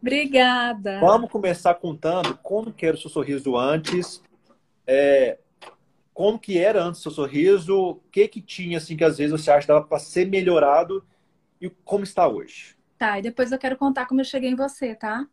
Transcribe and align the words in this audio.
Obrigada. 0.00 1.00
Vamos 1.00 1.30
começar 1.30 1.74
contando 1.74 2.36
como 2.42 2.72
que 2.72 2.86
era 2.86 2.96
o 2.96 3.00
seu 3.00 3.10
sorriso 3.10 3.56
antes, 3.56 4.22
é, 4.86 5.38
como 6.14 6.38
que 6.38 6.58
era 6.58 6.82
antes 6.82 7.00
o 7.00 7.02
seu 7.02 7.12
sorriso, 7.12 7.76
o 7.76 7.94
que 8.10 8.26
que 8.26 8.40
tinha, 8.40 8.78
assim, 8.78 8.96
que 8.96 9.04
às 9.04 9.18
vezes 9.18 9.32
você 9.32 9.50
acha 9.50 9.62
que 9.62 9.68
dava 9.72 9.84
para 9.86 9.98
ser 9.98 10.26
melhorado 10.26 11.04
e 11.60 11.68
como 11.84 12.04
está 12.04 12.26
hoje. 12.26 12.76
Tá, 12.98 13.18
e 13.18 13.22
depois 13.22 13.52
eu 13.52 13.58
quero 13.58 13.76
contar 13.76 14.06
como 14.06 14.20
eu 14.20 14.24
cheguei 14.24 14.50
em 14.50 14.56
você, 14.56 14.94
tá? 14.94 15.26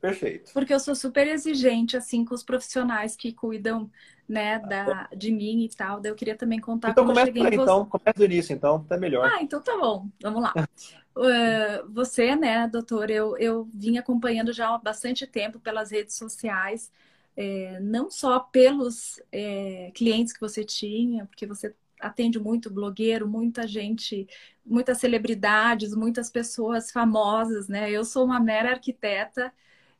Perfeito. 0.00 0.52
Porque 0.52 0.72
eu 0.72 0.78
sou 0.78 0.94
super 0.94 1.26
exigente, 1.26 1.96
assim, 1.96 2.24
com 2.24 2.34
os 2.34 2.42
profissionais 2.42 3.16
que 3.16 3.32
cuidam, 3.32 3.90
né, 4.28 4.58
da, 4.58 5.08
de 5.16 5.32
mim 5.32 5.64
e 5.64 5.68
tal. 5.68 6.00
Daí 6.00 6.12
eu 6.12 6.16
queria 6.16 6.36
também 6.36 6.60
contar 6.60 6.90
então, 6.90 7.06
como 7.06 7.18
eu 7.18 7.24
cheguei 7.24 7.42
aí, 7.42 7.56
você. 7.56 7.62
Então, 7.62 7.84
começa 7.86 8.18
do 8.18 8.24
início, 8.24 8.52
então, 8.52 8.84
tá 8.84 8.96
melhor. 8.96 9.28
Ah, 9.28 9.42
então 9.42 9.60
tá 9.60 9.76
bom. 9.76 10.06
Vamos 10.22 10.42
lá. 10.42 10.52
uh, 11.16 11.92
você, 11.92 12.36
né, 12.36 12.68
doutor, 12.68 13.10
eu, 13.10 13.36
eu 13.38 13.68
vim 13.74 13.98
acompanhando 13.98 14.52
já 14.52 14.72
há 14.72 14.78
bastante 14.78 15.26
tempo 15.26 15.58
pelas 15.58 15.90
redes 15.90 16.14
sociais, 16.14 16.92
é, 17.36 17.78
não 17.80 18.10
só 18.10 18.40
pelos 18.40 19.20
é, 19.32 19.90
clientes 19.94 20.32
que 20.32 20.40
você 20.40 20.64
tinha, 20.64 21.24
porque 21.26 21.46
você 21.46 21.74
atende 22.00 22.38
muito 22.38 22.70
blogueiro, 22.70 23.26
muita 23.26 23.66
gente, 23.66 24.28
muitas 24.64 24.98
celebridades, 24.98 25.94
muitas 25.94 26.30
pessoas 26.30 26.90
famosas, 26.90 27.68
né? 27.68 27.90
Eu 27.90 28.04
sou 28.04 28.24
uma 28.24 28.38
mera 28.38 28.70
arquiteta, 28.70 29.52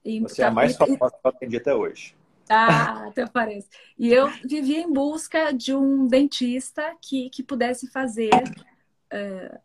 e, 0.05 0.21
Você 0.21 0.43
é 0.43 0.47
a 0.47 0.51
mais 0.51 0.77
famosa 0.77 1.11
que 1.11 1.27
eu 1.27 1.31
atendi 1.31 1.57
até 1.57 1.75
hoje. 1.75 2.17
Ah, 2.49 3.09
até 3.09 3.27
parece. 3.27 3.69
E 3.99 4.09
eu 4.09 4.29
vivia 4.45 4.81
em 4.81 4.93
busca 4.93 5.53
de 5.53 5.75
um 5.75 6.07
dentista 6.07 6.97
que, 7.01 7.29
que 7.29 7.43
pudesse 7.43 7.91
fazer 7.91 8.31
uh, 8.33 9.59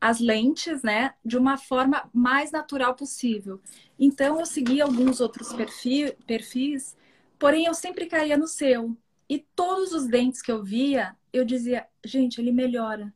as 0.00 0.18
lentes, 0.20 0.82
né, 0.82 1.14
de 1.24 1.36
uma 1.36 1.56
forma 1.56 2.08
mais 2.12 2.50
natural 2.50 2.94
possível. 2.94 3.60
Então, 3.98 4.38
eu 4.40 4.46
seguia 4.46 4.84
alguns 4.84 5.20
outros 5.20 5.52
perfis, 5.52 6.12
perfis, 6.26 6.96
porém, 7.38 7.66
eu 7.66 7.74
sempre 7.74 8.06
caía 8.06 8.36
no 8.36 8.48
seu. 8.48 8.96
E 9.28 9.38
todos 9.54 9.92
os 9.92 10.06
dentes 10.06 10.42
que 10.42 10.50
eu 10.50 10.64
via, 10.64 11.14
eu 11.32 11.44
dizia, 11.44 11.86
gente, 12.04 12.40
ele 12.40 12.50
melhora. 12.50 13.12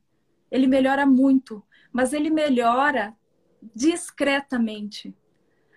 Ele 0.49 0.67
melhora 0.67 1.05
muito, 1.05 1.63
mas 1.91 2.13
ele 2.13 2.29
melhora 2.29 3.15
discretamente 3.75 5.15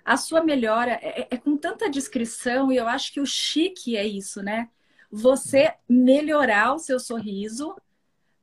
a 0.07 0.17
sua 0.17 0.41
melhora 0.41 0.93
é, 1.03 1.23
é, 1.23 1.29
é, 1.33 1.37
com 1.37 1.57
tanta 1.57 1.91
descrição 1.91 2.71
e 2.71 2.77
eu 2.77 2.87
acho 2.87 3.13
que 3.13 3.21
o 3.21 3.27
chique 3.27 3.97
é 3.97 4.07
isso, 4.07 4.41
né? 4.41 4.71
Você 5.11 5.75
melhorar 5.89 6.75
o 6.75 6.79
seu 6.79 7.01
sorriso, 7.01 7.75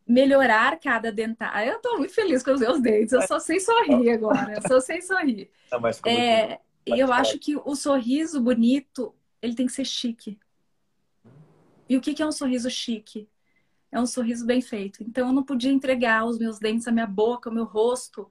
melhorar 0.05 0.77
cada 0.77 1.09
dentada. 1.09 1.65
Eu 1.65 1.79
tô 1.79 1.97
muito 1.97 2.13
feliz 2.13 2.43
com 2.43 2.51
os 2.51 2.59
meus 2.59 2.81
dentes, 2.81 3.13
eu 3.13 3.21
só 3.21 3.39
sei 3.39 3.61
sorrir 3.61 4.09
agora, 4.09 4.55
eu 4.55 4.61
só 4.67 4.81
sei 4.81 5.01
sorrir. 5.01 5.49
é, 6.05 6.59
e 6.85 6.99
eu 6.99 7.13
acho 7.13 7.39
que 7.39 7.55
o 7.55 7.75
sorriso 7.77 8.41
bonito, 8.41 9.15
ele 9.41 9.55
tem 9.55 9.65
que 9.65 9.71
ser 9.71 9.85
chique. 9.85 10.37
E 11.87 11.95
o 11.95 12.01
que 12.01 12.21
é 12.21 12.25
um 12.25 12.31
sorriso 12.33 12.69
chique? 12.69 13.29
É 13.89 14.01
um 14.01 14.05
sorriso 14.05 14.45
bem 14.45 14.59
feito. 14.59 15.01
Então 15.01 15.27
eu 15.27 15.33
não 15.33 15.43
podia 15.43 15.71
entregar 15.71 16.25
os 16.25 16.37
meus 16.37 16.59
dentes, 16.59 16.89
a 16.89 16.91
minha 16.91 17.07
boca, 17.07 17.49
o 17.49 17.53
meu 17.53 17.63
rosto 17.63 18.29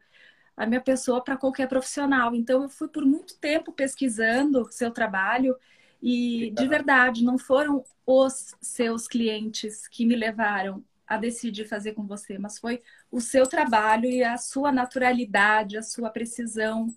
a 0.56 0.66
minha 0.66 0.80
pessoa 0.80 1.22
para 1.22 1.36
qualquer 1.36 1.68
profissional. 1.68 2.34
Então, 2.34 2.62
eu 2.62 2.68
fui 2.68 2.88
por 2.88 3.04
muito 3.04 3.36
tempo 3.38 3.72
pesquisando 3.72 4.68
seu 4.70 4.90
trabalho 4.90 5.56
e, 6.02 6.52
de 6.56 6.66
verdade, 6.66 7.24
não 7.24 7.38
foram 7.38 7.84
os 8.04 8.54
seus 8.60 9.06
clientes 9.06 9.86
que 9.88 10.04
me 10.04 10.16
levaram 10.16 10.84
a 11.06 11.16
decidir 11.16 11.66
fazer 11.66 11.92
com 11.92 12.06
você, 12.06 12.38
mas 12.38 12.58
foi 12.58 12.82
o 13.10 13.20
seu 13.20 13.46
trabalho 13.46 14.06
e 14.06 14.24
a 14.24 14.36
sua 14.36 14.72
naturalidade, 14.72 15.76
a 15.76 15.82
sua 15.82 16.10
precisão, 16.10 16.88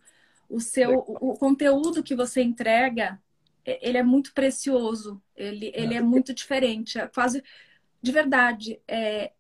o 0.50 0.60
seu 0.60 1.00
o, 1.00 1.38
conteúdo 1.38 2.04
que 2.04 2.16
você 2.16 2.42
entrega, 2.42 3.20
ele 3.66 3.98
é 3.98 4.04
muito 4.04 4.34
precioso, 4.34 5.22
ele, 5.36 5.72
ele 5.76 5.96
é 5.96 6.02
muito 6.02 6.34
diferente, 6.34 7.00
é 7.00 7.08
quase 7.08 7.44
de 8.02 8.12
verdade. 8.12 8.80
É, 8.88 9.32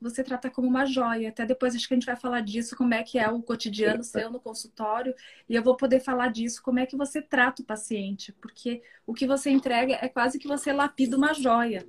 você 0.00 0.22
trata 0.22 0.50
como 0.50 0.68
uma 0.68 0.86
joia. 0.86 1.28
Até 1.28 1.44
depois 1.44 1.74
acho 1.74 1.86
que 1.86 1.94
a 1.94 1.96
gente 1.96 2.06
vai 2.06 2.16
falar 2.16 2.40
disso, 2.40 2.76
como 2.76 2.94
é 2.94 3.02
que 3.02 3.18
é 3.18 3.28
o 3.28 3.42
cotidiano 3.42 4.02
seu 4.02 4.30
no 4.30 4.40
consultório, 4.40 5.14
e 5.48 5.54
eu 5.54 5.62
vou 5.62 5.76
poder 5.76 6.00
falar 6.00 6.28
disso, 6.28 6.62
como 6.62 6.78
é 6.78 6.86
que 6.86 6.96
você 6.96 7.20
trata 7.20 7.62
o 7.62 7.64
paciente, 7.64 8.32
porque 8.40 8.82
o 9.06 9.14
que 9.14 9.26
você 9.26 9.50
entrega 9.50 9.98
é 10.00 10.08
quase 10.08 10.38
que 10.38 10.48
você 10.48 10.72
lapida 10.72 11.16
uma 11.16 11.34
joia. 11.34 11.86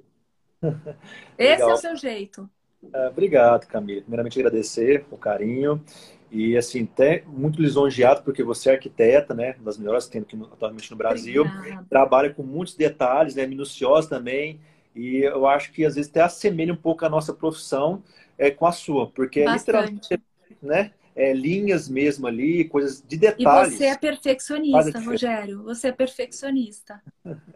Esse 1.37 1.61
é 1.61 1.65
o 1.65 1.77
seu 1.77 1.95
jeito. 1.95 2.49
Uh, 2.83 3.07
obrigado, 3.09 3.67
Camila. 3.67 4.01
Primeiramente 4.01 4.39
agradecer 4.39 5.05
o 5.11 5.17
carinho 5.17 5.83
e 6.31 6.55
assim, 6.55 6.83
até 6.83 7.23
muito 7.25 7.61
lisonjeado 7.61 8.21
porque 8.23 8.43
você 8.43 8.69
é 8.69 8.73
arquiteta, 8.73 9.33
né, 9.33 9.55
uma 9.57 9.65
das 9.65 9.77
melhores 9.77 10.05
que 10.05 10.11
tem 10.11 10.21
aqui 10.21 10.39
atualmente 10.51 10.91
no 10.91 10.97
Brasil, 10.97 11.43
Obrigada. 11.43 11.85
trabalha 11.89 12.33
com 12.33 12.43
muitos 12.43 12.75
detalhes, 12.75 13.35
né, 13.35 13.47
minuciosos 13.47 14.09
também. 14.09 14.59
E 14.99 15.23
eu 15.23 15.47
acho 15.47 15.71
que 15.71 15.85
às 15.85 15.95
vezes 15.95 16.11
até 16.11 16.19
assemelha 16.19 16.73
um 16.73 16.77
pouco 16.77 17.05
a 17.05 17.09
nossa 17.09 17.33
profissão 17.33 18.03
é, 18.37 18.51
com 18.51 18.65
a 18.65 18.71
sua, 18.73 19.09
porque 19.09 19.39
é 19.39 19.49
literalmente, 19.49 20.21
né? 20.61 20.91
É, 21.15 21.31
linhas 21.31 21.87
mesmo 21.87 22.27
ali, 22.27 22.65
coisas 22.65 23.01
de 23.01 23.15
detalhes. 23.15 23.73
E 23.73 23.77
você 23.77 23.85
é 23.85 23.97
perfeccionista, 23.97 24.99
Rogério. 24.99 25.63
Você 25.63 25.87
é 25.87 25.91
perfeccionista. 25.93 27.01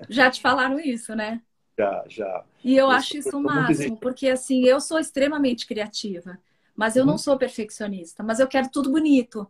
já 0.10 0.32
te 0.32 0.42
falaram 0.42 0.80
isso, 0.80 1.14
né? 1.16 1.42
Já, 1.78 2.06
já. 2.08 2.46
E 2.64 2.78
eu, 2.78 2.86
eu 2.86 2.92
acho 2.92 3.18
isso 3.18 3.38
o 3.38 3.44
máximo, 3.44 3.98
porque 3.98 4.30
assim, 4.30 4.64
eu 4.64 4.80
sou 4.80 4.98
extremamente 4.98 5.68
criativa, 5.68 6.40
mas 6.74 6.96
eu 6.96 7.04
uhum. 7.04 7.12
não 7.12 7.18
sou 7.18 7.38
perfeccionista, 7.38 8.24
mas 8.24 8.40
eu 8.40 8.48
quero 8.48 8.70
tudo 8.70 8.90
bonito. 8.90 9.46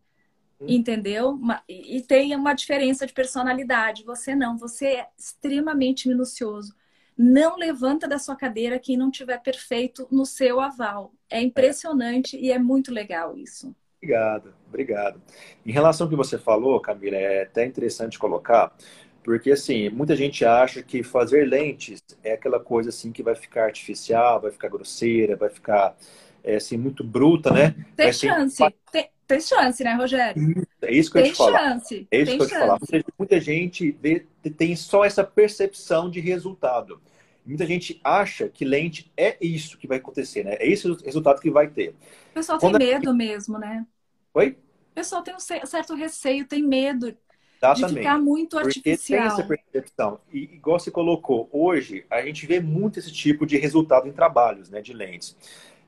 Uhum. 0.59 0.67
Entendeu? 0.67 1.39
E 1.67 2.01
tem 2.01 2.35
uma 2.35 2.53
diferença 2.53 3.05
de 3.05 3.13
personalidade. 3.13 4.03
Você 4.03 4.35
não, 4.35 4.57
você 4.57 4.85
é 4.87 5.07
extremamente 5.17 6.07
minucioso. 6.07 6.73
Não 7.17 7.57
levanta 7.57 8.07
da 8.07 8.17
sua 8.17 8.35
cadeira 8.35 8.79
quem 8.79 8.97
não 8.97 9.11
tiver 9.11 9.39
perfeito 9.39 10.07
no 10.11 10.25
seu 10.25 10.59
aval. 10.59 11.13
É 11.29 11.41
impressionante 11.41 12.37
e 12.37 12.51
é 12.51 12.59
muito 12.59 12.91
legal 12.91 13.37
isso. 13.37 13.75
Obrigado, 14.01 14.53
obrigado. 14.67 15.21
Em 15.65 15.71
relação 15.71 16.05
ao 16.05 16.09
que 16.09 16.15
você 16.15 16.37
falou, 16.37 16.79
Camila, 16.81 17.15
é 17.15 17.43
até 17.43 17.65
interessante 17.65 18.19
colocar, 18.19 18.75
porque 19.23 19.51
assim, 19.51 19.89
muita 19.89 20.13
gente 20.13 20.43
acha 20.43 20.83
que 20.83 21.01
fazer 21.03 21.45
lentes 21.45 22.01
é 22.21 22.33
aquela 22.33 22.59
coisa 22.59 22.89
assim 22.89 23.13
que 23.13 23.23
vai 23.23 23.33
ficar 23.33 23.63
artificial, 23.63 24.41
vai 24.41 24.51
ficar 24.51 24.67
grosseira, 24.67 25.37
vai 25.37 25.49
ficar 25.49 25.95
é, 26.43 26.57
assim 26.57 26.75
muito 26.75 27.01
bruta, 27.03 27.49
né? 27.51 27.73
Tem 27.95 28.11
chance. 28.11 28.61
Tem, 28.91 29.09
tem, 29.27 29.41
chance, 29.41 29.83
né, 29.83 29.93
Rogério? 29.93 30.65
É 30.81 30.93
isso 30.93 31.11
que 31.11 31.19
tem 31.19 31.27
eu 31.27 31.33
te 31.33 31.37
falo. 31.37 31.57
Chance. 31.57 32.07
É 32.11 32.17
isso 32.17 32.25
tem 32.25 32.37
que 32.37 32.43
eu 32.43 32.47
te 32.47 32.53
falar. 32.53 32.79
Muita, 33.17 33.39
gente 33.39 33.91
vê, 33.91 34.25
tem 34.57 34.75
só 34.75 35.03
essa 35.03 35.23
percepção 35.23 36.09
de 36.09 36.19
resultado. 36.19 37.01
Muita 37.45 37.65
gente 37.65 37.99
acha 38.03 38.47
que 38.47 38.63
lente 38.63 39.11
é 39.17 39.37
isso 39.41 39.77
que 39.77 39.87
vai 39.87 39.97
acontecer, 39.97 40.43
né? 40.43 40.55
É 40.59 40.67
esse 40.67 40.89
o 40.89 40.95
resultado 40.95 41.41
que 41.41 41.51
vai 41.51 41.67
ter. 41.67 41.89
O 42.31 42.33
pessoal 42.33 42.57
Quando 42.57 42.77
tem 42.77 42.87
medo 42.87 43.13
mesmo, 43.13 43.57
né? 43.57 43.85
Oi? 44.33 44.57
O 44.91 44.95
pessoal 44.95 45.21
tem 45.21 45.35
um 45.35 45.39
certo 45.39 45.95
receio, 45.95 46.47
tem 46.47 46.61
medo 46.61 47.15
Exatamente. 47.57 47.93
de 47.93 47.99
ficar 47.99 48.17
muito 48.19 48.57
artificial. 48.57 48.97
Porque 48.97 49.07
tem 49.07 49.17
essa 49.25 49.43
percepção. 49.43 50.19
E 50.31 50.43
igual 50.43 50.79
você 50.79 50.91
colocou, 50.91 51.49
hoje 51.51 52.05
a 52.09 52.21
gente 52.21 52.45
vê 52.45 52.59
muito 52.59 52.99
esse 52.99 53.11
tipo 53.11 53.45
de 53.45 53.57
resultado 53.57 54.07
em 54.07 54.11
trabalhos, 54.11 54.69
né, 54.69 54.81
de 54.81 54.93
lentes. 54.93 55.35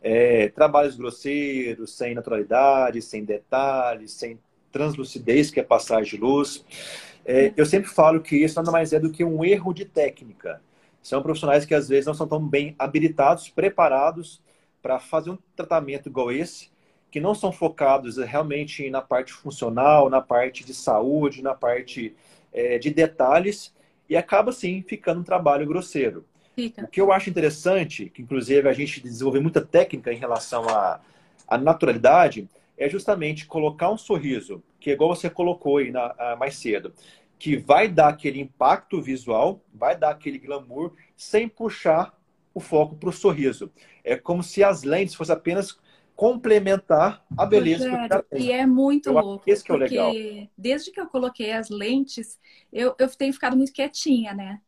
É, 0.08 0.50
trabalhos 0.50 0.96
grosseiros, 0.96 1.98
sem 1.98 2.14
naturalidade, 2.14 3.02
sem 3.02 3.26
detalhes, 3.26 4.12
sem 4.12 4.40
translucidez, 4.72 5.50
que 5.50 5.60
é 5.60 5.64
passagem 5.64 6.12
de 6.12 6.24
luz. 6.24 6.64
É, 7.26 7.52
eu 7.58 7.66
sempre 7.66 7.90
falo 7.90 8.22
que 8.22 8.36
isso 8.36 8.56
nada 8.56 8.72
mais 8.72 8.94
é 8.94 9.00
do 9.00 9.12
que 9.12 9.24
um 9.24 9.44
erro 9.44 9.74
de 9.74 9.84
técnica. 9.84 10.62
São 11.02 11.24
profissionais 11.24 11.66
que 11.66 11.74
às 11.74 11.90
vezes 11.90 12.06
não 12.06 12.14
são 12.14 12.28
tão 12.28 12.48
bem 12.48 12.76
habilitados, 12.78 13.50
preparados 13.50 14.40
para 14.80 15.00
fazer 15.00 15.32
um 15.32 15.40
tratamento 15.56 16.08
igual 16.08 16.32
esse, 16.32 16.70
que 17.10 17.20
não 17.20 17.34
são 17.34 17.52
focados 17.52 18.18
realmente 18.18 18.88
na 18.92 19.02
parte 19.02 19.34
funcional, 19.34 20.08
na 20.08 20.22
parte 20.22 20.64
de 20.64 20.76
saúde, 20.76 21.42
na 21.42 21.56
parte 21.56 22.16
é, 22.54 22.78
de 22.78 22.92
detalhes, 22.92 23.74
e 24.08 24.16
acaba 24.16 24.52
sim 24.52 24.84
ficando 24.88 25.22
um 25.22 25.24
trabalho 25.24 25.66
grosseiro. 25.66 26.24
Fica. 26.56 26.84
O 26.84 26.88
que 26.88 27.02
eu 27.02 27.12
acho 27.12 27.30
interessante, 27.30 28.10
que 28.10 28.22
inclusive 28.22 28.68
a 28.68 28.74
gente 28.74 29.02
desenvolveu 29.02 29.42
muita 29.42 29.62
técnica 29.62 30.14
em 30.14 30.18
relação 30.18 30.68
à, 30.70 31.02
à 31.48 31.58
naturalidade, 31.58 32.50
é 32.78 32.90
justamente 32.90 33.46
colocar 33.46 33.92
um 33.92 33.98
sorriso, 33.98 34.64
que 34.80 34.90
é 34.90 34.94
igual 34.94 35.16
você 35.16 35.30
colocou 35.30 35.78
aí 35.78 35.92
na, 35.92 36.36
mais 36.38 36.56
cedo 36.56 36.94
que 37.38 37.58
vai 37.58 37.88
dar 37.88 38.10
aquele 38.10 38.40
impacto 38.40 39.02
visual, 39.02 39.62
vai 39.74 39.98
dar 39.98 40.12
aquele 40.12 40.40
glamour, 40.40 40.94
sem 41.16 41.48
puxar 41.48 42.18
o 42.54 42.60
foco 42.60 42.96
para 42.96 43.10
o 43.10 43.14
sorriso. 43.14 43.72
É 44.04 44.16
como 44.16 44.42
se 44.42 44.64
as 44.64 44.84
lentes 44.84 45.16
fossem 45.16 45.36
apenas 45.36 45.78
complementar 46.16 47.26
a 47.38 47.46
beleza 47.46 47.90
Rogério, 47.90 48.26
que. 48.32 48.38
E 48.38 48.52
é 48.52 48.66
muito 48.66 49.10
eu 49.10 49.14
louco, 49.14 49.44
esse 49.46 49.64
que 49.64 49.72
é 49.72 49.76
o 49.76 49.78
legal. 49.78 50.14
desde 50.58 50.92
que 50.92 51.00
eu 51.00 51.08
coloquei 51.08 51.52
as 51.52 51.70
lentes, 51.70 52.40
eu, 52.72 52.96
eu 52.98 53.10
tenho 53.10 53.34
ficado 53.34 53.58
muito 53.58 53.74
quietinha, 53.74 54.34
né? 54.34 54.62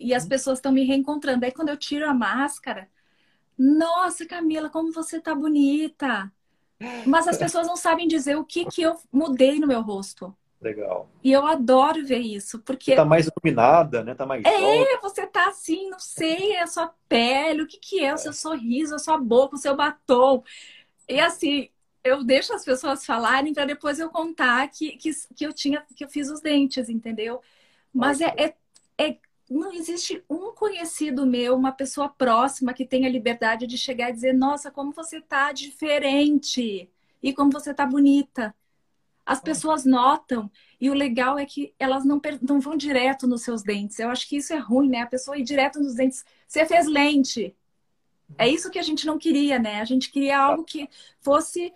E 0.00 0.14
as 0.14 0.24
hum. 0.24 0.28
pessoas 0.28 0.58
estão 0.58 0.72
me 0.72 0.84
reencontrando. 0.84 1.44
Aí 1.44 1.52
quando 1.52 1.68
eu 1.68 1.76
tiro 1.76 2.08
a 2.08 2.14
máscara, 2.14 2.88
nossa, 3.58 4.24
Camila, 4.26 4.70
como 4.70 4.92
você 4.92 5.20
tá 5.20 5.34
bonita! 5.34 6.30
Mas 7.04 7.26
as 7.26 7.36
pessoas 7.36 7.66
não 7.66 7.76
sabem 7.76 8.06
dizer 8.06 8.36
o 8.36 8.44
que, 8.44 8.64
que 8.66 8.82
eu 8.82 8.96
mudei 9.12 9.58
no 9.58 9.66
meu 9.66 9.82
rosto. 9.82 10.34
Legal. 10.60 11.08
E 11.22 11.32
eu 11.32 11.46
adoro 11.46 12.04
ver 12.04 12.18
isso, 12.18 12.58
porque. 12.60 12.92
Você 12.92 12.96
tá 12.96 13.04
mais 13.04 13.28
iluminada, 13.28 14.02
né? 14.02 14.14
Tá 14.14 14.26
mais. 14.26 14.44
É, 14.44 14.58
jovem. 14.58 14.98
você 15.00 15.26
tá 15.26 15.48
assim, 15.48 15.88
não 15.88 16.00
sei, 16.00 16.52
é 16.52 16.62
a 16.62 16.66
sua 16.66 16.92
pele, 17.08 17.62
o 17.62 17.66
que, 17.66 17.78
que 17.78 18.04
é, 18.04 18.12
o 18.12 18.18
seu 18.18 18.32
sorriso, 18.32 18.94
a 18.94 18.98
sua 18.98 19.18
boca, 19.18 19.54
o 19.54 19.58
seu 19.58 19.76
batom. 19.76 20.42
E 21.08 21.20
assim, 21.20 21.68
eu 22.02 22.24
deixo 22.24 22.52
as 22.52 22.64
pessoas 22.64 23.06
falarem 23.06 23.54
para 23.54 23.66
depois 23.66 24.00
eu 24.00 24.10
contar 24.10 24.68
que, 24.68 24.96
que, 24.96 25.10
que 25.34 25.46
eu 25.46 25.52
tinha, 25.52 25.84
que 25.94 26.04
eu 26.04 26.08
fiz 26.08 26.28
os 26.28 26.40
dentes, 26.40 26.88
entendeu? 26.88 27.40
Mas 27.92 28.20
é, 28.20 28.34
é, 28.36 28.54
é, 28.98 29.16
não 29.50 29.72
existe 29.72 30.22
um 30.28 30.52
conhecido 30.52 31.26
meu, 31.26 31.56
uma 31.56 31.72
pessoa 31.72 32.08
próxima 32.08 32.74
que 32.74 32.86
tenha 32.86 33.08
liberdade 33.08 33.66
de 33.66 33.78
chegar 33.78 34.10
e 34.10 34.12
dizer, 34.12 34.34
nossa, 34.34 34.70
como 34.70 34.92
você 34.92 35.20
tá 35.20 35.52
diferente 35.52 36.88
e 37.22 37.32
como 37.32 37.50
você 37.50 37.72
tá 37.72 37.86
bonita. 37.86 38.54
As 39.24 39.40
pessoas 39.40 39.84
notam 39.84 40.50
e 40.80 40.88
o 40.88 40.94
legal 40.94 41.38
é 41.38 41.44
que 41.44 41.74
elas 41.78 42.04
não, 42.04 42.20
não 42.40 42.60
vão 42.60 42.76
direto 42.76 43.26
nos 43.26 43.42
seus 43.42 43.62
dentes. 43.62 43.98
Eu 43.98 44.08
acho 44.08 44.26
que 44.26 44.36
isso 44.36 44.54
é 44.54 44.58
ruim, 44.58 44.88
né? 44.88 45.02
A 45.02 45.06
pessoa 45.06 45.36
ir 45.36 45.42
direto 45.42 45.78
nos 45.80 45.94
dentes. 45.94 46.24
Você 46.46 46.64
fez 46.64 46.86
lente. 46.86 47.54
É 48.38 48.48
isso 48.48 48.70
que 48.70 48.78
a 48.78 48.82
gente 48.82 49.06
não 49.06 49.18
queria, 49.18 49.58
né? 49.58 49.80
A 49.80 49.84
gente 49.84 50.10
queria 50.10 50.38
algo 50.38 50.64
que 50.64 50.88
fosse 51.20 51.72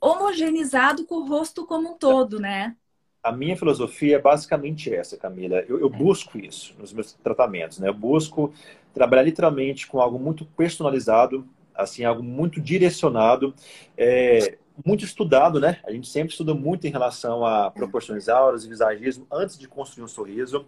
homogeneizado 0.00 1.04
com 1.04 1.16
o 1.16 1.26
rosto 1.26 1.66
como 1.66 1.92
um 1.92 1.98
todo, 1.98 2.38
né? 2.38 2.76
A 3.26 3.32
minha 3.32 3.56
filosofia 3.56 4.16
é 4.16 4.18
basicamente 4.20 4.94
essa, 4.94 5.16
Camila. 5.16 5.56
Eu, 5.68 5.80
eu 5.80 5.90
busco 5.90 6.38
isso 6.38 6.76
nos 6.78 6.92
meus 6.92 7.12
tratamentos, 7.14 7.80
né? 7.80 7.88
Eu 7.88 7.94
busco 7.94 8.54
trabalhar 8.94 9.24
literalmente 9.24 9.88
com 9.88 10.00
algo 10.00 10.16
muito 10.16 10.44
personalizado, 10.44 11.44
assim, 11.74 12.04
algo 12.04 12.22
muito 12.22 12.60
direcionado, 12.60 13.52
é, 13.98 14.58
muito 14.84 15.04
estudado, 15.04 15.58
né? 15.58 15.80
A 15.84 15.90
gente 15.90 16.06
sempre 16.08 16.30
estuda 16.30 16.54
muito 16.54 16.86
em 16.86 16.90
relação 16.90 17.44
a 17.44 17.68
proporções 17.68 18.28
áureas 18.28 18.64
e 18.64 18.68
visagismo 18.68 19.26
antes 19.28 19.58
de 19.58 19.66
construir 19.66 20.04
um 20.04 20.08
sorriso 20.08 20.64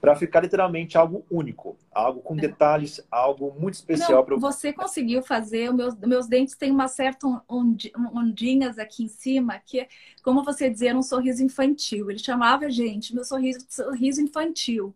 para 0.00 0.16
ficar 0.16 0.40
literalmente 0.40 0.96
algo 0.96 1.24
único, 1.30 1.76
algo 1.92 2.20
com 2.20 2.34
é. 2.34 2.40
detalhes, 2.40 3.04
algo 3.10 3.54
muito 3.58 3.74
especial 3.74 4.24
para 4.24 4.36
você 4.36 4.72
conseguiu 4.72 5.22
fazer. 5.22 5.72
Meus, 5.72 5.94
meus 5.96 6.26
dentes 6.26 6.56
têm 6.56 6.70
uma 6.70 6.88
certa 6.88 7.26
ondinhas 7.48 8.78
aqui 8.78 9.04
em 9.04 9.08
cima, 9.08 9.58
que 9.58 9.80
é, 9.80 9.88
como 10.22 10.42
você 10.42 10.70
dizia, 10.70 10.96
um 10.96 11.02
sorriso 11.02 11.44
infantil. 11.44 12.10
Ele 12.10 12.18
chamava 12.18 12.66
a 12.66 12.70
gente, 12.70 13.14
meu 13.14 13.24
sorriso, 13.24 13.66
sorriso 13.68 14.22
infantil. 14.22 14.94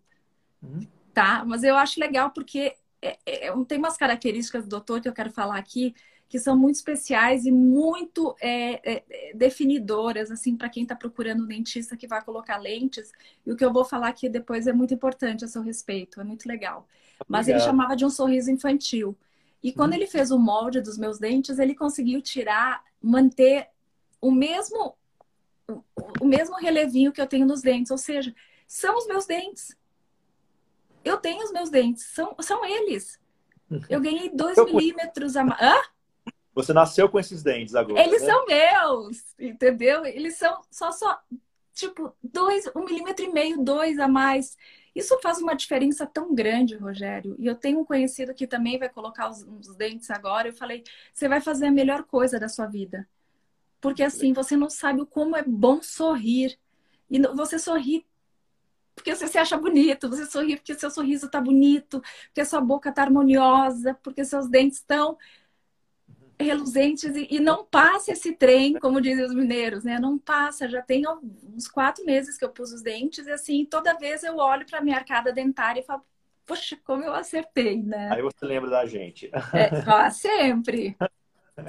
Uhum. 0.62 0.80
Tá? 1.12 1.44
Mas 1.46 1.62
eu 1.62 1.76
acho 1.76 2.00
legal 2.00 2.30
porque 2.30 2.74
é, 3.02 3.18
é, 3.26 3.64
tem 3.68 3.78
umas 3.78 3.98
características 3.98 4.64
do 4.64 4.70
doutor 4.70 5.00
que 5.00 5.08
eu 5.08 5.12
quero 5.12 5.30
falar 5.30 5.58
aqui 5.58 5.94
que 6.34 6.40
são 6.40 6.58
muito 6.58 6.74
especiais 6.74 7.46
e 7.46 7.52
muito 7.52 8.34
é, 8.40 8.94
é, 8.96 9.32
definidoras, 9.36 10.32
assim, 10.32 10.56
para 10.56 10.68
quem 10.68 10.82
está 10.82 10.96
procurando 10.96 11.44
um 11.44 11.46
dentista 11.46 11.96
que 11.96 12.08
vai 12.08 12.20
colocar 12.24 12.56
lentes. 12.56 13.12
E 13.46 13.52
o 13.52 13.56
que 13.56 13.64
eu 13.64 13.72
vou 13.72 13.84
falar 13.84 14.08
aqui 14.08 14.28
depois 14.28 14.66
é 14.66 14.72
muito 14.72 14.92
importante 14.92 15.44
a 15.44 15.46
seu 15.46 15.62
respeito, 15.62 16.20
é 16.20 16.24
muito 16.24 16.48
legal. 16.48 16.88
Mas 17.28 17.46
ele 17.46 17.60
chamava 17.60 17.94
de 17.94 18.04
um 18.04 18.10
sorriso 18.10 18.50
infantil. 18.50 19.16
E 19.62 19.72
quando 19.72 19.92
hum. 19.92 19.94
ele 19.94 20.08
fez 20.08 20.32
o 20.32 20.38
molde 20.40 20.80
dos 20.80 20.98
meus 20.98 21.20
dentes, 21.20 21.60
ele 21.60 21.72
conseguiu 21.72 22.20
tirar, 22.20 22.82
manter 23.00 23.68
o 24.20 24.32
mesmo 24.32 24.96
o 26.20 26.26
mesmo 26.26 26.56
relevinho 26.56 27.12
que 27.12 27.20
eu 27.20 27.28
tenho 27.28 27.46
nos 27.46 27.62
dentes, 27.62 27.92
ou 27.92 27.98
seja, 27.98 28.34
são 28.66 28.98
os 28.98 29.06
meus 29.06 29.24
dentes. 29.24 29.76
Eu 31.04 31.16
tenho 31.16 31.44
os 31.44 31.52
meus 31.52 31.70
dentes, 31.70 32.02
são, 32.06 32.34
são 32.40 32.64
eles. 32.64 33.20
Eu 33.88 34.00
ganhei 34.00 34.30
dois 34.30 34.56
milímetros 34.64 35.36
a 35.36 35.44
mais. 35.44 35.62
Hã? 35.62 35.93
Você 36.54 36.72
nasceu 36.72 37.08
com 37.08 37.18
esses 37.18 37.42
dentes 37.42 37.74
agora. 37.74 38.00
Eles 38.02 38.22
né? 38.22 38.28
são 38.28 38.46
meus, 38.46 39.34
entendeu? 39.38 40.04
Eles 40.06 40.36
são 40.36 40.60
só, 40.70 40.92
só, 40.92 41.20
tipo, 41.72 42.14
dois, 42.22 42.70
um 42.76 42.84
milímetro 42.84 43.24
e 43.24 43.32
meio, 43.32 43.62
dois 43.62 43.98
a 43.98 44.06
mais. 44.06 44.56
Isso 44.94 45.18
faz 45.20 45.38
uma 45.38 45.54
diferença 45.54 46.06
tão 46.06 46.32
grande, 46.32 46.76
Rogério. 46.76 47.34
E 47.38 47.46
eu 47.46 47.56
tenho 47.56 47.80
um 47.80 47.84
conhecido 47.84 48.32
que 48.32 48.46
também 48.46 48.78
vai 48.78 48.88
colocar 48.88 49.28
os, 49.28 49.42
os 49.42 49.74
dentes 49.74 50.08
agora. 50.10 50.48
Eu 50.48 50.52
falei, 50.52 50.84
você 51.12 51.28
vai 51.28 51.40
fazer 51.40 51.66
a 51.66 51.72
melhor 51.72 52.04
coisa 52.04 52.38
da 52.38 52.48
sua 52.48 52.66
vida. 52.66 53.08
Porque 53.80 54.04
assim, 54.04 54.32
você 54.32 54.56
não 54.56 54.70
sabe 54.70 55.04
como 55.06 55.36
é 55.36 55.42
bom 55.42 55.82
sorrir. 55.82 56.56
E 57.10 57.20
você 57.20 57.58
sorri 57.58 58.06
porque 58.94 59.14
você 59.14 59.26
se 59.26 59.36
acha 59.36 59.56
bonito, 59.56 60.08
você 60.08 60.24
sorri 60.24 60.56
porque 60.56 60.74
seu 60.74 60.88
sorriso 60.90 61.28
tá 61.28 61.40
bonito, 61.40 62.00
porque 62.26 62.44
sua 62.44 62.60
boca 62.60 62.92
tá 62.92 63.02
harmoniosa, 63.02 63.94
porque 64.02 64.24
seus 64.24 64.48
dentes 64.48 64.78
estão 64.78 65.18
reluzentes 66.38 67.14
e, 67.16 67.28
e, 67.30 67.40
não 67.40 67.64
passa 67.64 68.12
esse 68.12 68.32
trem, 68.32 68.74
como 68.74 69.00
dizem 69.00 69.24
os 69.24 69.34
mineiros, 69.34 69.84
né? 69.84 69.98
Não 69.98 70.18
passa. 70.18 70.68
Já 70.68 70.82
tem 70.82 71.04
uns 71.54 71.68
quatro 71.68 72.04
meses 72.04 72.36
que 72.36 72.44
eu 72.44 72.50
pus 72.50 72.72
os 72.72 72.82
dentes 72.82 73.26
e 73.26 73.30
assim, 73.30 73.64
toda 73.64 73.98
vez 73.98 74.22
eu 74.24 74.36
olho 74.36 74.66
para 74.66 74.80
minha 74.80 74.96
arcada 74.96 75.32
dentária 75.32 75.80
e 75.80 75.84
falo, 75.84 76.02
poxa, 76.46 76.76
como 76.84 77.02
eu 77.04 77.14
acertei, 77.14 77.82
né? 77.82 78.10
Aí 78.12 78.22
você 78.22 78.44
lembra 78.44 78.70
da 78.70 78.84
gente. 78.86 79.30
É, 79.52 79.70
ah, 79.86 80.10
sempre. 80.10 80.96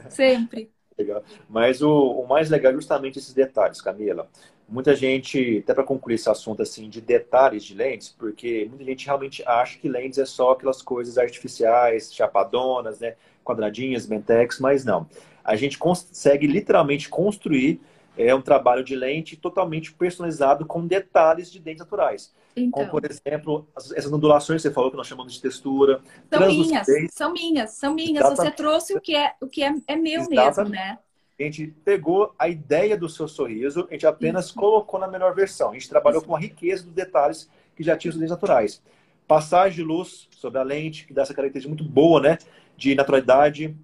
Sempre. 0.10 0.72
Legal. 0.98 1.24
Mas 1.50 1.82
o, 1.82 1.92
o, 1.92 2.28
mais 2.28 2.50
legal 2.50 2.72
é 2.72 2.76
justamente 2.76 3.20
esses 3.20 3.34
detalhes, 3.34 3.82
Camila. 3.82 4.30
Muita 4.68 4.96
gente, 4.96 5.60
até 5.60 5.74
para 5.74 5.84
concluir 5.84 6.16
esse 6.16 6.30
assunto 6.30 6.62
assim 6.64 6.90
de 6.90 7.02
detalhes 7.02 7.64
de 7.64 7.76
lentes, 7.76 8.10
porque 8.10 8.66
muita 8.68 8.84
gente 8.86 9.06
realmente 9.06 9.44
acha 9.46 9.78
que 9.78 9.88
lentes 9.88 10.18
é 10.18 10.26
só 10.26 10.52
aquelas 10.52 10.82
coisas 10.82 11.18
artificiais, 11.18 12.14
chapadonas, 12.14 13.00
né? 13.00 13.16
Quadradinhas, 13.46 14.08
Mentex, 14.08 14.60
mas 14.60 14.84
não. 14.84 15.08
A 15.44 15.56
gente 15.56 15.78
consegue 15.78 16.48
literalmente 16.48 17.08
construir 17.08 17.80
é, 18.18 18.34
um 18.34 18.42
trabalho 18.42 18.84
de 18.84 18.96
lente 18.96 19.36
totalmente 19.36 19.94
personalizado 19.94 20.66
com 20.66 20.86
detalhes 20.86 21.52
de 21.52 21.60
dentes 21.60 21.80
naturais. 21.80 22.34
Então. 22.56 22.72
Como, 22.72 22.90
por 22.90 23.10
exemplo, 23.10 23.68
essas 23.76 24.12
ondulações 24.12 24.62
que 24.62 24.68
você 24.68 24.74
falou 24.74 24.90
que 24.90 24.98
nós 24.98 25.08
chamamos 25.08 25.34
de 25.34 25.42
textura. 25.42 26.02
São 26.32 26.48
minhas, 26.48 26.88
são 27.12 27.34
minhas, 27.34 27.72
são 27.72 27.94
minhas. 27.94 28.26
Exatamente. 28.26 28.38
Você 28.38 28.52
trouxe 28.52 28.96
o 28.96 29.02
que 29.02 29.16
é, 29.16 29.34
o 29.42 29.48
que 29.48 29.64
é, 29.64 29.74
é 29.88 29.96
meu 29.96 30.22
Exatamente. 30.22 30.58
mesmo, 30.58 30.70
né? 30.70 31.00
A 31.38 31.44
gente 31.44 31.68
pegou 31.84 32.34
a 32.40 32.48
ideia 32.48 32.98
do 32.98 33.10
seu 33.10 33.28
sorriso, 33.28 33.86
a 33.90 33.94
gente 33.94 34.08
apenas 34.08 34.46
Isso. 34.46 34.56
colocou 34.56 34.98
na 34.98 35.08
melhor 35.08 35.36
versão. 35.36 35.72
A 35.72 35.74
gente 35.74 35.90
trabalhou 35.90 36.20
Isso. 36.20 36.28
com 36.28 36.36
a 36.36 36.40
riqueza 36.40 36.84
dos 36.84 36.94
detalhes 36.94 37.50
que 37.76 37.84
já 37.84 37.98
tinha 37.98 38.10
os 38.10 38.16
dentes 38.16 38.32
naturais. 38.32 38.82
Passagem 39.28 39.76
de 39.76 39.84
luz 39.84 40.30
sobre 40.32 40.60
a 40.60 40.64
lente, 40.64 41.06
que 41.06 41.14
dá 41.14 41.24
essa 41.24 41.34
característica 41.34 41.68
muito 41.68 41.84
boa, 41.84 42.22
né? 42.22 42.38
De 42.78 42.96
naturalidade. 42.96 43.76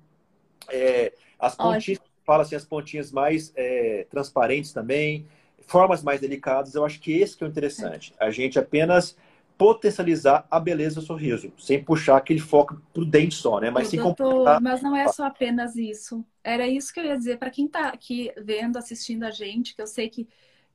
É, 0.69 1.13
as 1.39 1.55
pontinhas, 1.55 1.99
fala 2.25 2.43
assim, 2.43 2.55
as 2.55 2.65
pontinhas 2.65 3.11
mais 3.11 3.51
é, 3.55 4.05
transparentes 4.09 4.71
também, 4.71 5.25
formas 5.61 6.03
mais 6.03 6.21
delicadas. 6.21 6.75
Eu 6.75 6.85
acho 6.85 6.99
que 6.99 7.13
esse 7.13 7.37
que 7.37 7.43
é 7.43 7.47
o 7.47 7.49
interessante. 7.49 8.13
A 8.19 8.29
gente 8.29 8.59
apenas 8.59 9.17
potencializar 9.57 10.47
a 10.49 10.59
beleza 10.59 10.99
do 10.99 11.05
sorriso, 11.05 11.53
sem 11.55 11.83
puxar 11.83 12.17
aquele 12.17 12.39
foco 12.39 12.81
pro 12.91 13.05
dente 13.05 13.35
só, 13.35 13.59
né? 13.59 13.69
Mas, 13.69 13.89
sim 13.89 13.97
doutor, 13.97 14.59
mas 14.59 14.81
não 14.81 14.95
é 14.95 15.07
só 15.09 15.25
apenas 15.25 15.75
isso. 15.75 16.25
Era 16.43 16.67
isso 16.67 16.91
que 16.91 16.99
eu 16.99 17.05
ia 17.05 17.15
dizer 17.15 17.37
para 17.37 17.51
quem 17.51 17.67
está 17.67 17.89
aqui 17.89 18.31
vendo, 18.43 18.77
assistindo 18.77 19.23
a 19.23 19.29
gente, 19.29 19.75
que 19.75 19.81
eu 19.81 19.85
sei 19.85 20.09
que 20.09 20.27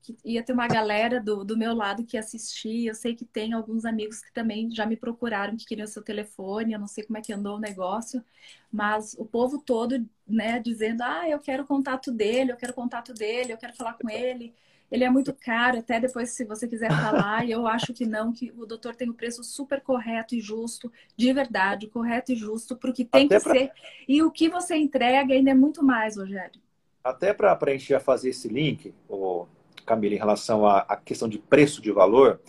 que 0.06 0.16
ia 0.24 0.42
ter 0.42 0.52
uma 0.52 0.68
galera 0.68 1.20
do, 1.20 1.44
do 1.44 1.56
meu 1.56 1.74
lado 1.74 2.04
que 2.04 2.16
assistia. 2.16 2.90
Eu 2.90 2.94
sei 2.94 3.14
que 3.14 3.24
tem 3.24 3.52
alguns 3.52 3.84
amigos 3.84 4.20
que 4.20 4.32
também 4.32 4.70
já 4.70 4.86
me 4.86 4.96
procuraram, 4.96 5.56
que 5.56 5.66
queriam 5.66 5.86
seu 5.86 6.02
telefone. 6.02 6.72
Eu 6.72 6.78
não 6.78 6.86
sei 6.86 7.04
como 7.04 7.18
é 7.18 7.20
que 7.20 7.32
andou 7.32 7.56
o 7.56 7.60
negócio, 7.60 8.22
mas 8.70 9.14
o 9.18 9.24
povo 9.24 9.60
todo, 9.60 10.06
né, 10.26 10.60
dizendo: 10.60 11.02
ah, 11.02 11.28
eu 11.28 11.40
quero 11.40 11.64
o 11.64 11.66
contato 11.66 12.12
dele, 12.12 12.52
eu 12.52 12.56
quero 12.56 12.72
o 12.72 12.76
contato 12.76 13.12
dele, 13.12 13.52
eu 13.52 13.56
quero 13.56 13.74
falar 13.74 13.94
com 13.94 14.08
ele. 14.08 14.54
Ele 14.88 15.02
é 15.02 15.10
muito 15.10 15.34
caro, 15.34 15.78
até 15.78 15.98
depois, 15.98 16.30
se 16.30 16.44
você 16.44 16.68
quiser 16.68 16.88
falar, 16.88 17.44
e 17.44 17.50
eu 17.50 17.66
acho 17.66 17.92
que 17.92 18.06
não, 18.06 18.32
que 18.32 18.52
o 18.56 18.64
doutor 18.64 18.94
tem 18.94 19.08
o 19.08 19.10
um 19.10 19.14
preço 19.14 19.42
super 19.42 19.80
correto 19.80 20.36
e 20.36 20.40
justo, 20.40 20.92
de 21.16 21.32
verdade, 21.32 21.88
correto 21.88 22.30
e 22.30 22.36
justo, 22.36 22.76
porque 22.76 23.04
tem 23.04 23.26
até 23.26 23.38
que 23.38 23.42
pra... 23.42 23.52
ser. 23.52 23.72
E 24.06 24.22
o 24.22 24.30
que 24.30 24.48
você 24.48 24.76
entrega 24.76 25.34
ainda 25.34 25.50
é 25.50 25.54
muito 25.54 25.84
mais, 25.84 26.16
Rogério. 26.16 26.60
Até 27.02 27.34
para 27.34 27.58
já 27.78 27.98
fazer 27.98 28.28
esse 28.28 28.46
link, 28.46 28.94
o 29.08 29.48
Camila, 29.86 30.14
em 30.14 30.18
relação 30.18 30.66
à, 30.66 30.80
à, 30.80 30.96
questão 30.96 31.28
de 31.28 31.38
preço 31.38 31.80
de 31.80 31.90
valor, 31.92 32.40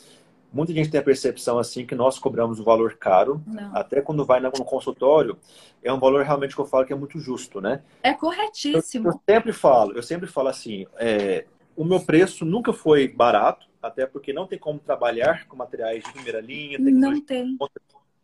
muita 0.52 0.74
gente 0.74 0.90
tem 0.90 1.00
a 1.00 1.04
percepção 1.04 1.60
assim 1.60 1.86
que 1.86 1.96
nós 1.96 2.18
cobramos 2.18 2.60
um 2.60 2.64
valor 2.64 2.96
caro, 2.96 3.42
Não. 3.46 3.76
até 3.76 4.02
quando 4.02 4.26
vai 4.26 4.40
no 4.40 4.52
consultório, 4.52 5.38
é 5.84 5.94
um 5.94 6.00
valor 6.00 6.24
realmente 6.24 6.56
que 6.56 6.62
eu 6.62 6.66
falo 6.66 6.86
que 6.86 6.94
é 6.94 6.96
muito 6.96 7.20
justo, 7.20 7.62
né? 7.62 7.82
É 8.02 8.14
corretíssimo. 8.14 9.10
Eu, 9.10 9.14
eu 9.14 9.22
sempre 9.30 9.54
falo, 9.54 9.94
eu 9.94 10.04
sempre 10.04 10.28
falo 10.28 10.50
assim, 10.50 10.86
é, 10.98 11.46
o 11.76 11.86
meu 11.86 12.00
preço 12.00 12.44
nunca 12.44 12.74
foi 12.74 13.08
barato, 13.08 13.68
até 13.82 14.06
porque 14.06 14.34
não 14.34 14.48
tem 14.48 14.58
como 14.58 14.80
trabalhar 14.80 15.48
com 15.48 15.56
materiais 15.56 16.04
de 16.04 16.12
primeira 16.12 16.42
linha, 16.42 16.78
tem 16.78 16.94
não 16.94 17.22
tem. 17.22 17.58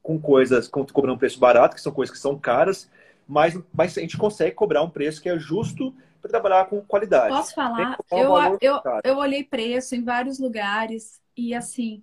com 0.02 0.20
coisas, 0.20 0.68
com, 0.68 0.84
cobrando 0.86 1.16
um 1.16 1.20
preço 1.20 1.40
barato, 1.40 1.76
que 1.76 1.82
são 1.82 1.92
coisas 1.92 2.14
que 2.14 2.20
são 2.20 2.38
caras, 2.38 2.90
mas, 3.28 3.58
mas 3.74 3.98
a 3.98 4.02
gente 4.02 4.18
consegue 4.18 4.56
cobrar 4.56 4.82
um 4.82 4.90
preço 4.90 5.22
que 5.22 5.30
é 5.30 5.38
justo 5.38 5.94
para 6.24 6.30
trabalhar 6.30 6.66
com 6.66 6.82
qualidade. 6.82 7.36
Posso 7.36 7.54
falar? 7.54 7.98
Eu, 8.10 8.58
eu, 8.62 8.82
eu 9.04 9.18
olhei 9.18 9.44
preço 9.44 9.94
em 9.94 10.04
vários 10.04 10.40
lugares 10.40 11.22
e 11.36 11.54
assim, 11.54 12.02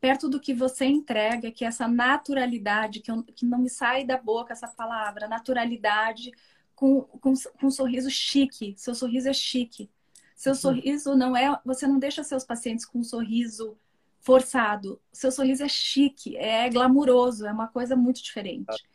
perto 0.00 0.28
do 0.28 0.38
que 0.38 0.54
você 0.54 0.84
entrega, 0.84 1.50
que 1.50 1.64
é 1.64 1.68
essa 1.68 1.88
naturalidade, 1.88 3.00
que, 3.00 3.10
eu, 3.10 3.24
que 3.24 3.44
não 3.44 3.58
me 3.58 3.68
sai 3.68 4.04
da 4.04 4.16
boca 4.16 4.52
essa 4.52 4.68
palavra, 4.68 5.26
naturalidade 5.26 6.30
com, 6.76 7.02
com, 7.02 7.34
com 7.34 7.66
um 7.66 7.70
sorriso 7.70 8.08
chique. 8.08 8.74
Seu 8.76 8.94
sorriso 8.94 9.28
é 9.28 9.32
chique. 9.32 9.90
Seu 10.36 10.52
uhum. 10.52 10.58
sorriso 10.58 11.16
não 11.16 11.36
é. 11.36 11.58
Você 11.64 11.88
não 11.88 11.98
deixa 11.98 12.22
seus 12.22 12.44
pacientes 12.44 12.84
com 12.84 13.00
um 13.00 13.04
sorriso 13.04 13.76
forçado. 14.20 15.00
Seu 15.12 15.32
sorriso 15.32 15.64
é 15.64 15.68
chique, 15.68 16.36
é 16.36 16.70
glamuroso, 16.70 17.46
é 17.46 17.52
uma 17.52 17.66
coisa 17.66 17.96
muito 17.96 18.22
diferente. 18.22 18.86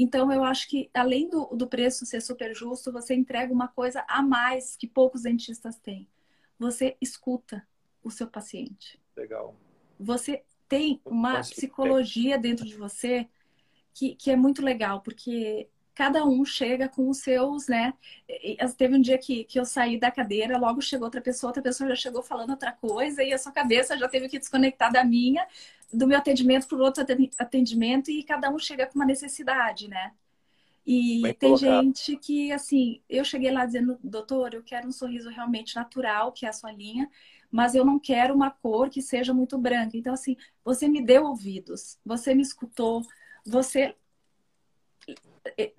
Então, 0.00 0.32
eu 0.32 0.44
acho 0.44 0.68
que, 0.68 0.88
além 0.94 1.28
do, 1.28 1.46
do 1.46 1.66
preço 1.66 2.06
ser 2.06 2.22
super 2.22 2.54
justo, 2.54 2.92
você 2.92 3.16
entrega 3.16 3.52
uma 3.52 3.66
coisa 3.66 4.04
a 4.06 4.22
mais 4.22 4.76
que 4.76 4.86
poucos 4.86 5.22
dentistas 5.22 5.76
têm. 5.76 6.06
Você 6.56 6.96
escuta 7.00 7.66
o 8.00 8.08
seu 8.08 8.28
paciente. 8.28 9.00
Legal. 9.16 9.56
Você 9.98 10.44
tem 10.68 11.00
uma 11.04 11.40
psicologia 11.40 12.38
dentro 12.38 12.64
de 12.64 12.76
você 12.76 13.28
que, 13.92 14.14
que 14.14 14.30
é 14.30 14.36
muito 14.36 14.62
legal, 14.62 15.00
porque 15.00 15.68
cada 15.96 16.24
um 16.24 16.44
chega 16.44 16.88
com 16.88 17.08
os 17.08 17.18
seus, 17.18 17.66
né? 17.66 17.92
Teve 18.76 18.94
um 18.94 19.00
dia 19.00 19.18
que, 19.18 19.42
que 19.42 19.58
eu 19.58 19.64
saí 19.64 19.98
da 19.98 20.12
cadeira, 20.12 20.56
logo 20.56 20.80
chegou 20.80 21.06
outra 21.06 21.20
pessoa, 21.20 21.48
outra 21.48 21.60
pessoa 21.60 21.88
já 21.88 21.96
chegou 21.96 22.22
falando 22.22 22.50
outra 22.50 22.70
coisa, 22.70 23.20
e 23.24 23.32
a 23.32 23.38
sua 23.38 23.50
cabeça 23.50 23.98
já 23.98 24.08
teve 24.08 24.28
que 24.28 24.38
desconectar 24.38 24.92
da 24.92 25.02
minha, 25.02 25.44
do 25.92 26.06
meu 26.06 26.18
atendimento 26.18 26.66
para 26.66 26.78
o 26.78 26.82
outro 26.82 27.04
atendimento, 27.38 28.10
e 28.10 28.22
cada 28.22 28.50
um 28.50 28.58
chega 28.58 28.86
com 28.86 28.98
uma 28.98 29.06
necessidade, 29.06 29.88
né? 29.88 30.12
E 30.86 31.20
Bem 31.22 31.34
tem 31.34 31.50
colocado. 31.50 31.84
gente 31.84 32.16
que, 32.16 32.50
assim, 32.50 33.02
eu 33.08 33.22
cheguei 33.24 33.50
lá 33.50 33.66
dizendo, 33.66 33.98
doutor, 34.02 34.54
eu 34.54 34.62
quero 34.62 34.88
um 34.88 34.92
sorriso 34.92 35.28
realmente 35.28 35.76
natural, 35.76 36.32
que 36.32 36.46
é 36.46 36.48
a 36.48 36.52
sua 36.52 36.72
linha, 36.72 37.10
mas 37.50 37.74
eu 37.74 37.84
não 37.84 37.98
quero 37.98 38.34
uma 38.34 38.50
cor 38.50 38.88
que 38.88 39.02
seja 39.02 39.34
muito 39.34 39.58
branca. 39.58 39.96
Então, 39.96 40.14
assim, 40.14 40.36
você 40.64 40.88
me 40.88 41.02
deu 41.02 41.24
ouvidos, 41.24 41.98
você 42.04 42.34
me 42.34 42.42
escutou, 42.42 43.02
você 43.44 43.94
é, 45.58 45.72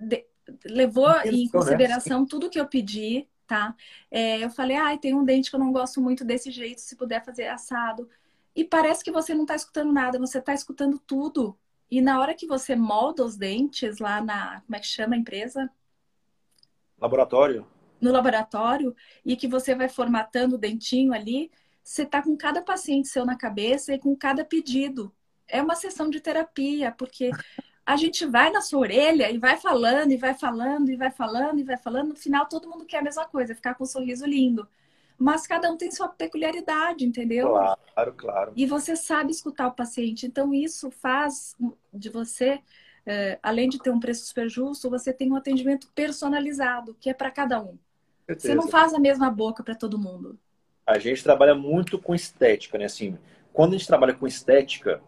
levou 0.64 1.10
em 1.24 1.48
consideração 1.48 2.26
tudo 2.26 2.50
que 2.50 2.60
eu 2.60 2.66
pedi, 2.66 3.28
tá? 3.46 3.74
É, 4.10 4.38
eu 4.38 4.50
falei, 4.50 4.76
ai, 4.76 4.94
ah, 4.94 4.98
tem 4.98 5.12
um 5.12 5.24
dente 5.24 5.50
que 5.50 5.56
eu 5.56 5.60
não 5.60 5.72
gosto 5.72 6.00
muito 6.00 6.24
desse 6.24 6.50
jeito, 6.52 6.80
se 6.80 6.94
puder 6.94 7.24
fazer 7.24 7.48
assado. 7.48 8.08
E 8.54 8.64
parece 8.64 9.04
que 9.04 9.12
você 9.12 9.34
não 9.34 9.42
está 9.42 9.54
escutando 9.54 9.92
nada, 9.92 10.18
você 10.18 10.38
está 10.38 10.52
escutando 10.52 10.98
tudo. 10.98 11.56
E 11.90 12.00
na 12.00 12.20
hora 12.20 12.34
que 12.34 12.46
você 12.46 12.76
molda 12.76 13.24
os 13.24 13.36
dentes 13.36 13.98
lá 13.98 14.20
na. 14.20 14.60
Como 14.62 14.76
é 14.76 14.80
que 14.80 14.86
chama 14.86 15.14
a 15.14 15.18
empresa? 15.18 15.70
Laboratório. 17.00 17.66
No 18.00 18.12
laboratório, 18.12 18.94
e 19.24 19.36
que 19.36 19.46
você 19.46 19.74
vai 19.74 19.88
formatando 19.88 20.54
o 20.54 20.58
dentinho 20.58 21.12
ali, 21.12 21.50
você 21.82 22.02
está 22.02 22.22
com 22.22 22.36
cada 22.36 22.62
paciente 22.62 23.08
seu 23.08 23.26
na 23.26 23.36
cabeça 23.36 23.92
e 23.92 23.98
com 23.98 24.16
cada 24.16 24.44
pedido. 24.44 25.12
É 25.46 25.60
uma 25.62 25.74
sessão 25.74 26.08
de 26.08 26.20
terapia, 26.20 26.92
porque 26.92 27.30
a 27.84 27.96
gente 27.96 28.24
vai 28.24 28.50
na 28.50 28.60
sua 28.60 28.80
orelha 28.80 29.30
e 29.30 29.38
vai 29.38 29.56
falando, 29.56 30.12
e 30.12 30.16
vai 30.16 30.32
falando, 30.32 30.90
e 30.90 30.96
vai 30.96 31.10
falando, 31.10 31.58
e 31.58 31.64
vai 31.64 31.76
falando. 31.76 32.10
No 32.10 32.16
final, 32.16 32.46
todo 32.46 32.68
mundo 32.70 32.86
quer 32.86 32.98
a 32.98 33.02
mesma 33.02 33.26
coisa, 33.26 33.54
ficar 33.54 33.74
com 33.74 33.84
um 33.84 33.86
sorriso 33.86 34.24
lindo. 34.24 34.68
Mas 35.20 35.46
cada 35.46 35.70
um 35.70 35.76
tem 35.76 35.90
sua 35.90 36.08
peculiaridade, 36.08 37.04
entendeu? 37.04 37.50
Claro, 37.50 38.14
claro. 38.16 38.52
E 38.56 38.64
você 38.64 38.96
sabe 38.96 39.30
escutar 39.30 39.66
o 39.66 39.72
paciente. 39.72 40.24
Então, 40.24 40.54
isso 40.54 40.90
faz 40.90 41.54
de 41.92 42.08
você, 42.08 42.58
é, 43.04 43.38
além 43.42 43.68
de 43.68 43.78
ter 43.78 43.90
um 43.90 44.00
preço 44.00 44.24
super 44.24 44.48
justo, 44.48 44.88
você 44.88 45.12
tem 45.12 45.30
um 45.30 45.36
atendimento 45.36 45.88
personalizado, 45.94 46.96
que 46.98 47.10
é 47.10 47.12
para 47.12 47.30
cada 47.30 47.60
um. 47.60 47.76
Certeza. 48.26 48.48
Você 48.48 48.54
não 48.54 48.68
faz 48.68 48.94
a 48.94 48.98
mesma 48.98 49.30
boca 49.30 49.62
para 49.62 49.74
todo 49.74 49.98
mundo. 49.98 50.38
A 50.86 50.98
gente 50.98 51.22
trabalha 51.22 51.54
muito 51.54 51.98
com 51.98 52.14
estética, 52.14 52.78
né? 52.78 52.86
Assim, 52.86 53.18
quando 53.52 53.74
a 53.74 53.76
gente 53.76 53.86
trabalha 53.86 54.14
com 54.14 54.26
estética, 54.26 55.02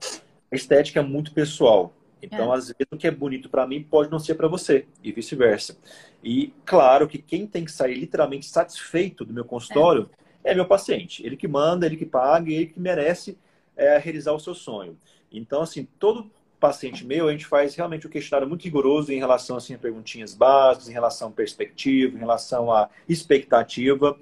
a 0.52 0.54
estética 0.54 1.00
é 1.00 1.02
muito 1.02 1.33
pessoal. 1.33 1.95
Então, 2.22 2.54
é. 2.54 2.56
às 2.56 2.68
vezes, 2.68 2.86
o 2.90 2.96
que 2.96 3.06
é 3.06 3.10
bonito 3.10 3.50
para 3.50 3.66
mim 3.66 3.82
pode 3.82 4.10
não 4.10 4.20
ser 4.20 4.36
para 4.36 4.46
você, 4.46 4.86
e 5.02 5.10
vice-versa. 5.10 5.76
E, 6.22 6.54
claro, 6.64 7.08
que 7.08 7.18
quem 7.18 7.46
tem 7.46 7.64
que 7.64 7.72
sair 7.72 7.94
literalmente 7.94 8.46
satisfeito 8.46 9.24
do 9.24 9.34
meu 9.34 9.44
consultório 9.44 10.08
é, 10.44 10.52
é 10.52 10.54
meu 10.54 10.66
paciente. 10.66 11.26
Ele 11.26 11.36
que 11.36 11.48
manda, 11.48 11.84
ele 11.84 11.96
que 11.96 12.06
paga, 12.06 12.50
ele 12.50 12.66
que 12.66 12.78
merece 12.78 13.36
é, 13.76 13.98
realizar 13.98 14.32
o 14.32 14.38
seu 14.38 14.54
sonho. 14.54 14.96
Então, 15.32 15.62
assim, 15.62 15.86
todo 15.98 16.30
paciente 16.60 17.04
meu, 17.04 17.28
a 17.28 17.32
gente 17.32 17.44
faz 17.44 17.74
realmente 17.74 18.06
um 18.06 18.10
questionário 18.10 18.48
muito 18.48 18.62
rigoroso 18.62 19.12
em 19.12 19.18
relação 19.18 19.56
assim, 19.56 19.74
a 19.74 19.78
perguntinhas 19.78 20.32
básicas, 20.32 20.88
em 20.88 20.92
relação 20.92 21.28
a 21.28 21.32
perspectiva, 21.32 22.14
em 22.16 22.20
relação 22.20 22.72
à 22.72 22.88
expectativa, 23.08 24.16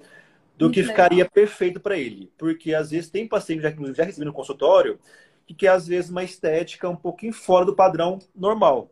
do 0.57 0.65
muito 0.65 0.73
que 0.73 0.81
legal. 0.81 0.95
ficaria 0.95 1.29
perfeito 1.29 1.79
para 1.79 1.99
ele. 1.99 2.31
Porque, 2.39 2.73
às 2.73 2.89
vezes, 2.89 3.11
tem 3.11 3.27
paciente, 3.27 3.61
já, 3.61 3.71
já 3.93 4.03
recebi 4.03 4.25
no 4.25 4.33
consultório, 4.33 4.97
que 5.45 5.53
quer, 5.53 5.69
às 5.69 5.87
vezes, 5.87 6.09
uma 6.09 6.23
estética 6.23 6.89
um 6.89 6.95
pouquinho 6.95 7.33
fora 7.33 7.65
do 7.65 7.75
padrão 7.75 8.19
normal. 8.35 8.89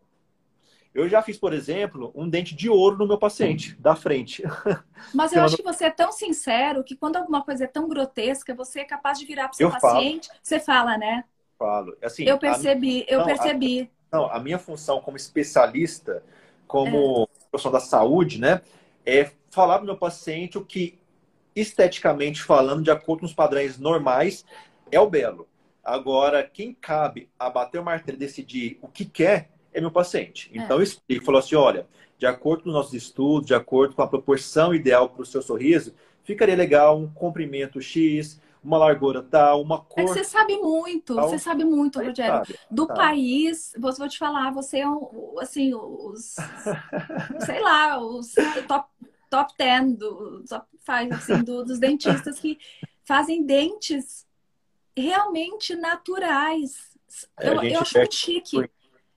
Eu 0.93 1.07
já 1.07 1.21
fiz, 1.21 1.37
por 1.37 1.53
exemplo, 1.53 2.11
um 2.15 2.27
dente 2.27 2.55
de 2.55 2.67
ouro 2.69 2.97
no 2.97 3.07
meu 3.07 3.17
paciente, 3.17 3.75
da 3.79 3.95
frente. 3.95 4.43
Mas 5.13 5.31
eu 5.31 5.43
acho 5.43 5.55
que 5.55 5.63
você 5.63 5.85
é 5.85 5.91
tão 5.91 6.11
sincero 6.11 6.83
que 6.83 6.95
quando 6.95 7.17
alguma 7.17 7.43
coisa 7.43 7.65
é 7.65 7.67
tão 7.67 7.87
grotesca, 7.87 8.55
você 8.55 8.81
é 8.81 8.85
capaz 8.85 9.19
de 9.19 9.25
virar 9.25 9.49
para 9.49 9.53
o 9.53 9.55
seu 9.55 9.67
eu 9.67 9.71
paciente. 9.71 10.27
Falo. 10.27 10.39
Você 10.41 10.59
fala, 10.59 10.97
né? 10.97 11.23
Falo. 11.59 11.95
Assim, 12.01 12.23
eu 12.23 12.39
percebi, 12.39 13.05
eu 13.07 13.19
não, 13.19 13.25
percebi. 13.25 13.89
A, 14.11 14.17
não, 14.17 14.31
a 14.31 14.39
minha 14.39 14.57
função 14.57 14.99
como 14.99 15.15
especialista, 15.15 16.23
como 16.65 17.23
é. 17.23 17.49
profissional 17.49 17.79
da 17.79 17.85
saúde, 17.85 18.39
né? 18.39 18.61
É 19.05 19.29
falar 19.51 19.75
para 19.75 19.83
o 19.83 19.87
meu 19.87 19.97
paciente 19.97 20.57
o 20.57 20.65
que, 20.65 20.97
esteticamente 21.55 22.41
falando, 22.41 22.83
de 22.83 22.91
acordo 22.91 23.21
com 23.21 23.25
os 23.25 23.33
padrões 23.33 23.77
normais, 23.77 24.43
é 24.91 24.99
o 24.99 25.09
belo. 25.09 25.48
Agora, 25.89 26.43
quem 26.43 26.71
cabe 26.71 27.29
a 27.37 27.49
bater 27.49 27.79
o 27.79 27.83
martelo 27.83 28.15
e 28.15 28.19
decidir 28.19 28.77
o 28.79 28.87
que 28.87 29.05
quer 29.05 29.49
é 29.73 29.81
meu 29.81 29.89
paciente. 29.89 30.51
Então, 30.53 30.77
é. 30.77 30.79
eu 30.79 30.83
explico, 30.83 31.25
falou 31.25 31.39
assim, 31.39 31.55
olha, 31.55 31.87
de 32.15 32.27
acordo 32.27 32.63
com 32.63 32.69
os 32.69 32.75
nossos 32.75 32.93
estudos, 32.93 33.47
de 33.47 33.55
acordo 33.55 33.95
com 33.95 34.03
a 34.03 34.07
proporção 34.07 34.73
ideal 34.73 35.09
para 35.09 35.23
o 35.23 35.25
seu 35.25 35.41
sorriso, 35.41 35.95
ficaria 36.23 36.55
legal 36.55 36.99
um 36.99 37.11
comprimento 37.11 37.81
X, 37.81 38.39
uma 38.63 38.77
largura 38.77 39.23
tal, 39.23 39.63
uma 39.63 39.79
cor. 39.79 40.03
É 40.03 40.05
que 40.05 40.11
você 40.11 40.23
sabe 40.23 40.57
muito, 40.57 41.15
tal. 41.15 41.27
você 41.27 41.39
sabe 41.39 41.65
muito, 41.65 41.97
Rogério. 41.97 42.45
Sabe, 42.45 42.59
do 42.69 42.85
sabe. 42.85 42.99
país, 42.99 43.73
vou 43.79 44.07
te 44.07 44.19
falar, 44.19 44.51
você 44.51 44.79
é 44.81 44.87
um, 44.87 45.39
assim, 45.39 45.73
os. 45.73 46.35
sei 47.45 47.61
lá, 47.61 47.99
os 47.99 48.35
top, 48.67 48.89
top 49.27 49.53
10, 49.57 49.97
do, 49.97 50.43
top 50.47 50.67
5, 50.85 51.15
assim, 51.15 51.43
do, 51.43 51.65
dos 51.65 51.79
dentistas 51.79 52.39
que 52.39 52.59
fazem 53.03 53.43
dentes 53.43 54.28
realmente 54.95 55.75
naturais. 55.75 56.89
É, 57.39 57.49
eu, 57.49 57.63
eu 57.63 57.79
acho 57.81 57.97
muito 57.97 58.15
chique. 58.15 58.69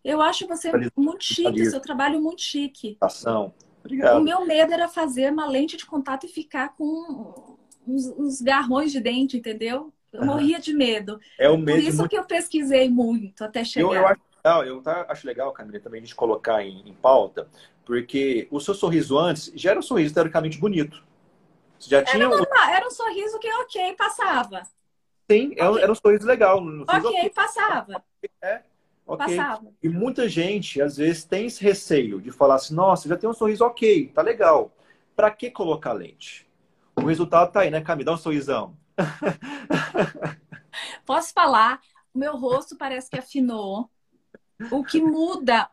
Eu 0.04 0.20
acho 0.20 0.46
você 0.48 0.72
muito 0.96 1.24
chique, 1.24 1.66
seu 1.66 1.80
trabalho 1.80 2.20
muito 2.20 2.42
chique. 2.42 2.96
Ação. 3.00 3.54
Obrigado. 3.80 4.18
O 4.18 4.22
meu 4.22 4.44
medo 4.44 4.72
era 4.72 4.88
fazer 4.88 5.32
uma 5.32 5.46
lente 5.46 5.76
de 5.76 5.86
contato 5.86 6.26
e 6.26 6.28
ficar 6.28 6.74
com 6.76 7.56
uns, 7.86 8.06
uns 8.06 8.40
garrões 8.40 8.92
de 8.92 9.00
dente, 9.00 9.36
entendeu? 9.36 9.92
Eu 10.12 10.26
morria 10.26 10.58
de 10.58 10.72
medo. 10.72 11.18
É 11.38 11.48
o 11.48 11.56
medo. 11.56 11.78
Por 11.78 11.88
isso 11.88 11.98
muito... 11.98 12.10
que 12.10 12.18
eu 12.18 12.24
pesquisei 12.24 12.88
muito 12.88 13.42
até 13.42 13.64
chegar. 13.64 13.86
Eu, 13.86 13.94
eu 13.94 14.06
acho 14.06 14.20
legal, 14.36 14.64
eu 14.64 14.82
tá, 14.82 15.06
acho 15.08 15.26
legal, 15.26 15.52
Camila, 15.52 15.80
também 15.80 15.98
a 15.98 16.04
gente 16.04 16.14
colocar 16.14 16.62
em, 16.62 16.86
em, 16.86 16.92
pauta, 16.92 17.48
porque 17.84 18.46
o 18.50 18.60
seu 18.60 18.74
sorriso 18.74 19.18
antes 19.18 19.50
já 19.54 19.70
era 19.70 19.78
um 19.78 19.82
sorriso 19.82 20.12
teoricamente 20.12 20.58
bonito. 20.58 21.02
Você 21.78 21.90
já 21.90 21.98
era 21.98 22.06
tinha. 22.06 22.28
Normal, 22.28 22.68
era 22.70 22.86
um 22.86 22.90
sorriso 22.90 23.38
que, 23.38 23.50
ok, 23.52 23.94
passava. 23.94 24.62
Sim, 25.32 25.52
okay. 25.52 25.82
era 25.82 25.92
um 25.92 25.94
sorriso 25.94 26.26
legal. 26.26 26.58
Sorriso 26.58 26.84
ok, 26.86 27.10
okay, 27.10 27.30
passava. 27.30 28.04
É, 28.42 28.62
ok. 29.06 29.26
Passava. 29.26 29.66
E 29.82 29.88
muita 29.88 30.28
gente, 30.28 30.80
às 30.80 30.96
vezes, 30.96 31.24
tem 31.24 31.46
esse 31.46 31.62
receio 31.62 32.20
de 32.20 32.30
falar 32.30 32.56
assim: 32.56 32.74
nossa, 32.74 33.08
já 33.08 33.16
tem 33.16 33.28
um 33.28 33.34
sorriso 33.34 33.64
ok, 33.64 34.10
tá 34.14 34.22
legal. 34.22 34.70
Para 35.16 35.30
que 35.30 35.50
colocar 35.50 35.92
lente? 35.92 36.48
O 36.96 37.06
resultado 37.06 37.50
tá 37.50 37.60
aí, 37.60 37.70
né, 37.70 37.80
Camila? 37.80 38.06
Dá 38.06 38.12
um 38.12 38.16
sorrisão. 38.16 38.76
Posso 41.06 41.32
falar? 41.32 41.80
O 42.14 42.18
meu 42.18 42.36
rosto 42.36 42.76
parece 42.76 43.10
que 43.10 43.18
afinou. 43.18 43.90
O 44.70 44.84
que 44.84 45.00
muda. 45.00 45.68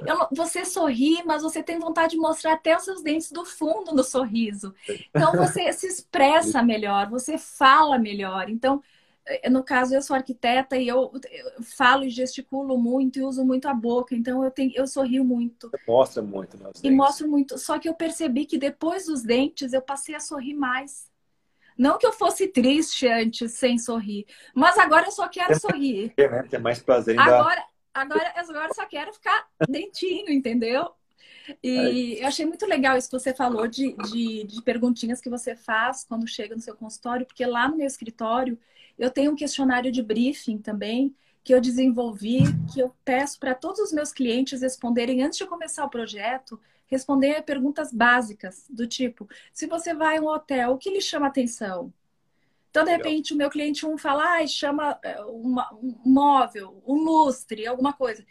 Eu, 0.00 0.28
você 0.32 0.64
sorri, 0.64 1.22
mas 1.24 1.42
você 1.42 1.62
tem 1.62 1.78
vontade 1.78 2.12
de 2.12 2.18
mostrar 2.18 2.54
até 2.54 2.76
os 2.76 2.84
seus 2.84 3.02
dentes 3.02 3.30
do 3.30 3.44
fundo 3.44 3.94
no 3.94 4.04
sorriso. 4.04 4.74
Então 5.14 5.32
você 5.32 5.72
se 5.74 5.86
expressa 5.86 6.62
melhor, 6.62 7.08
você 7.08 7.38
fala 7.38 7.98
melhor. 7.98 8.48
Então, 8.48 8.82
eh, 9.26 9.48
no 9.50 9.62
caso, 9.62 9.94
eu 9.94 10.02
sou 10.02 10.16
arquiteta 10.16 10.76
e 10.76 10.88
eu, 10.88 11.12
eu 11.30 11.62
falo 11.62 12.04
e 12.04 12.10
gesticulo 12.10 12.78
muito 12.78 13.18
e 13.18 13.22
uso 13.22 13.44
muito 13.44 13.68
a 13.68 13.74
boca. 13.74 14.14
Então 14.14 14.44
eu 14.44 14.50
tenho, 14.50 14.72
eu 14.74 14.86
sorrio 14.86 15.24
muito. 15.24 15.70
Mostra 15.86 16.22
muito, 16.22 16.56
né? 16.56 16.70
E 16.82 16.90
mostro 16.90 17.28
muito. 17.28 17.58
Só 17.58 17.78
que 17.78 17.88
eu 17.88 17.94
percebi 17.94 18.46
que 18.46 18.58
depois 18.58 19.06
dos 19.06 19.22
dentes 19.22 19.72
eu 19.72 19.82
passei 19.82 20.14
a 20.14 20.20
sorrir 20.20 20.54
mais. 20.54 21.10
Não 21.76 21.98
que 21.98 22.06
eu 22.06 22.12
fosse 22.12 22.48
triste 22.48 23.06
antes 23.06 23.52
sem 23.52 23.78
sorrir, 23.78 24.26
mas 24.54 24.78
agora 24.78 25.06
eu 25.06 25.12
só 25.12 25.28
quero 25.28 25.58
sorrir. 25.60 26.12
É, 26.16 26.28
né? 26.28 26.42
Tem 26.48 26.58
mais 26.58 26.80
prazer 26.80 27.14
em 27.16 27.18
agora, 27.18 27.62
Agora, 27.96 28.32
agora 28.36 28.74
só 28.74 28.84
quero 28.84 29.12
ficar 29.12 29.48
dentinho, 29.68 30.30
entendeu? 30.30 30.90
E 31.62 32.18
eu 32.20 32.26
achei 32.26 32.44
muito 32.44 32.66
legal 32.66 32.96
isso 32.96 33.08
que 33.08 33.18
você 33.18 33.32
falou 33.32 33.66
de, 33.66 33.94
de, 34.10 34.44
de, 34.44 34.62
perguntinhas 34.62 35.20
que 35.20 35.30
você 35.30 35.56
faz 35.56 36.04
quando 36.04 36.26
chega 36.26 36.54
no 36.54 36.60
seu 36.60 36.76
consultório, 36.76 37.24
porque 37.24 37.46
lá 37.46 37.68
no 37.68 37.76
meu 37.76 37.86
escritório 37.86 38.58
eu 38.98 39.10
tenho 39.10 39.32
um 39.32 39.36
questionário 39.36 39.90
de 39.90 40.02
briefing 40.02 40.58
também 40.58 41.14
que 41.42 41.54
eu 41.54 41.60
desenvolvi, 41.60 42.40
que 42.74 42.80
eu 42.80 42.92
peço 43.04 43.38
para 43.38 43.54
todos 43.54 43.78
os 43.78 43.92
meus 43.92 44.12
clientes 44.12 44.60
responderem 44.60 45.22
antes 45.22 45.38
de 45.38 45.46
começar 45.46 45.84
o 45.84 45.90
projeto, 45.90 46.60
responder 46.86 47.42
perguntas 47.44 47.92
básicas, 47.92 48.66
do 48.68 48.86
tipo, 48.86 49.28
se 49.52 49.66
você 49.66 49.94
vai 49.94 50.18
a 50.18 50.20
um 50.20 50.26
hotel, 50.26 50.72
o 50.72 50.78
que 50.78 50.90
lhe 50.90 51.00
chama 51.00 51.28
atenção? 51.28 51.92
Então, 52.76 52.84
de 52.84 52.90
repente, 52.90 53.32
o 53.32 53.36
meu 53.36 53.48
cliente 53.48 53.86
um 53.86 53.96
fala, 53.96 54.36
ah, 54.36 54.46
chama 54.46 54.98
é, 55.02 55.20
uma, 55.22 55.72
um 55.74 55.94
móvel, 56.04 56.82
um 56.86 56.96
lustre, 56.96 57.66
alguma 57.66 57.92
coisa. 57.92 58.24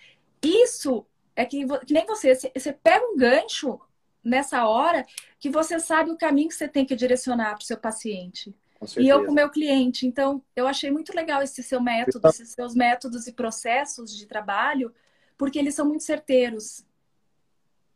Isso 0.44 1.06
é 1.36 1.46
que, 1.46 1.66
que 1.86 1.94
nem 1.94 2.06
você, 2.06 2.36
você 2.36 2.72
pega 2.72 3.04
um 3.06 3.18
gancho 3.18 3.80
nessa 4.24 4.68
hora 4.68 5.06
que 5.40 5.50
você 5.50 5.80
sabe 5.80 6.12
o 6.12 6.18
caminho 6.18 6.50
que 6.50 6.56
você 6.56 6.68
tem 6.68 6.86
que 6.86 6.96
direcionar 6.96 7.56
para 7.56 7.64
o 7.64 7.66
seu 7.66 7.78
paciente. 7.78 8.56
E 8.98 9.08
eu 9.08 9.26
com 9.26 9.32
o 9.32 9.34
meu 9.34 9.50
cliente. 9.50 10.06
Então, 10.06 10.44
eu 10.56 10.68
achei 10.68 10.92
muito 10.92 11.16
legal 11.16 11.42
esse 11.42 11.64
seu 11.64 11.82
método, 11.82 12.28
esses 12.28 12.50
seus 12.50 12.76
métodos 12.76 13.26
e 13.26 13.32
processos 13.32 14.16
de 14.16 14.28
trabalho, 14.28 14.94
porque 15.38 15.58
eles 15.58 15.74
são 15.74 15.88
muito 15.88 16.04
certeiros. 16.04 16.86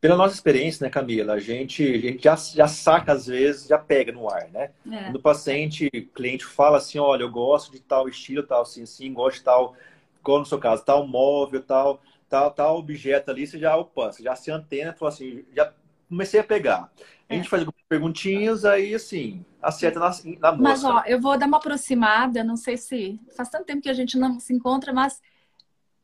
Pela 0.01 0.15
nossa 0.15 0.33
experiência, 0.33 0.85
né, 0.85 0.89
Camila, 0.89 1.33
a 1.33 1.39
gente, 1.39 1.83
a 1.83 1.97
gente 1.97 2.23
já, 2.23 2.35
já 2.35 2.67
saca, 2.67 3.11
às 3.11 3.27
vezes, 3.27 3.67
já 3.67 3.77
pega 3.77 4.11
no 4.13 4.29
ar, 4.29 4.47
né? 4.49 4.71
É. 4.89 5.03
Quando 5.03 5.17
o 5.17 5.21
paciente, 5.21 5.87
o 5.87 6.05
cliente 6.13 6.45
fala 6.45 6.77
assim, 6.77 6.99
olha, 6.99 7.23
eu 7.23 7.31
gosto 7.31 7.71
de 7.71 7.81
tal 7.81 8.07
estilo, 8.07 8.43
tal, 8.43 8.61
assim, 8.61 8.83
assim, 8.83 9.11
gosto 9.11 9.39
de 9.39 9.43
tal, 9.43 9.75
como 10.23 10.39
no 10.39 10.45
seu 10.45 10.57
caso, 10.57 10.85
tal 10.85 11.05
móvel, 11.05 11.61
tal, 11.61 12.01
tal, 12.29 12.51
tal 12.51 12.77
objeto 12.77 13.29
ali, 13.29 13.45
você 13.45 13.59
já, 13.59 13.75
opa, 13.75 14.11
você 14.11 14.23
já 14.23 14.35
se 14.35 14.49
antena, 14.49 14.93
falou 14.93 15.13
assim, 15.13 15.43
já 15.53 15.73
comecei 16.07 16.39
a 16.39 16.43
pegar. 16.43 16.89
A 17.29 17.35
gente 17.35 17.45
é. 17.45 17.49
faz 17.49 17.65
perguntinhas, 17.87 18.65
aí 18.65 18.95
assim, 18.95 19.45
acerta 19.61 19.99
na, 19.99 20.09
na 20.39 20.51
moça. 20.51 20.61
Mas, 20.61 20.83
ó, 20.83 21.03
eu 21.05 21.19
vou 21.21 21.37
dar 21.37 21.45
uma 21.45 21.57
aproximada, 21.57 22.43
não 22.43 22.55
sei 22.55 22.77
se. 22.77 23.19
Faz 23.35 23.49
tanto 23.49 23.65
tempo 23.65 23.81
que 23.81 23.89
a 23.89 23.93
gente 23.93 24.17
não 24.17 24.39
se 24.39 24.53
encontra, 24.53 24.91
mas 24.91 25.21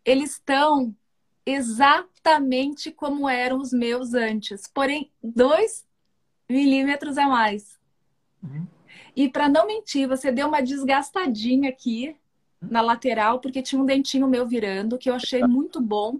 eles 0.04 0.34
estão 0.34 0.96
exatamente 1.46 2.92
como 2.92 3.30
eram 3.30 3.60
os 3.60 3.72
meus 3.72 4.14
antes, 4.14 4.68
porém, 4.68 5.12
dois 5.24 5.86
milímetros 6.50 7.18
a 7.18 7.28
mais. 7.28 7.80
Uhum. 8.44 8.66
E 9.16 9.30
para 9.30 9.48
não 9.48 9.68
mentir, 9.68 10.08
você 10.08 10.32
deu 10.32 10.48
uma 10.48 10.62
desgastadinha 10.62 11.70
aqui 11.70 12.16
na 12.62 12.82
lateral, 12.82 13.40
porque 13.40 13.62
tinha 13.62 13.82
um 13.82 13.86
dentinho 13.86 14.28
meu 14.28 14.46
virando, 14.46 14.98
que 14.98 15.10
eu 15.10 15.14
achei 15.14 15.42
muito 15.44 15.80
bom 15.80 16.20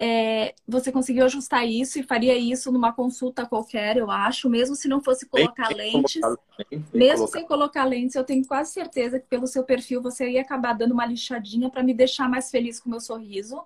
é, 0.00 0.54
você 0.66 0.92
conseguiu 0.92 1.24
ajustar 1.24 1.66
isso 1.66 1.98
e 1.98 2.04
faria 2.04 2.36
isso 2.36 2.70
numa 2.70 2.92
consulta 2.92 3.44
qualquer, 3.44 3.96
eu 3.96 4.10
acho, 4.10 4.48
mesmo 4.48 4.76
se 4.76 4.86
não 4.86 5.00
fosse 5.00 5.26
colocar 5.26 5.68
bem, 5.68 5.92
lentes. 5.92 6.20
Bem, 6.22 6.78
bem 6.78 6.84
mesmo 6.92 7.26
sem 7.26 7.44
colocar 7.44 7.84
lentes, 7.84 8.14
eu 8.14 8.22
tenho 8.22 8.46
quase 8.46 8.72
certeza 8.72 9.18
que 9.18 9.26
pelo 9.26 9.48
seu 9.48 9.64
perfil 9.64 10.00
você 10.00 10.30
ia 10.30 10.42
acabar 10.42 10.72
dando 10.72 10.92
uma 10.92 11.04
lixadinha 11.04 11.68
para 11.68 11.82
me 11.82 11.92
deixar 11.92 12.28
mais 12.28 12.48
feliz 12.48 12.78
com 12.78 12.88
o 12.88 12.92
meu 12.92 13.00
sorriso. 13.00 13.60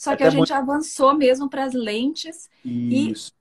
Só 0.00 0.16
que 0.16 0.22
a 0.22 0.30
gente 0.30 0.38
muito... 0.38 0.54
avançou 0.54 1.14
mesmo 1.14 1.50
para 1.50 1.62
as 1.62 1.74
lentes. 1.74 2.48
Isso. 2.64 3.30
E, 3.30 3.34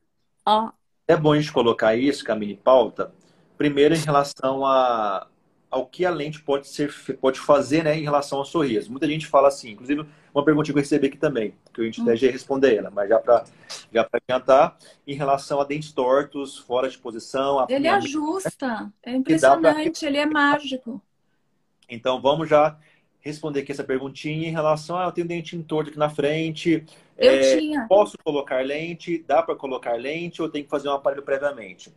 ó, 0.46 0.72
é 1.08 1.16
bom 1.16 1.32
a 1.32 1.40
gente 1.40 1.54
colocar 1.54 1.96
isso, 1.96 2.22
Camille, 2.22 2.58
pauta. 2.62 3.14
Primeiro, 3.58 3.96
em 3.96 4.00
relação 4.00 4.66
a, 4.66 5.26
ao 5.72 5.86
que 5.86 6.06
a 6.06 6.10
lente 6.10 6.42
pode, 6.42 6.68
ser, 6.68 6.94
pode 7.22 7.40
fazer 7.40 7.86
né, 7.86 7.98
em 7.98 8.04
relação 8.04 8.40
ao 8.40 8.46
sorriso. 8.46 8.92
Muita 8.92 9.08
gente 9.08 9.26
fala 9.26 9.48
assim, 9.48 9.72
inclusive 9.72 10.06
uma 10.34 10.44
pergunta 10.44 10.66
que 10.66 10.78
eu 10.78 10.82
recebi 10.82 11.08
aqui 11.08 11.18
também, 11.18 11.56
que 11.74 11.80
a 11.80 11.86
gente 11.86 12.02
até 12.02 12.18
já 12.18 12.30
responder 12.30 12.76
ela, 12.76 12.92
mas 12.92 13.08
já 13.08 13.20
para 13.20 13.46
já 13.94 14.06
adiantar, 14.12 14.78
em 15.08 15.14
relação 15.14 15.62
a 15.62 15.64
dentes 15.64 15.94
tortos, 15.94 16.58
fora 16.58 16.90
de 16.90 16.98
posição. 16.98 17.66
Ele 17.70 17.88
ajusta, 17.88 18.92
é 19.02 19.16
impressionante, 19.16 20.02
pra... 20.02 20.10
ele 20.10 20.18
é 20.18 20.26
mágico. 20.26 21.02
Então 21.88 22.22
vamos 22.22 22.50
já 22.50 22.78
responder 23.22 23.62
aqui 23.62 23.72
essa 23.72 23.84
perguntinha 23.84 24.48
em 24.48 24.52
relação 24.52 24.98
a 24.98 25.06
ah, 25.06 25.08
eu 25.08 25.12
tenho 25.12 25.28
dentinho 25.28 25.64
torto 25.64 25.90
aqui 25.90 26.00
na 26.00 26.10
frente. 26.10 26.86
Eu 27.18 27.34
é, 27.34 27.58
tinha. 27.58 27.86
Posso 27.88 28.18
colocar 28.24 28.64
lente? 28.66 29.24
Dá 29.28 29.44
para 29.44 29.56
colocar 29.56 29.94
lente 29.94 30.42
ou 30.42 30.50
tem 30.50 30.64
que 30.64 30.70
fazer 30.70 30.88
um 30.90 30.94
aparelho 30.94 31.24
previamente? 31.24 31.94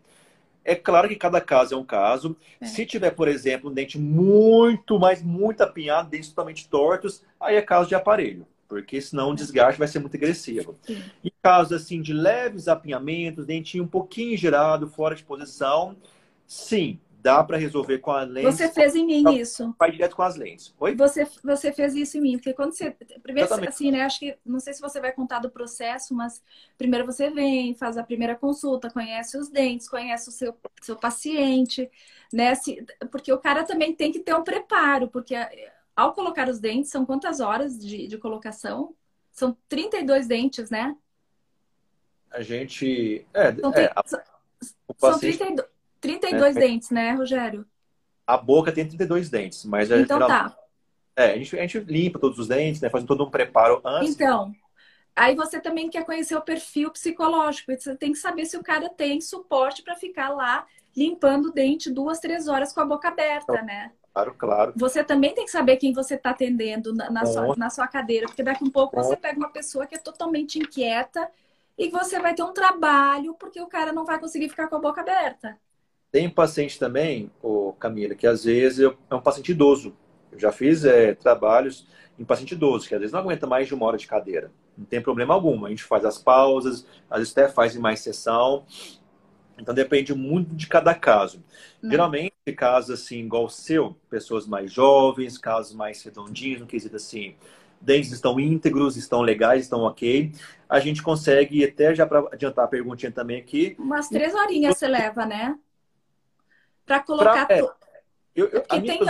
É 0.65 0.75
claro 0.75 1.09
que 1.09 1.17
cada 1.17 1.41
caso 1.41 1.75
é 1.75 1.77
um 1.77 1.85
caso. 1.85 2.37
É. 2.61 2.67
Se 2.67 2.87
tiver, 2.87 3.11
por 3.11 3.29
exemplo, 3.29 3.71
um 3.71 3.75
dente 3.75 3.99
muito, 3.99 4.99
mas 4.99 5.23
muito 5.23 5.61
apinhado, 5.63 6.09
dentes 6.09 6.29
totalmente 6.29 6.69
tortos, 6.69 7.23
aí 7.41 7.57
é 7.57 7.63
caso 7.63 7.89
de 7.89 7.95
aparelho, 7.95 8.47
porque 8.69 9.01
senão 9.01 9.31
o 9.31 9.35
desgaste 9.35 9.79
vai 9.79 9.89
ser 9.89 9.99
muito 9.99 10.17
agressivo. 10.17 10.79
Sim. 10.83 11.03
Em 11.25 11.33
casos 11.43 11.73
assim 11.73 12.01
de 12.01 12.13
leves 12.13 12.69
apinhamentos, 12.69 13.45
dentinho 13.45 13.85
um 13.85 13.89
pouquinho 13.89 14.37
girado, 14.37 14.89
fora 14.89 15.17
de 15.17 15.25
posição, 15.25 15.97
sim, 16.47 17.01
dá 17.23 17.43
para 17.45 17.57
resolver 17.57 17.99
com 17.99 18.11
a 18.11 18.25
lente. 18.25 18.45
Você 18.47 18.69
fez 18.69 18.97
em 18.97 19.07
mim 19.07 19.23
isso. 19.37 19.75
Vai 19.79 19.93
direto 19.93 20.17
com 20.17 20.23
as 20.23 20.35
lentes. 20.35 20.75
Oi? 20.79 20.95
Você, 20.97 21.27
você 21.45 21.73
fez 21.73 21.95
isso 21.95 22.19
em 22.19 22.21
mim, 22.21 22.33
porque 22.33 22.53
quando 22.53 22.73
você. 22.73 22.91
Primeiro, 23.23 23.47
Exatamente. 23.47 23.69
assim, 23.69 23.91
né? 23.93 24.03
Acho 24.03 24.19
que. 24.19 24.37
Não 24.45 24.59
sei 24.59 24.75
se 24.75 24.81
você 24.81 25.01
vai 25.01 25.13
contar 25.13 25.39
do 25.39 25.49
processo, 25.49 26.15
mas 26.15 26.43
primeiro 26.77 27.07
você 27.07 27.31
vem, 27.31 27.75
faz 27.75 27.97
a 27.97 28.03
primeira 28.03 28.35
consulta, 28.35 28.91
conhece 28.91 29.39
os 29.39 29.49
dentes, 29.49 29.89
conhece 29.89 30.29
o 30.29 30.33
seu, 30.33 30.55
seu 30.81 30.97
paciente, 30.97 31.89
né? 32.33 32.57
Se, 32.57 32.85
porque 33.13 33.33
o 33.33 33.39
cara 33.39 33.63
também 33.63 33.95
tem 33.95 34.11
que 34.11 34.21
ter 34.21 34.35
um 34.35 34.43
preparo, 34.43 35.07
porque 35.07 35.37
ao 35.95 36.13
colocar 36.15 36.49
os 36.49 36.59
dentes, 36.59 36.91
são 36.91 37.07
quantas 37.07 37.39
horas 37.39 37.79
de, 37.79 38.09
de 38.09 38.19
colocação? 38.19 38.95
São 39.31 39.57
32 39.69 40.27
dentes, 40.27 40.71
né? 40.71 40.97
A 42.33 42.43
gente. 42.43 43.25
É, 43.33 43.55
são, 43.55 43.73
é, 43.75 43.93
a... 43.95 44.03
são 44.99 45.19
32. 45.21 45.72
32 46.03 46.55
né? 46.55 46.61
dentes, 46.61 46.91
né, 46.91 47.13
Rogério? 47.13 47.65
A 48.27 48.37
boca 48.37 48.73
tem 48.73 48.87
32 48.87 49.31
dentes, 49.31 49.65
mas 49.65 49.91
é 49.91 50.01
então 50.01 50.19
tá. 50.19 50.55
É, 51.17 51.33
a 51.33 51.37
gente, 51.37 51.59
a 51.59 51.63
gente 51.63 51.79
limpa 51.81 52.19
todos 52.19 52.39
os 52.39 52.49
dentes, 52.49 52.81
né? 52.81 52.91
Faz 52.91 53.05
todo 53.05 53.25
um 53.25 53.31
preparo 53.31 53.81
antes. 53.85 54.15
Então, 54.15 54.53
aí 55.15 55.35
você 55.35 55.61
também 55.61 55.89
quer 55.89 56.05
conhecer 56.05 56.35
o 56.35 56.41
perfil 56.41 56.91
psicológico. 56.91 57.73
Você 57.73 57.95
tem 57.95 58.13
que 58.13 58.19
saber 58.19 58.47
se 58.47 58.57
o 58.57 58.63
cara 58.63 58.89
tem 58.89 59.21
suporte 59.21 59.83
para 59.83 59.95
ficar 59.95 60.31
lá 60.31 60.67
limpando 60.97 61.47
o 61.47 61.53
dente 61.53 61.91
duas, 61.91 62.19
três 62.19 62.49
horas 62.49 62.73
com 62.73 62.81
a 62.81 62.85
boca 62.85 63.09
aberta, 63.09 63.53
então, 63.53 63.65
né? 63.65 63.93
Claro, 64.13 64.35
claro. 64.35 64.73
Você 64.77 65.03
também 65.03 65.35
tem 65.35 65.45
que 65.45 65.51
saber 65.51 65.77
quem 65.77 65.93
você 65.93 66.15
está 66.15 66.31
atendendo 66.31 66.95
na, 66.95 67.11
na, 67.11 67.27
sua, 67.27 67.57
na 67.57 67.71
sua 67.71 67.87
cadeira, 67.87 68.27
porque 68.27 68.43
daqui 68.43 68.63
a 68.65 68.67
um 68.67 68.71
pouco 68.71 68.97
você 68.97 69.17
pega 69.17 69.39
uma 69.39 69.51
pessoa 69.51 69.87
que 69.87 69.95
é 69.95 69.99
totalmente 69.99 70.59
inquieta 70.59 71.31
e 71.79 71.89
você 71.89 72.21
vai 72.21 72.35
ter 72.35 72.43
um 72.43 72.53
trabalho 72.53 73.35
porque 73.35 73.61
o 73.61 73.67
cara 73.67 73.93
não 73.93 74.05
vai 74.05 74.19
conseguir 74.19 74.49
ficar 74.51 74.69
com 74.69 74.77
a 74.77 74.81
boca 74.81 75.01
aberta. 75.01 75.59
Tem 76.13 76.29
paciente 76.29 76.79
também, 76.79 77.31
o 77.43 77.73
Camila, 77.73 78.15
que 78.15 78.27
às 78.27 78.45
vezes 78.45 78.87
é 79.11 79.15
um 79.15 79.21
paciente 79.21 79.53
idoso. 79.53 79.97
Eu 80.31 80.39
já 80.39 80.53
fiz 80.53 80.85
é, 80.85 81.15
trabalhos 81.15 81.87
em 82.19 82.25
paciente 82.25 82.53
idoso, 82.53 82.87
que 82.87 82.95
às 82.95 83.01
vezes 83.01 83.13
não 83.13 83.21
aguenta 83.21 83.47
mais 83.47 83.67
de 83.67 83.75
uma 83.75 83.87
hora 83.87 83.97
de 83.97 84.07
cadeira. 84.07 84.53
Não 84.77 84.85
tem 84.85 85.01
problema 85.01 85.33
algum. 85.33 85.65
A 85.65 85.71
gente 85.71 85.83
faz 85.83 86.05
as 86.05 86.19
pausas, 86.19 86.87
às 87.11 87.19
vezes 87.19 87.33
até 87.33 87.49
faz 87.49 87.75
em 87.75 87.79
mais 87.79 88.01
sessão. 88.01 88.65
Então 89.59 89.75
depende 89.75 90.15
muito 90.15 90.55
de 90.55 90.67
cada 90.67 90.95
caso. 90.95 91.43
Não. 91.81 91.91
Geralmente, 91.91 92.35
casos 92.57 93.01
assim, 93.01 93.21
igual 93.21 93.47
o 93.47 93.51
seu, 93.51 93.97
pessoas 94.11 94.47
mais 94.47 94.71
jovens, 94.71 95.39
casos 95.39 95.75
mais 95.75 96.03
redondinhos, 96.03 96.61
no 96.61 96.67
quesito 96.67 96.97
assim, 96.97 97.37
dentes 97.81 98.13
estão 98.13 98.39
íntegros, 98.39 98.97
estão 98.99 99.23
legais, 99.23 99.63
estão 99.63 99.81
ok. 99.81 100.31
A 100.69 100.79
gente 100.79 101.03
consegue, 101.03 101.65
até 101.65 101.95
já 101.95 102.07
para 102.07 102.21
adiantar 102.33 102.67
a 102.67 102.69
perguntinha 102.69 103.11
também 103.11 103.41
aqui. 103.41 103.77
Umas 103.79 104.09
três 104.09 104.35
horinhas 104.35 104.77
você 104.77 104.89
leva, 104.89 105.25
né? 105.25 105.59
Para 106.85 107.01
colocar. 107.01 107.47
Pra, 107.47 107.57
é, 107.57 107.61
eu, 107.61 108.47
eu, 108.49 108.63
Porque 108.63 108.81
tem, 108.81 109.01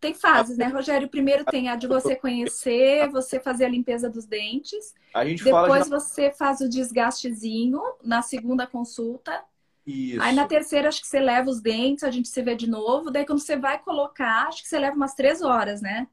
tem 0.00 0.14
fases, 0.14 0.56
né, 0.56 0.66
Rogério? 0.66 1.08
Primeiro 1.08 1.44
tem 1.44 1.68
a 1.68 1.76
de 1.76 1.86
você 1.86 2.14
conhecer, 2.14 3.08
você 3.10 3.40
fazer 3.40 3.64
a 3.64 3.68
limpeza 3.68 4.08
dos 4.08 4.26
dentes. 4.26 4.94
A 5.14 5.24
gente 5.24 5.42
Depois 5.42 5.88
já... 5.88 5.98
você 5.98 6.30
faz 6.30 6.60
o 6.60 6.68
desgastezinho 6.68 7.80
na 8.02 8.22
segunda 8.22 8.66
consulta. 8.66 9.42
Isso. 9.86 10.20
Aí 10.20 10.34
na 10.34 10.46
terceira, 10.46 10.88
acho 10.88 11.00
que 11.00 11.06
você 11.06 11.20
leva 11.20 11.48
os 11.48 11.60
dentes, 11.60 12.02
a 12.02 12.10
gente 12.10 12.28
se 12.28 12.42
vê 12.42 12.54
de 12.56 12.68
novo. 12.68 13.10
Daí 13.10 13.24
quando 13.24 13.38
você 13.38 13.56
vai 13.56 13.78
colocar, 13.78 14.48
acho 14.48 14.62
que 14.62 14.68
você 14.68 14.78
leva 14.78 14.96
umas 14.96 15.14
três 15.14 15.42
horas, 15.42 15.80
né? 15.80 16.08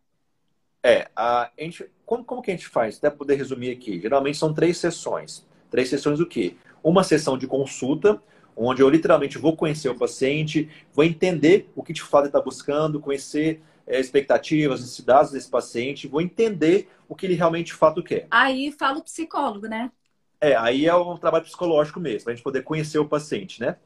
É, 0.84 1.10
a, 1.16 1.44
a 1.44 1.52
gente, 1.58 1.90
como, 2.06 2.24
como 2.24 2.42
que 2.42 2.52
a 2.52 2.56
gente 2.56 2.68
faz? 2.68 2.98
Até 2.98 3.10
poder 3.10 3.36
resumir 3.36 3.72
aqui. 3.72 4.00
Geralmente 4.00 4.38
são 4.38 4.54
três 4.54 4.78
sessões. 4.78 5.46
Três 5.72 5.90
sessões 5.90 6.20
o 6.20 6.26
quê? 6.26 6.56
Uma 6.84 7.04
sessão 7.04 7.38
de 7.38 7.48
consulta, 7.48 8.22
onde 8.56 8.82
eu 8.82 8.90
literalmente 8.90 9.38
vou 9.38 9.56
conhecer 9.56 9.90
o 9.90 9.98
paciente, 9.98 10.70
vou 10.94 11.04
entender 11.04 11.70
o 11.76 11.84
que 11.84 11.94
de 11.94 12.02
fato 12.02 12.24
ele 12.24 12.30
está 12.30 12.42
buscando, 12.42 13.00
conhecer 13.00 13.62
é, 13.86 14.00
expectativas, 14.00 14.82
necessidades 14.82 15.32
desse 15.32 15.50
paciente, 15.50 16.08
vou 16.08 16.22
entender 16.22 16.90
o 17.08 17.16
que 17.16 17.26
ele 17.26 17.36
realmente 17.36 17.68
de 17.68 17.74
fato 17.74 18.04
quer. 18.04 18.28
Aí 18.32 18.72
fala 18.72 19.00
o 19.00 19.04
psicólogo, 19.04 19.68
né? 19.68 19.92
É, 20.40 20.56
aí 20.56 20.86
é 20.86 20.94
o 20.94 21.18
trabalho 21.18 21.46
psicológico 21.46 22.00
mesmo, 22.00 22.30
a 22.30 22.34
gente 22.34 22.44
poder 22.44 22.64
conhecer 22.64 23.00
o 23.00 23.08
paciente, 23.08 23.62
né? 23.62 23.78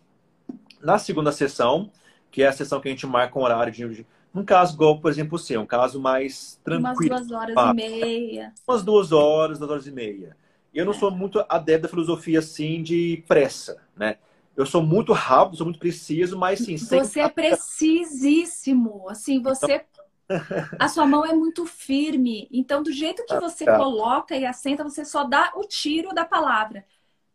Na 0.81 0.97
segunda 0.97 1.31
sessão, 1.31 1.91
que 2.31 2.43
é 2.43 2.47
a 2.47 2.53
sessão 2.53 2.79
que 2.79 2.87
a 2.87 2.91
gente 2.91 3.05
marca 3.05 3.37
um 3.37 3.43
horário 3.43 3.71
de. 3.71 4.05
Um 4.33 4.43
caso 4.43 4.75
igual, 4.75 4.99
por 4.99 5.09
exemplo, 5.09 5.35
o 5.35 5.39
seu, 5.39 5.61
um 5.61 5.65
caso 5.65 5.99
mais 5.99 6.59
tranquilo. 6.63 7.15
Umas 7.15 7.27
duas 7.27 7.31
horas 7.31 7.55
e 7.55 7.73
meia. 7.73 8.53
Umas 8.67 8.83
duas 8.83 9.11
horas, 9.11 9.57
duas 9.57 9.71
horas 9.71 9.87
e 9.87 9.91
meia. 9.91 10.37
Eu 10.73 10.85
não 10.85 10.91
é. 10.91 10.95
sou 10.95 11.09
muito 11.09 11.43
adepto 11.49 11.83
da 11.83 11.89
filosofia 11.89 12.39
assim 12.39 12.83
de 12.83 13.23
pressa, 13.27 13.81
né? 13.95 14.17
Eu 14.57 14.65
sou 14.65 14.81
muito 14.81 15.13
rápido, 15.13 15.57
sou 15.57 15.67
muito 15.67 15.79
preciso, 15.79 16.35
mas 16.35 16.57
sim. 16.59 16.77
Você 16.77 17.19
é 17.19 17.29
precisíssimo. 17.29 19.07
Assim, 19.07 19.39
você. 19.39 19.85
A 20.79 20.89
sua 20.89 21.05
mão 21.05 21.23
é 21.23 21.31
muito 21.31 21.65
firme. 21.65 22.49
Então, 22.51 22.81
do 22.81 22.91
jeito 22.91 23.23
que 23.23 23.35
ah, 23.35 23.39
você 23.39 23.63
tá. 23.63 23.77
coloca 23.77 24.35
e 24.35 24.45
assenta, 24.45 24.83
você 24.83 25.05
só 25.05 25.23
dá 25.23 25.53
o 25.55 25.61
tiro 25.61 26.09
da 26.13 26.25
palavra. 26.25 26.83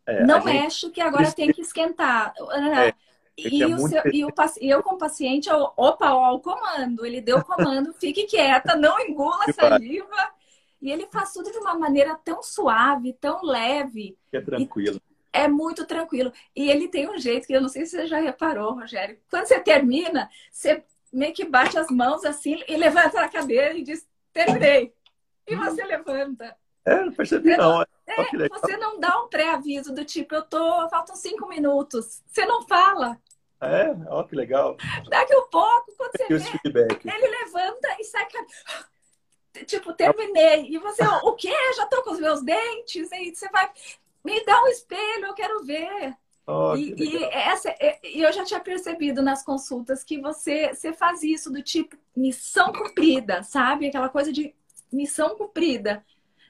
É, 0.05 0.23
não 0.25 0.43
mexe 0.43 0.89
que 0.89 0.99
agora 0.99 1.31
tem 1.31 1.51
que 1.51 1.61
esquentar. 1.61 2.33
É, 2.51 2.93
e, 3.37 3.63
o 3.65 3.87
seu, 3.87 4.01
e, 4.11 4.25
o, 4.25 4.29
e 4.61 4.69
eu, 4.69 4.83
como 4.83 4.97
paciente, 4.97 5.49
eu, 5.49 5.71
opa, 5.77 6.13
ó, 6.13 6.35
o 6.35 6.41
comando. 6.41 7.05
Ele 7.05 7.21
deu 7.21 7.37
o 7.37 7.45
comando, 7.45 7.93
fique 7.97 8.25
quieta, 8.25 8.75
não 8.75 8.99
engula 8.99 9.45
a 9.47 9.53
saliva. 9.53 10.31
E 10.81 10.91
ele 10.91 11.07
faz 11.09 11.31
tudo 11.31 11.49
de 11.49 11.57
uma 11.57 11.73
maneira 11.79 12.19
tão 12.23 12.43
suave, 12.43 13.13
tão 13.13 13.43
leve. 13.43 14.17
É 14.31 14.41
tranquilo. 14.41 15.01
É 15.33 15.47
muito 15.47 15.85
tranquilo. 15.85 16.31
E 16.55 16.69
ele 16.69 16.87
tem 16.87 17.09
um 17.09 17.17
jeito 17.17 17.47
que 17.47 17.53
eu 17.53 17.61
não 17.61 17.67
sei 17.67 17.85
se 17.85 17.97
você 17.97 18.07
já 18.07 18.19
reparou, 18.19 18.75
Rogério. 18.75 19.17
Quando 19.29 19.47
você 19.47 19.59
termina, 19.59 20.29
você 20.51 20.83
meio 21.11 21.33
que 21.33 21.43
bate 21.43 21.77
as 21.77 21.87
mãos 21.89 22.23
assim 22.23 22.63
e 22.67 22.77
levanta 22.77 23.19
a 23.19 23.27
cadeira 23.27 23.73
e 23.73 23.83
diz: 23.83 24.07
terminei. 24.31 24.93
E 25.47 25.55
você 25.55 25.83
levanta. 25.83 26.55
É, 26.85 27.05
não 27.05 27.13
percebi 27.13 27.49
você 27.49 27.57
não. 27.57 27.71
não 27.71 27.81
é, 27.81 28.49
você 28.49 28.77
não 28.77 28.99
dá 28.99 29.21
um 29.21 29.29
pré-aviso 29.29 29.93
do 29.93 30.03
tipo, 30.03 30.35
eu 30.35 30.41
tô, 30.43 30.89
faltam 30.89 31.15
cinco 31.15 31.47
minutos. 31.47 32.21
Você 32.27 32.45
não 32.45 32.67
fala. 32.67 33.17
É, 33.61 33.95
ó, 34.09 34.23
que 34.23 34.35
legal. 34.35 34.75
Daqui 35.07 35.33
a 35.33 35.39
um 35.39 35.47
pouco, 35.49 35.93
quando 35.97 36.11
você 36.11 36.27
vê, 36.27 36.39
feedback. 36.39 37.07
ele 37.07 37.27
levanta 37.27 37.95
e 37.97 38.03
sai 38.03 38.27
tipo, 39.65 39.93
terminei. 39.93 40.67
E 40.69 40.77
você, 40.77 41.01
o 41.23 41.33
quê? 41.33 41.53
Já 41.77 41.85
tô 41.85 42.03
com 42.03 42.11
os 42.11 42.19
meus 42.19 42.43
dentes? 42.43 43.09
E 43.13 43.33
você 43.33 43.47
vai, 43.49 43.71
me 44.23 44.43
dá 44.45 44.61
um 44.63 44.67
espelho, 44.67 45.25
eu 45.25 45.33
quero 45.33 45.63
ver. 45.63 46.15
Oh, 46.45 46.75
e, 46.75 46.93
e, 46.97 47.23
essa, 47.25 47.73
e 48.03 48.21
eu 48.21 48.31
já 48.33 48.43
tinha 48.43 48.59
percebido 48.59 49.21
nas 49.21 49.43
consultas 49.43 50.03
que 50.03 50.19
você, 50.19 50.73
você 50.73 50.91
faz 50.91 51.23
isso 51.23 51.49
do 51.49 51.61
tipo 51.61 51.95
missão 52.15 52.73
cumprida, 52.73 53.43
sabe? 53.43 53.87
Aquela 53.87 54.09
coisa 54.09 54.31
de 54.31 54.53
missão 54.91 55.37
cumprida. 55.37 56.03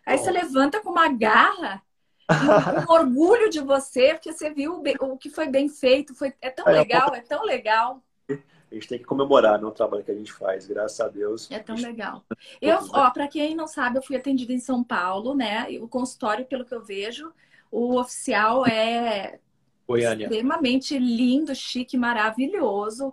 Aí 0.06 0.16
oh. 0.16 0.18
você 0.18 0.32
levanta 0.32 0.82
com 0.82 0.90
uma 0.90 1.08
garra, 1.10 1.82
um, 2.90 2.92
orgulho 2.92 3.50
de 3.50 3.60
você, 3.60 4.14
porque 4.14 4.34
você 4.34 4.50
viu 4.50 4.82
o, 4.82 5.14
o 5.14 5.18
que 5.18 5.30
foi 5.30 5.48
bem 5.48 5.70
feito. 5.70 6.16
Foi, 6.16 6.34
é 6.42 6.50
tão 6.50 6.68
é, 6.68 6.72
legal, 6.72 7.14
é 7.14 7.22
tão 7.22 7.44
legal. 7.44 8.02
A 8.30 8.74
gente 8.74 8.88
tem 8.88 8.98
que 8.98 9.06
comemorar 9.06 9.62
no 9.62 9.70
trabalho 9.70 10.04
que 10.04 10.10
a 10.10 10.16
gente 10.16 10.34
faz, 10.34 10.66
graças 10.66 11.00
a 11.00 11.08
Deus. 11.08 11.48
É 11.52 11.60
tão 11.60 11.76
legal. 11.76 12.26
Eu, 12.60 12.80
ó, 12.92 13.12
para 13.12 13.28
quem 13.28 13.54
não 13.54 13.68
sabe, 13.68 14.00
eu 14.00 14.02
fui 14.02 14.16
atendida 14.16 14.52
em 14.52 14.60
São 14.60 14.84
Paulo, 14.84 15.36
né? 15.36 15.68
O 15.80 15.88
consultório, 15.88 16.44
pelo 16.44 16.66
que 16.66 16.74
eu 16.74 16.82
vejo, 16.82 17.32
o 17.74 18.00
oficial 18.00 18.68
é 18.68 19.40
Goiânia. 19.88 20.28
extremamente 20.28 20.98
lindo, 21.00 21.56
chique, 21.56 21.98
maravilhoso. 21.98 23.12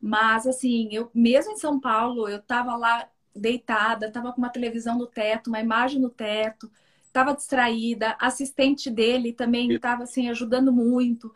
Mas 0.00 0.46
assim, 0.46 0.88
eu 0.92 1.10
mesmo 1.12 1.52
em 1.52 1.56
São 1.56 1.80
Paulo, 1.80 2.28
eu 2.28 2.40
tava 2.40 2.76
lá 2.76 3.08
deitada, 3.34 4.10
tava 4.10 4.32
com 4.32 4.38
uma 4.38 4.48
televisão 4.48 4.96
no 4.96 5.08
teto, 5.08 5.48
uma 5.48 5.60
imagem 5.60 6.00
no 6.00 6.08
teto, 6.08 6.70
tava 7.12 7.34
distraída, 7.34 8.16
assistente 8.20 8.88
dele 8.90 9.32
também 9.32 9.72
estava 9.72 10.04
assim 10.04 10.28
ajudando 10.28 10.72
muito. 10.72 11.34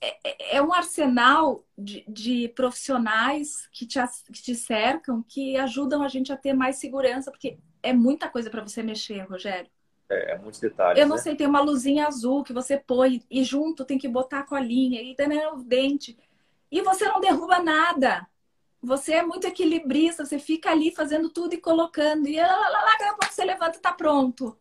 É, 0.00 0.54
é, 0.54 0.56
é, 0.58 0.62
um 0.62 0.72
arsenal 0.72 1.64
de, 1.76 2.04
de 2.08 2.48
profissionais 2.50 3.68
que 3.72 3.84
te, 3.84 3.98
que 4.32 4.40
te 4.40 4.54
cercam 4.54 5.24
que 5.28 5.56
ajudam 5.56 6.02
a 6.04 6.08
gente 6.08 6.32
a 6.32 6.36
ter 6.36 6.54
mais 6.54 6.76
segurança, 6.76 7.32
porque 7.32 7.58
é 7.82 7.92
muita 7.92 8.28
coisa 8.28 8.48
para 8.48 8.62
você 8.62 8.80
mexer, 8.80 9.22
Rogério. 9.22 9.68
É, 10.10 10.32
é 10.32 10.38
muitos 10.38 10.60
detalhes. 10.60 11.00
Eu 11.00 11.08
não 11.08 11.16
né? 11.16 11.22
sei, 11.22 11.36
tem 11.36 11.46
uma 11.46 11.60
luzinha 11.60 12.06
azul 12.06 12.42
que 12.42 12.52
você 12.52 12.76
põe 12.76 13.22
e 13.30 13.44
junto 13.44 13.84
tem 13.84 13.96
que 13.96 14.08
botar 14.08 14.40
a 14.40 14.46
colinha 14.46 15.00
e 15.00 15.14
também 15.14 15.46
o 15.46 15.56
dente. 15.56 16.18
E 16.70 16.82
você 16.82 17.06
não 17.06 17.20
derruba 17.20 17.60
nada. 17.60 18.26
Você 18.82 19.12
é 19.12 19.22
muito 19.22 19.46
equilibrista, 19.46 20.24
você 20.24 20.38
fica 20.38 20.70
ali 20.70 20.90
fazendo 20.90 21.28
tudo 21.28 21.54
e 21.54 21.58
colocando. 21.58 22.26
E 22.26 22.36
lá, 22.40 22.48
lá, 22.48 22.68
lá, 22.68 22.94
a 22.94 23.14
pouco 23.14 23.32
você 23.32 23.44
levanta 23.44 23.76
e 23.78 23.80
tá 23.80 23.92
pronto. 23.92 24.56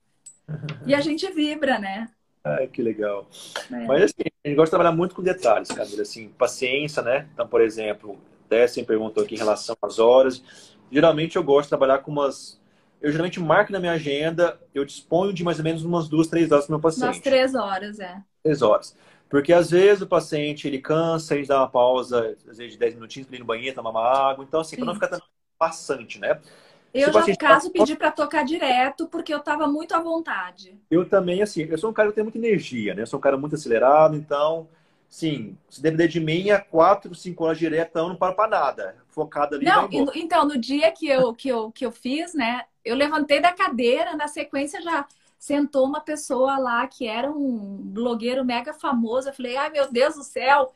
E 0.85 0.93
a 0.93 1.01
gente 1.01 1.31
vibra, 1.31 1.79
né? 1.79 2.09
Ai, 2.43 2.67
que 2.67 2.81
legal. 2.81 3.27
É. 3.71 3.85
Mas 3.85 4.03
assim, 4.03 4.23
a 4.43 4.47
gente 4.47 4.55
gosta 4.55 4.67
de 4.67 4.71
trabalhar 4.71 4.91
muito 4.91 5.15
com 5.15 5.21
detalhes, 5.21 5.69
Camila. 5.69 6.01
Assim, 6.01 6.29
paciência, 6.29 7.01
né? 7.01 7.27
Então, 7.33 7.47
por 7.47 7.61
exemplo, 7.61 8.17
Tessin 8.47 8.83
perguntou 8.83 9.23
aqui 9.23 9.35
em 9.35 9.37
relação 9.37 9.75
às 9.81 9.99
horas. 9.99 10.43
Geralmente 10.91 11.35
eu 11.35 11.43
gosto 11.43 11.65
de 11.65 11.69
trabalhar 11.69 11.99
com 11.99 12.11
umas. 12.11 12.58
Eu 13.01 13.11
geralmente 13.11 13.39
marco 13.39 13.71
na 13.71 13.79
minha 13.79 13.93
agenda, 13.93 14.59
eu 14.73 14.83
disponho 14.83 15.33
de 15.33 15.43
mais 15.43 15.57
ou 15.57 15.63
menos 15.63 15.83
umas 15.83 16.09
duas, 16.09 16.27
três 16.27 16.51
horas 16.51 16.65
para 16.65 16.73
o 16.73 16.75
meu 16.75 16.81
paciente. 16.81 17.05
Umas 17.05 17.19
três 17.19 17.55
horas, 17.55 17.99
é. 17.99 18.21
Três 18.43 18.61
horas. 18.61 18.95
Porque 19.29 19.53
às 19.53 19.69
vezes 19.69 20.01
o 20.01 20.07
paciente 20.07 20.67
ele 20.67 20.79
cansa, 20.79 21.35
gente 21.35 21.47
dá 21.47 21.59
uma 21.59 21.69
pausa, 21.69 22.35
às 22.49 22.57
vezes 22.57 22.73
de 22.73 22.79
10 22.79 22.95
minutinhos 22.95 23.27
para 23.27 23.37
ir 23.37 23.39
no 23.39 23.45
banheiro, 23.45 23.75
tomar 23.75 23.91
uma 23.91 24.03
água. 24.03 24.43
Então, 24.43 24.59
assim, 24.59 24.75
para 24.75 24.85
não 24.85 24.95
ficar 24.95 25.07
tão 25.07 25.21
passante, 25.57 26.19
né? 26.19 26.39
Eu 26.91 27.13
já, 27.13 27.25
no 27.25 27.37
caso, 27.37 27.71
pedi 27.71 27.95
para 27.95 28.11
tocar 28.11 28.43
direto, 28.43 29.07
porque 29.07 29.31
eu 29.31 29.37
estava 29.37 29.67
muito 29.67 29.93
à 29.93 29.99
vontade. 29.99 30.75
Eu 30.89 31.07
também, 31.07 31.43
assim, 31.43 31.61
eu 31.69 31.77
sou 31.77 31.91
um 31.91 31.93
cara 31.93 32.09
que 32.09 32.15
tem 32.15 32.23
muita 32.23 32.39
energia, 32.39 32.95
né? 32.95 33.03
Eu 33.03 33.07
sou 33.07 33.19
um 33.19 33.21
cara 33.21 33.37
muito 33.37 33.53
acelerado, 33.53 34.15
então, 34.15 34.67
sim, 35.07 35.55
se 35.69 35.81
depender 35.81 36.07
de 36.07 36.19
mim, 36.19 36.49
é 36.49 36.57
quatro, 36.57 37.13
cinco 37.13 37.43
horas 37.43 37.59
direto, 37.59 37.95
eu 37.97 38.09
não 38.09 38.15
paro 38.15 38.35
para 38.35 38.49
nada. 38.49 38.95
Focado 39.09 39.55
ali. 39.55 39.65
Não, 39.65 39.87
então, 40.15 40.47
no 40.47 40.57
dia 40.57 40.91
que 40.91 41.07
eu, 41.07 41.33
que, 41.35 41.49
eu, 41.49 41.71
que 41.71 41.85
eu 41.85 41.91
fiz, 41.91 42.33
né? 42.33 42.63
Eu 42.89 42.95
levantei 42.95 43.39
da 43.39 43.53
cadeira, 43.53 44.15
na 44.15 44.27
sequência 44.27 44.81
já 44.81 45.05
sentou 45.37 45.85
uma 45.85 46.01
pessoa 46.01 46.57
lá 46.57 46.85
que 46.87 47.07
era 47.07 47.31
um 47.31 47.77
blogueiro 47.77 48.43
mega 48.43 48.73
famoso. 48.73 49.29
Eu 49.29 49.33
falei, 49.33 49.55
ai 49.55 49.69
meu 49.69 49.89
Deus 49.91 50.15
do 50.15 50.23
céu, 50.23 50.73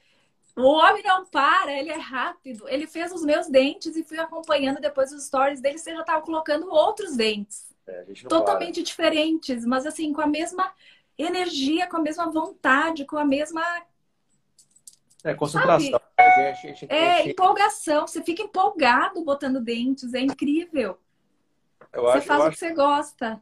o 0.56 0.62
homem 0.62 1.04
não 1.04 1.26
para, 1.26 1.74
ele 1.74 1.90
é 1.90 1.98
rápido. 1.98 2.70
Ele 2.70 2.86
fez 2.86 3.12
os 3.12 3.24
meus 3.24 3.48
dentes 3.48 3.96
e 3.96 4.04
fui 4.04 4.20
acompanhando 4.20 4.80
depois 4.80 5.12
os 5.12 5.26
stories 5.26 5.60
dele. 5.60 5.78
Você 5.80 5.94
já 5.94 6.02
estava 6.02 6.22
colocando 6.22 6.70
outros 6.70 7.16
dentes. 7.16 7.74
É, 7.86 8.06
totalmente 8.30 8.76
para. 8.76 8.84
diferentes, 8.84 9.66
mas 9.66 9.86
assim, 9.86 10.14
com 10.14 10.22
a 10.22 10.28
mesma 10.28 10.72
energia, 11.18 11.88
com 11.88 11.98
a 11.98 12.02
mesma 12.02 12.32
vontade, 12.32 13.06
com 13.06 13.18
a 13.18 13.26
mesma. 13.26 13.64
É, 15.24 15.34
concentração. 15.34 16.00
Gente, 16.36 16.62
gente, 16.62 16.88
é, 16.90 17.18
gente... 17.18 17.30
empolgação. 17.32 18.08
Você 18.08 18.22
fica 18.22 18.44
empolgado 18.44 19.24
botando 19.24 19.60
dentes, 19.60 20.14
é 20.14 20.20
incrível. 20.20 20.98
Eu 21.94 22.02
você 22.02 22.18
acho, 22.18 22.28
faz 22.28 22.46
o 22.46 22.50
que 22.50 22.58
você 22.58 22.74
gosta. 22.74 23.40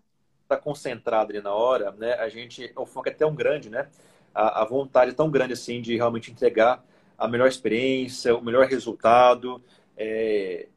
Tá 0.48 0.58
concentrado 0.58 1.32
ali 1.32 1.42
na 1.42 1.54
hora, 1.54 1.92
né? 1.92 2.14
A 2.16 2.28
gente. 2.28 2.72
O 2.76 2.86
foco 2.86 3.08
é 3.08 3.12
tão 3.12 3.34
grande, 3.34 3.70
né? 3.70 3.88
A, 4.36 4.62
a 4.62 4.66
vontade 4.66 5.12
é 5.12 5.14
tão 5.14 5.32
grande 5.32 5.54
assim 5.54 5.82
de 5.82 5.96
realmente 5.96 6.32
entregar 6.32 6.84
a 7.18 7.28
melhor 7.28 7.48
experiência, 7.48 8.36
o 8.36 8.44
melhor 8.44 8.68
resultado. 8.68 9.62
É... 9.96 10.68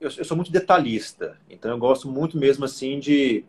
Eu, 0.00 0.10
eu, 0.18 0.24
sou 0.24 0.36
muito 0.36 0.52
detalhista, 0.52 1.38
então 1.48 1.70
eu 1.70 1.78
gosto 1.78 2.10
muito 2.10 2.36
mesmo 2.36 2.64
assim 2.66 2.98
de, 2.98 3.44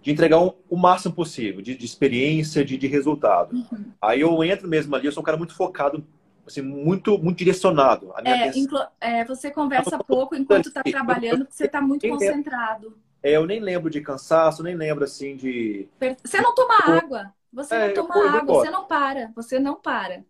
de 0.00 0.12
entregar 0.12 0.38
um, 0.38 0.52
o 0.70 0.76
máximo 0.76 1.12
possível 1.12 1.60
de, 1.60 1.74
de 1.74 1.84
experiência, 1.84 2.64
de, 2.64 2.78
de 2.78 2.86
resultado. 2.86 3.54
Uhum. 3.54 3.92
Aí 4.00 4.20
eu 4.20 4.42
entro 4.42 4.66
mesmo 4.66 4.94
ali, 4.94 5.06
eu 5.06 5.12
sou 5.12 5.20
um 5.20 5.24
cara 5.24 5.36
muito 5.36 5.54
focado, 5.54 6.02
assim, 6.46 6.62
muito, 6.62 7.18
muito 7.18 7.38
direcionado. 7.38 8.12
É, 8.24 9.20
é, 9.20 9.24
você 9.24 9.50
conversa 9.50 9.98
pouco 9.98 10.34
enquanto 10.34 10.66
está 10.68 10.82
trabalhando, 10.82 11.44
porque 11.44 11.56
você 11.56 11.66
está 11.66 11.80
muito 11.80 12.06
concentrado. 12.08 12.96
É, 13.22 13.32
eu 13.32 13.46
nem 13.46 13.60
lembro 13.60 13.88
de 13.88 14.00
cansaço, 14.00 14.62
nem 14.62 14.74
lembro 14.74 15.04
assim 15.04 15.36
de. 15.36 15.88
Você 16.22 16.40
não 16.40 16.54
toma 16.54 16.74
água. 16.84 17.32
Você 17.52 17.74
é, 17.74 17.86
não 17.86 17.94
toma 17.94 18.38
água, 18.38 18.54
você 18.54 18.70
não 18.70 18.84
para. 18.84 19.32
Você 19.34 19.58
não 19.58 19.74
para. 19.76 20.24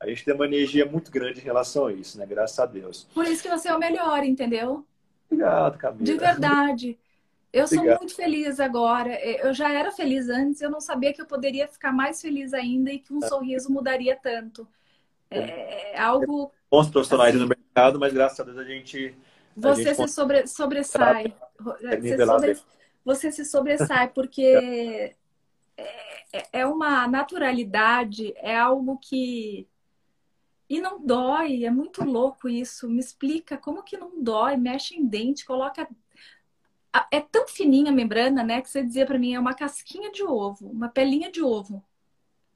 A 0.00 0.08
gente 0.08 0.24
tem 0.24 0.34
uma 0.34 0.46
energia 0.46 0.86
muito 0.86 1.10
grande 1.10 1.40
em 1.40 1.44
relação 1.44 1.86
a 1.86 1.92
isso, 1.92 2.18
né? 2.18 2.24
Graças 2.26 2.58
a 2.58 2.64
Deus. 2.64 3.06
Por 3.14 3.26
isso 3.26 3.42
que 3.42 3.50
você 3.50 3.68
é 3.68 3.74
o 3.74 3.78
melhor, 3.78 4.24
entendeu? 4.24 4.84
Obrigado, 5.30 5.78
Camila. 5.78 6.04
De 6.04 6.14
verdade. 6.14 6.98
Eu 7.52 7.66
sou 7.66 7.84
muito 7.84 8.14
feliz 8.14 8.58
agora. 8.60 9.12
Eu 9.20 9.52
já 9.52 9.70
era 9.72 9.90
feliz 9.90 10.28
antes, 10.28 10.60
eu 10.60 10.70
não 10.70 10.80
sabia 10.80 11.12
que 11.12 11.20
eu 11.20 11.26
poderia 11.26 11.68
ficar 11.68 11.92
mais 11.92 12.20
feliz 12.20 12.54
ainda 12.54 12.90
e 12.92 12.98
que 12.98 13.12
um 13.12 13.22
é. 13.22 13.28
sorriso 13.28 13.70
mudaria 13.70 14.16
tanto. 14.16 14.66
É, 15.30 15.94
é 15.94 15.98
algo. 15.98 16.52
Bons 16.70 16.88
profissionais 16.88 17.34
assim, 17.34 17.42
no 17.42 17.48
mercado, 17.48 17.98
mas 17.98 18.12
graças 18.12 18.40
a 18.40 18.44
Deus 18.44 18.58
a 18.58 18.64
gente. 18.64 19.14
Você 19.56 19.82
a 19.82 19.94
gente 19.94 20.08
se 20.08 20.14
sobre, 20.14 20.46
sobressai. 20.46 21.34
Você, 21.58 22.26
sobre, 22.26 22.58
você 23.04 23.32
se 23.32 23.44
sobressai, 23.44 24.08
porque 24.14 25.14
é, 26.32 26.60
é 26.60 26.66
uma 26.66 27.06
naturalidade, 27.06 28.32
é 28.36 28.56
algo 28.56 28.98
que 28.98 29.68
e 30.70 30.80
não 30.80 31.04
dói, 31.04 31.64
é 31.64 31.70
muito 31.70 32.04
louco 32.04 32.48
isso. 32.48 32.88
Me 32.88 33.00
explica 33.00 33.58
como 33.58 33.82
que 33.82 33.96
não 33.96 34.22
dói, 34.22 34.56
mexe 34.56 34.94
em 34.94 35.04
dente, 35.04 35.44
coloca. 35.44 35.88
É 37.10 37.20
tão 37.20 37.48
fininha 37.48 37.90
a 37.90 37.94
membrana, 37.94 38.44
né? 38.44 38.62
Que 38.62 38.70
você 38.70 38.84
dizia 38.84 39.04
para 39.04 39.18
mim, 39.18 39.34
é 39.34 39.40
uma 39.40 39.52
casquinha 39.52 40.12
de 40.12 40.22
ovo, 40.22 40.70
uma 40.70 40.88
pelinha 40.88 41.30
de 41.30 41.42
ovo. 41.42 41.84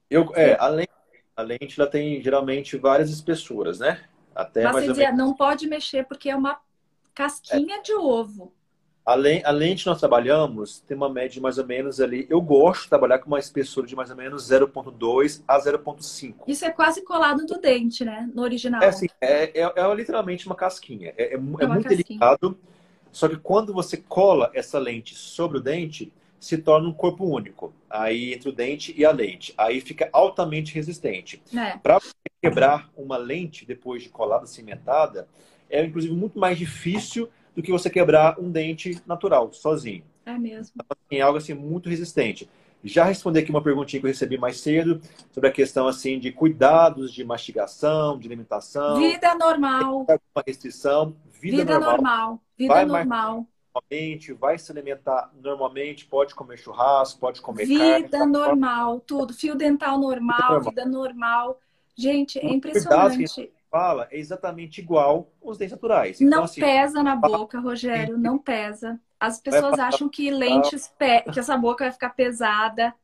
Eu, 0.08 0.32
é, 0.36 0.56
a 0.60 0.68
lente, 0.68 0.92
a 1.36 1.42
lente 1.42 1.80
ela 1.80 1.88
tem 1.88 2.20
geralmente 2.22 2.76
várias 2.76 3.10
espessuras, 3.10 3.78
né? 3.78 4.00
Até 4.34 4.64
Mas 4.64 4.76
você 4.76 4.88
dizia, 4.88 5.12
não 5.12 5.34
pode 5.34 5.66
mexer 5.66 6.04
porque 6.04 6.30
é 6.30 6.36
uma 6.36 6.58
casquinha 7.14 7.76
é. 7.76 7.82
de 7.82 7.94
ovo. 7.94 8.52
Além, 9.04 9.42
além 9.44 9.74
de 9.74 9.84
nós 9.84 10.00
trabalhamos, 10.00 10.80
tem 10.80 10.96
uma 10.96 11.10
média 11.10 11.28
de 11.30 11.40
mais 11.40 11.58
ou 11.58 11.66
menos 11.66 12.00
ali. 12.00 12.26
Eu 12.30 12.40
gosto 12.40 12.84
de 12.84 12.88
trabalhar 12.88 13.18
com 13.18 13.26
uma 13.26 13.38
espessura 13.38 13.86
de 13.86 13.94
mais 13.94 14.10
ou 14.10 14.16
menos 14.16 14.48
0,2 14.50 15.42
a 15.46 15.58
0,5. 15.60 16.34
Isso 16.46 16.64
é 16.64 16.70
quase 16.70 17.02
colado 17.02 17.44
do 17.44 17.60
dente, 17.60 18.02
né? 18.02 18.30
No 18.34 18.42
original. 18.42 18.82
É 18.82 18.86
assim, 18.86 19.06
é, 19.20 19.60
é, 19.60 19.72
é 19.76 19.94
literalmente 19.94 20.46
uma 20.46 20.54
casquinha. 20.56 21.12
É, 21.18 21.24
é, 21.24 21.34
é 21.34 21.36
muito 21.36 21.58
casquinha. 21.58 21.82
delicado. 21.88 22.58
Só 23.12 23.28
que 23.28 23.36
quando 23.36 23.74
você 23.74 23.98
cola 23.98 24.50
essa 24.54 24.78
lente 24.78 25.14
sobre 25.14 25.58
o 25.58 25.60
dente, 25.60 26.10
se 26.44 26.58
torna 26.58 26.88
um 26.88 26.92
corpo 26.92 27.24
único. 27.24 27.72
Aí 27.88 28.34
entre 28.34 28.50
o 28.50 28.52
dente 28.52 28.94
e 28.96 29.04
a 29.04 29.10
lente. 29.10 29.54
Aí 29.56 29.80
fica 29.80 30.10
altamente 30.12 30.74
resistente. 30.74 31.42
É. 31.56 31.78
Para 31.78 31.98
quebrar 32.42 32.90
uma 32.96 33.16
lente 33.16 33.64
depois 33.64 34.02
de 34.02 34.10
colada 34.10 34.46
cimentada, 34.46 35.26
é 35.70 35.82
inclusive 35.82 36.14
muito 36.14 36.38
mais 36.38 36.58
difícil 36.58 37.30
do 37.56 37.62
que 37.62 37.72
você 37.72 37.88
quebrar 37.88 38.38
um 38.38 38.50
dente 38.50 39.00
natural, 39.06 39.52
sozinho. 39.52 40.04
É 40.26 40.36
mesmo. 40.36 40.74
Então, 40.74 40.96
assim, 41.06 41.18
é 41.18 41.22
algo 41.22 41.38
assim 41.38 41.54
muito 41.54 41.88
resistente. 41.88 42.48
Já 42.82 43.04
respondi 43.04 43.38
aqui 43.38 43.50
uma 43.50 43.62
perguntinha 43.62 43.98
que 43.98 44.06
eu 44.06 44.10
recebi 44.10 44.36
mais 44.36 44.60
cedo 44.60 45.00
sobre 45.32 45.48
a 45.48 45.52
questão 45.52 45.88
assim 45.88 46.18
de 46.18 46.30
cuidados 46.30 47.14
de 47.14 47.24
mastigação, 47.24 48.18
de 48.18 48.28
alimentação. 48.28 48.98
Vida 48.98 49.34
normal. 49.34 50.06
Uma 50.34 50.44
restrição. 50.46 51.16
Vida, 51.40 51.58
Vida 51.58 51.78
normal. 51.78 51.92
normal. 51.92 52.42
Vida 52.58 52.74
Vai 52.74 52.84
normal. 52.84 53.46
Normalmente, 53.74 54.32
vai 54.32 54.56
se 54.56 54.70
alimentar 54.70 55.32
normalmente, 55.34 56.06
pode 56.06 56.32
comer 56.32 56.56
churrasco, 56.56 57.18
pode 57.18 57.40
comer 57.42 57.66
Vida 57.66 58.08
carne. 58.08 58.32
normal, 58.32 59.00
tudo. 59.00 59.34
Fio 59.34 59.56
dental 59.56 59.98
normal, 59.98 60.38
normal. 60.38 60.70
vida 60.70 60.84
normal. 60.84 61.60
Gente, 61.96 62.38
é 62.38 62.48
impressionante. 62.52 63.52
Fala 63.68 64.06
é 64.12 64.18
exatamente 64.18 64.80
igual 64.80 65.32
os 65.42 65.58
dentes 65.58 65.72
naturais. 65.72 66.20
Então, 66.20 66.38
Não 66.38 66.44
assim, 66.44 66.60
pesa 66.60 67.02
na 67.02 67.16
boca, 67.16 67.58
Rogério, 67.58 68.16
não 68.16 68.38
pesa. 68.38 69.00
As 69.18 69.40
pessoas 69.40 69.76
acham 69.80 70.08
que 70.08 70.30
lentes, 70.30 70.86
pe... 70.96 71.22
que 71.32 71.40
essa 71.40 71.56
boca 71.56 71.82
vai 71.82 71.92
ficar 71.92 72.10
pesada, 72.10 72.94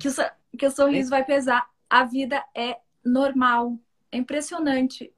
que 0.00 0.08
o, 0.08 0.12
que 0.56 0.66
o 0.66 0.70
sorriso 0.70 1.10
vai 1.10 1.22
pesar. 1.22 1.68
A 1.90 2.04
vida 2.04 2.42
é 2.54 2.78
normal. 3.04 3.76
É 4.10 4.16
impressionante. 4.16 5.12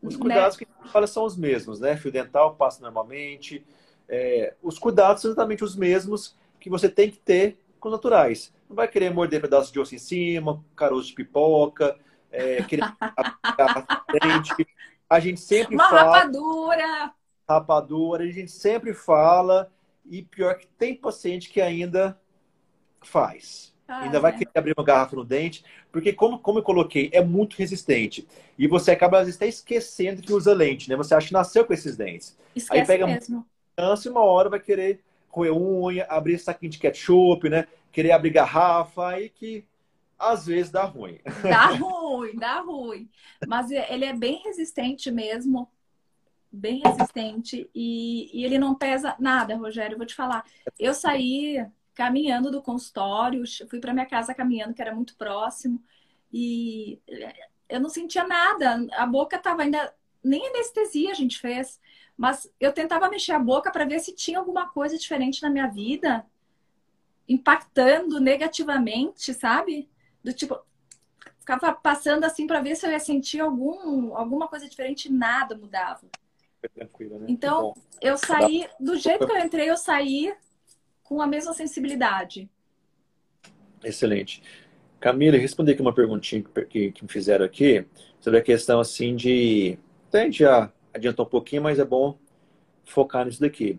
Os 0.00 0.14
né? 0.14 0.20
cuidados 0.20 0.56
que 0.56 0.64
a 0.64 0.82
gente 0.82 0.92
fala 0.92 1.06
são 1.08 1.24
os 1.24 1.36
mesmos, 1.36 1.80
né? 1.80 1.96
Fio 1.96 2.12
dental 2.12 2.54
passa 2.54 2.80
normalmente. 2.80 3.66
É, 4.08 4.54
os 4.62 4.78
cuidados 4.78 5.22
são 5.22 5.30
exatamente 5.30 5.64
os 5.64 5.76
mesmos 5.76 6.36
que 6.60 6.70
você 6.70 6.88
tem 6.88 7.10
que 7.10 7.18
ter 7.18 7.58
com 7.80 7.88
os 7.88 7.92
naturais. 7.94 8.52
Não 8.68 8.76
vai 8.76 8.88
querer 8.88 9.10
morder 9.12 9.40
pedaços 9.40 9.72
de 9.72 9.80
osso 9.80 9.94
em 9.94 9.98
cima, 9.98 10.62
caroço 10.76 11.08
de 11.08 11.14
pipoca, 11.14 11.98
é, 12.30 12.62
querer 12.64 12.84
dente. 14.20 14.66
A 15.08 15.20
gente 15.20 15.40
sempre 15.40 15.74
Uma 15.74 15.88
fala 15.88 16.18
rapadura. 16.18 17.14
rapadura, 17.48 18.24
a 18.24 18.30
gente 18.30 18.50
sempre 18.50 18.92
fala 18.94 19.70
e 20.04 20.22
pior 20.22 20.56
que 20.58 20.66
tem 20.66 20.94
paciente 20.94 21.50
que 21.50 21.60
ainda 21.60 22.18
faz. 23.02 23.74
Ah, 23.88 24.02
Ainda 24.02 24.20
vai 24.20 24.32
é. 24.32 24.38
querer 24.38 24.50
abrir 24.54 24.74
uma 24.76 24.84
garrafa 24.84 25.16
no 25.16 25.24
dente, 25.24 25.64
porque 25.90 26.12
como, 26.12 26.38
como 26.40 26.58
eu 26.58 26.62
coloquei, 26.62 27.10
é 27.12 27.22
muito 27.24 27.56
resistente. 27.56 28.28
E 28.58 28.68
você 28.68 28.90
acaba, 28.92 29.18
às 29.18 29.26
vezes, 29.26 29.36
até 29.36 29.48
esquecendo 29.48 30.22
que 30.22 30.32
usa 30.32 30.54
lente, 30.54 30.88
né? 30.90 30.96
Você 30.96 31.14
acha 31.14 31.28
que 31.28 31.32
nasceu 31.32 31.64
com 31.64 31.72
esses 31.72 31.96
dentes. 31.96 32.36
Esquece 32.54 32.86
pega- 32.86 33.06
mesmo. 33.06 33.46
Criança, 33.78 34.10
uma 34.10 34.24
hora 34.24 34.50
vai 34.50 34.58
querer 34.58 35.04
roer 35.28 35.52
unha, 35.52 36.04
abrir 36.08 36.36
saquinho 36.36 36.72
de 36.72 36.80
ketchup, 36.80 37.48
né? 37.48 37.68
Querer 37.92 38.10
abrir 38.10 38.30
garrafa, 38.30 39.10
aí 39.10 39.28
que 39.28 39.64
às 40.18 40.46
vezes 40.46 40.72
dá 40.72 40.82
ruim. 40.82 41.20
Dá 41.48 41.66
ruim, 41.66 42.34
dá 42.34 42.60
ruim. 42.60 43.08
Mas 43.46 43.70
ele 43.70 44.04
é 44.04 44.12
bem 44.12 44.42
resistente 44.42 45.12
mesmo. 45.12 45.70
Bem 46.50 46.82
resistente. 46.84 47.70
E, 47.72 48.36
e 48.36 48.44
ele 48.44 48.58
não 48.58 48.74
pesa 48.74 49.14
nada, 49.20 49.54
Rogério. 49.54 49.94
Eu 49.94 49.98
vou 49.98 50.06
te 50.06 50.14
falar. 50.16 50.44
Eu 50.76 50.92
saí 50.92 51.64
caminhando 51.94 52.50
do 52.50 52.60
consultório, 52.60 53.44
fui 53.70 53.78
para 53.78 53.92
minha 53.92 54.06
casa 54.06 54.34
caminhando, 54.34 54.74
que 54.74 54.82
era 54.82 54.92
muito 54.92 55.14
próximo. 55.14 55.80
E 56.32 56.98
eu 57.68 57.78
não 57.78 57.88
sentia 57.88 58.26
nada. 58.26 58.88
A 58.94 59.06
boca 59.06 59.36
estava 59.36 59.62
ainda. 59.62 59.94
Nem 60.24 60.48
anestesia 60.48 61.12
a 61.12 61.14
gente 61.14 61.38
fez. 61.38 61.78
Mas 62.18 62.50
eu 62.58 62.72
tentava 62.72 63.08
mexer 63.08 63.30
a 63.30 63.38
boca 63.38 63.70
para 63.70 63.84
ver 63.84 64.00
se 64.00 64.12
tinha 64.12 64.40
alguma 64.40 64.68
coisa 64.68 64.98
diferente 64.98 65.40
na 65.40 65.48
minha 65.48 65.68
vida, 65.68 66.26
impactando 67.28 68.18
negativamente, 68.18 69.32
sabe? 69.32 69.88
Do 70.24 70.32
tipo, 70.32 70.58
ficava 71.38 71.72
passando 71.72 72.24
assim 72.24 72.44
para 72.44 72.60
ver 72.60 72.74
se 72.74 72.84
eu 72.84 72.90
ia 72.90 72.98
sentir 72.98 73.38
algum, 73.38 74.16
alguma 74.16 74.48
coisa 74.48 74.68
diferente, 74.68 75.10
nada 75.12 75.56
mudava. 75.56 76.08
Né? 76.76 77.26
Então, 77.28 77.72
Eu 78.02 78.18
saí, 78.18 78.68
do 78.80 78.96
jeito 78.96 79.24
que 79.24 79.32
eu 79.32 79.38
entrei, 79.38 79.70
eu 79.70 79.76
saí 79.76 80.34
com 81.04 81.22
a 81.22 81.26
mesma 81.26 81.54
sensibilidade. 81.54 82.50
excelente. 83.84 84.42
Camila, 84.98 85.38
respondi 85.38 85.70
aqui 85.70 85.80
uma 85.80 85.94
perguntinha 85.94 86.42
que, 86.68 86.90
que, 86.90 87.02
me 87.04 87.08
fizeram 87.08 87.44
aqui 87.44 87.86
sobre 88.18 88.40
a 88.40 88.42
questão 88.42 88.80
assim 88.80 89.14
de. 89.14 89.78
Gente 90.12 90.40
já 90.40 90.72
adiantou 90.98 91.26
um 91.26 91.28
pouquinho, 91.28 91.62
mas 91.62 91.78
é 91.78 91.84
bom 91.84 92.18
focar 92.84 93.24
nisso 93.24 93.40
daqui. 93.40 93.78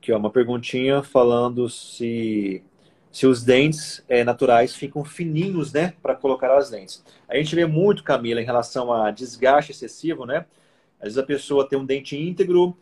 Que 0.00 0.12
é 0.12 0.16
uma 0.16 0.30
perguntinha 0.30 1.02
falando 1.02 1.68
se, 1.68 2.62
se 3.10 3.26
os 3.26 3.42
dentes 3.42 4.04
eh, 4.08 4.24
naturais 4.24 4.74
ficam 4.74 5.04
fininhos, 5.04 5.72
né, 5.72 5.94
para 6.02 6.14
colocar 6.14 6.56
as 6.56 6.70
lentes. 6.70 7.04
A 7.28 7.36
gente 7.36 7.54
vê 7.54 7.66
muito, 7.66 8.04
Camila, 8.04 8.40
em 8.40 8.44
relação 8.44 8.92
a 8.92 9.10
desgaste 9.10 9.72
excessivo, 9.72 10.26
né? 10.26 10.46
Às 10.98 11.04
vezes 11.04 11.18
a 11.18 11.22
pessoa 11.22 11.68
tem 11.68 11.78
um 11.78 11.84
dente 11.84 12.16
íntegro, 12.16 12.76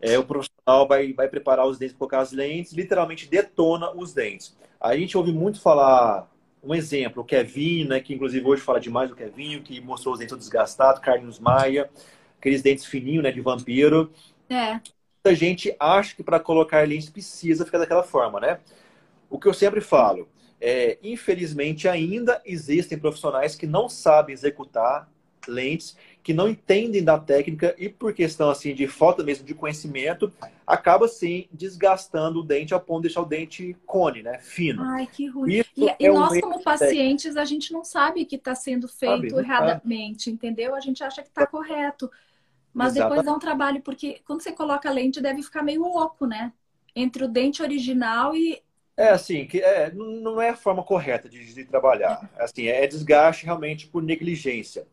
é, 0.00 0.18
o 0.18 0.24
profissional 0.24 0.86
vai, 0.86 1.12
vai 1.12 1.28
preparar 1.28 1.66
os 1.66 1.78
dentes 1.78 1.94
para 1.94 2.00
colocar 2.00 2.20
as 2.20 2.30
lentes, 2.30 2.72
literalmente 2.72 3.28
detona 3.28 3.90
os 3.90 4.12
dentes. 4.12 4.54
A 4.80 4.94
gente 4.96 5.16
ouve 5.16 5.32
muito 5.32 5.60
falar, 5.60 6.30
um 6.62 6.74
exemplo, 6.74 7.22
o 7.22 7.24
Kevin, 7.24 7.86
né, 7.86 8.00
que 8.00 8.12
inclusive 8.12 8.46
hoje 8.46 8.60
fala 8.62 8.78
demais 8.78 9.08
do 9.08 9.16
Kevin, 9.16 9.62
que 9.62 9.80
mostrou 9.80 10.12
os 10.12 10.20
dentes 10.20 10.36
desgastados, 10.36 11.00
Carlinhos 11.00 11.38
Maia, 11.38 11.90
aqueles 12.44 12.60
dentes 12.60 12.84
fininhos, 12.84 13.24
né, 13.24 13.32
de 13.32 13.40
vampiro. 13.40 14.12
É, 14.50 14.78
Muita 15.24 15.34
gente 15.34 15.74
acha 15.80 16.14
que 16.14 16.22
para 16.22 16.38
colocar 16.38 16.86
lentes 16.86 17.08
precisa 17.08 17.64
ficar 17.64 17.78
daquela 17.78 18.02
forma, 18.02 18.38
né? 18.38 18.60
O 19.30 19.38
que 19.40 19.48
eu 19.48 19.54
sempre 19.54 19.80
falo, 19.80 20.28
é, 20.60 20.98
infelizmente 21.02 21.88
ainda 21.88 22.42
existem 22.44 22.98
profissionais 22.98 23.56
que 23.56 23.66
não 23.66 23.88
sabem 23.88 24.34
executar 24.34 25.08
lentes, 25.48 25.96
que 26.22 26.34
não 26.34 26.48
entendem 26.48 27.02
da 27.02 27.18
técnica 27.18 27.74
e 27.78 27.88
por 27.88 28.12
questão 28.12 28.50
assim 28.50 28.74
de 28.74 28.86
falta 28.86 29.22
mesmo 29.22 29.46
de 29.46 29.54
conhecimento, 29.54 30.30
acaba 30.66 31.08
sim 31.08 31.46
desgastando 31.50 32.40
o 32.40 32.42
dente 32.42 32.74
ao 32.74 32.80
ponto 32.80 33.02
de 33.02 33.08
deixar 33.08 33.22
o 33.22 33.26
dente 33.26 33.76
cone, 33.86 34.22
né, 34.22 34.38
fino. 34.40 34.82
ai, 34.82 35.06
que 35.06 35.26
ruim. 35.26 35.60
Isso 35.60 35.70
E, 35.76 35.84
e 35.98 36.06
é 36.06 36.10
um 36.10 36.14
nós, 36.14 36.38
como 36.40 36.62
pacientes, 36.62 37.36
a 37.36 37.44
gente 37.44 37.72
não 37.72 37.84
sabe 37.84 38.24
que 38.24 38.36
está 38.36 38.54
sendo 38.54 38.88
feito 38.88 39.36
sabe. 39.36 39.42
erradamente, 39.42 40.30
entendeu? 40.30 40.74
A 40.74 40.80
gente 40.80 41.02
acha 41.02 41.22
que 41.22 41.28
está 41.28 41.46
correto. 41.46 42.10
Mas 42.74 42.92
Exata- 42.92 43.08
depois 43.08 43.24
dá 43.24 43.32
um 43.34 43.38
trabalho, 43.38 43.80
porque 43.82 44.20
quando 44.26 44.42
você 44.42 44.52
coloca 44.52 44.88
a 44.88 44.92
lente, 44.92 45.20
deve 45.20 45.42
ficar 45.42 45.62
meio 45.62 45.82
oco, 45.84 46.26
né? 46.26 46.52
Entre 46.94 47.24
o 47.24 47.28
dente 47.28 47.62
original 47.62 48.34
e. 48.36 48.62
É 48.96 49.08
assim, 49.08 49.44
que 49.46 49.60
é, 49.60 49.90
não 49.92 50.40
é 50.40 50.50
a 50.50 50.56
forma 50.56 50.84
correta 50.84 51.28
de, 51.28 51.52
de 51.52 51.64
trabalhar. 51.64 52.30
Assim, 52.38 52.68
é 52.68 52.86
desgaste 52.86 53.44
realmente 53.44 53.86
por 53.88 54.02
negligência. 54.02 54.86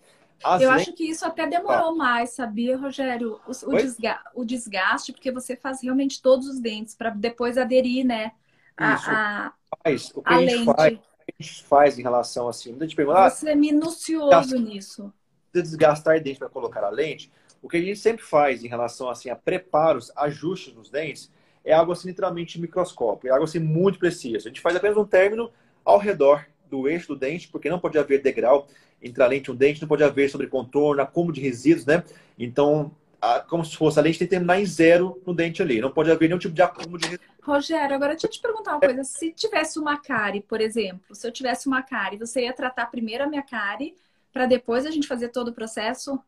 As 0.43 0.63
Eu 0.63 0.69
lentes- 0.69 0.87
acho 0.87 0.93
que 0.95 1.03
isso 1.03 1.23
até 1.25 1.45
demorou 1.47 1.95
mais, 1.95 2.31
sabia, 2.31 2.75
Rogério? 2.77 3.39
O, 3.45 3.51
o 3.71 3.75
desga- 3.75 4.23
o 4.33 4.43
desgaste, 4.43 5.11
porque 5.13 5.31
você 5.31 5.55
faz 5.55 5.81
realmente 5.83 6.21
todos 6.21 6.47
os 6.47 6.59
dentes 6.59 6.95
para 6.95 7.11
depois 7.11 7.57
aderir, 7.57 8.03
né? 8.05 8.31
A, 8.75 8.93
Isso. 8.93 9.11
a, 9.47 9.53
faz, 9.83 10.11
o 10.15 10.23
que 10.23 10.33
a 10.33 10.35
a 10.35 10.41
gente 10.41 10.55
lente. 10.55 10.63
faz, 10.63 10.93
o 10.93 10.97
que 11.25 11.33
a 11.39 11.43
gente 11.43 11.63
faz 11.63 11.99
em 11.99 12.03
relação 12.03 12.47
assim, 12.47 12.71
muita 12.71 12.85
gente 12.87 12.95
pergunta, 12.95 13.27
ah, 13.27 13.31
Você 13.31 13.49
é 13.51 13.55
minucioso 13.55 14.57
nisso. 14.57 15.13
precisa 15.51 15.63
desgastar 15.77 16.21
dente 16.21 16.39
para 16.39 16.49
colocar 16.49 16.83
a 16.83 16.89
lente, 16.89 17.31
o 17.61 17.69
que 17.69 17.77
a 17.77 17.81
gente 17.81 17.97
sempre 17.99 18.23
faz 18.23 18.63
em 18.63 18.67
relação 18.67 19.09
assim 19.09 19.29
a 19.29 19.35
preparos, 19.35 20.11
ajustes 20.15 20.73
nos 20.73 20.89
dentes, 20.89 21.31
é 21.63 21.73
algo 21.73 21.91
assim 21.91 22.07
literalmente 22.07 22.59
microscópico, 22.59 23.27
é 23.27 23.31
algo 23.31 23.43
assim 23.43 23.59
muito 23.59 23.99
preciso. 23.99 24.47
A 24.47 24.49
gente 24.49 24.61
faz 24.61 24.75
apenas 24.75 24.97
um 24.97 25.05
término 25.05 25.51
ao 25.85 25.97
redor 25.99 26.45
do 26.69 26.87
eixo 26.87 27.09
do 27.09 27.15
dente, 27.19 27.47
porque 27.49 27.69
não 27.69 27.79
pode 27.79 27.97
haver 27.97 28.21
degrau 28.21 28.67
entre 29.01 29.21
a 29.23 29.27
lente 29.27 29.47
e 29.47 29.51
o 29.51 29.55
dente, 29.55 29.81
não 29.81 29.87
pode 29.87 30.03
haver 30.03 30.29
sobre 30.29 30.47
contorno, 30.47 31.01
acúmulo 31.01 31.33
de 31.33 31.41
resíduos, 31.41 31.85
né? 31.85 32.03
Então, 32.37 32.91
a- 33.21 33.39
como 33.41 33.63
se 33.65 33.75
fosse 33.75 33.99
a 33.99 34.01
lente 34.01 34.19
tem 34.19 34.27
que 34.27 34.31
terminar 34.31 34.59
em 34.59 34.65
zero 34.65 35.21
no 35.25 35.33
dente 35.33 35.61
ali, 35.61 35.81
não 35.81 35.91
pode 35.91 36.09
haver 36.11 36.27
nenhum 36.27 36.39
tipo 36.39 36.53
de 36.53 36.61
acúmulo 36.61 36.97
de 36.97 37.05
resíduos. 37.07 37.31
Rogério, 37.43 37.95
agora 37.95 38.11
deixa 38.13 38.27
eu 38.27 38.31
te 38.31 38.39
perguntar 38.39 38.73
uma 38.73 38.81
coisa. 38.81 39.03
Se 39.03 39.31
tivesse 39.31 39.79
uma 39.79 39.99
cárie, 39.99 40.41
por 40.41 40.61
exemplo, 40.61 41.15
se 41.15 41.27
eu 41.27 41.31
tivesse 41.31 41.67
uma 41.67 41.81
cárie, 41.81 42.17
você 42.19 42.41
ia 42.43 42.53
tratar 42.53 42.85
primeiro 42.87 43.23
a 43.23 43.27
minha 43.27 43.41
cárie 43.41 43.95
para 44.31 44.45
depois 44.45 44.85
a 44.85 44.91
gente 44.91 45.07
fazer 45.07 45.29
todo 45.29 45.47
o 45.49 45.53
processo? 45.53 46.19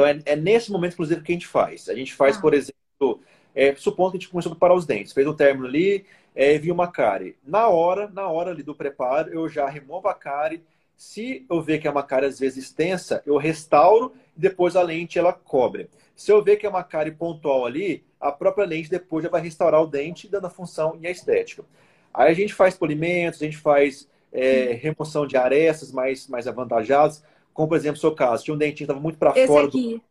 Então, 0.00 0.06
é, 0.06 0.18
é 0.24 0.36
nesse 0.36 0.70
momento, 0.72 0.94
inclusive, 0.94 1.20
que 1.22 1.32
a 1.32 1.34
gente 1.34 1.46
faz. 1.46 1.88
A 1.88 1.94
gente 1.94 2.14
faz, 2.14 2.36
Ah. 2.36 2.40
por 2.40 2.54
exemplo, 2.54 3.20
é, 3.54 3.74
supondo 3.76 4.12
que 4.12 4.16
a 4.16 4.20
gente 4.20 4.30
começou 4.30 4.50
a 4.50 4.54
preparar 4.54 4.76
os 4.76 4.86
dentes, 4.86 5.12
fez 5.12 5.26
um 5.26 5.34
término 5.34 5.66
ali, 5.66 6.06
é, 6.34 6.58
viu 6.58 6.72
uma 6.72 6.90
cárie. 6.90 7.36
Na 7.44 7.68
hora, 7.68 8.08
na 8.08 8.28
hora 8.28 8.50
ali 8.52 8.62
do 8.62 8.74
preparo, 8.74 9.30
eu 9.32 9.48
já 9.48 9.68
removo 9.68 10.08
a 10.08 10.14
cárie. 10.14 10.62
Se 10.96 11.44
eu 11.50 11.60
ver 11.60 11.78
que 11.78 11.88
é 11.88 11.90
uma 11.90 12.02
cárie, 12.02 12.28
às 12.28 12.38
vezes, 12.38 12.64
extensa, 12.64 13.22
eu 13.26 13.36
restauro 13.36 14.12
e 14.36 14.40
depois 14.40 14.76
a 14.76 14.82
lente 14.82 15.18
ela 15.18 15.32
cobre. 15.32 15.88
Se 16.14 16.30
eu 16.30 16.42
ver 16.42 16.56
que 16.56 16.66
é 16.66 16.68
uma 16.68 16.84
cárie 16.84 17.12
pontual 17.12 17.66
ali, 17.66 18.04
a 18.20 18.30
própria 18.30 18.66
lente 18.66 18.90
depois 18.90 19.24
já 19.24 19.30
vai 19.30 19.40
restaurar 19.40 19.82
o 19.82 19.86
dente, 19.86 20.28
dando 20.28 20.46
a 20.46 20.50
função 20.50 20.96
e 21.00 21.06
a 21.06 21.10
estética. 21.10 21.64
Aí 22.12 22.30
a 22.30 22.34
gente 22.34 22.52
faz 22.54 22.76
polimentos, 22.76 23.40
a 23.40 23.44
gente 23.44 23.56
faz 23.56 24.08
é, 24.32 24.72
remoção 24.74 25.26
de 25.26 25.36
arestas 25.36 25.90
mais, 25.90 26.28
mais 26.28 26.46
avantajadas, 26.46 27.24
como, 27.54 27.68
por 27.68 27.76
exemplo, 27.76 27.96
o 27.98 28.00
seu 28.00 28.14
caso, 28.14 28.44
tinha 28.44 28.54
um 28.54 28.58
dentinho 28.58 28.76
que 28.76 28.82
estava 28.84 29.00
muito 29.00 29.18
para 29.18 29.32
fora 29.46 29.62
do 29.68 29.68
aqui. 29.68 30.02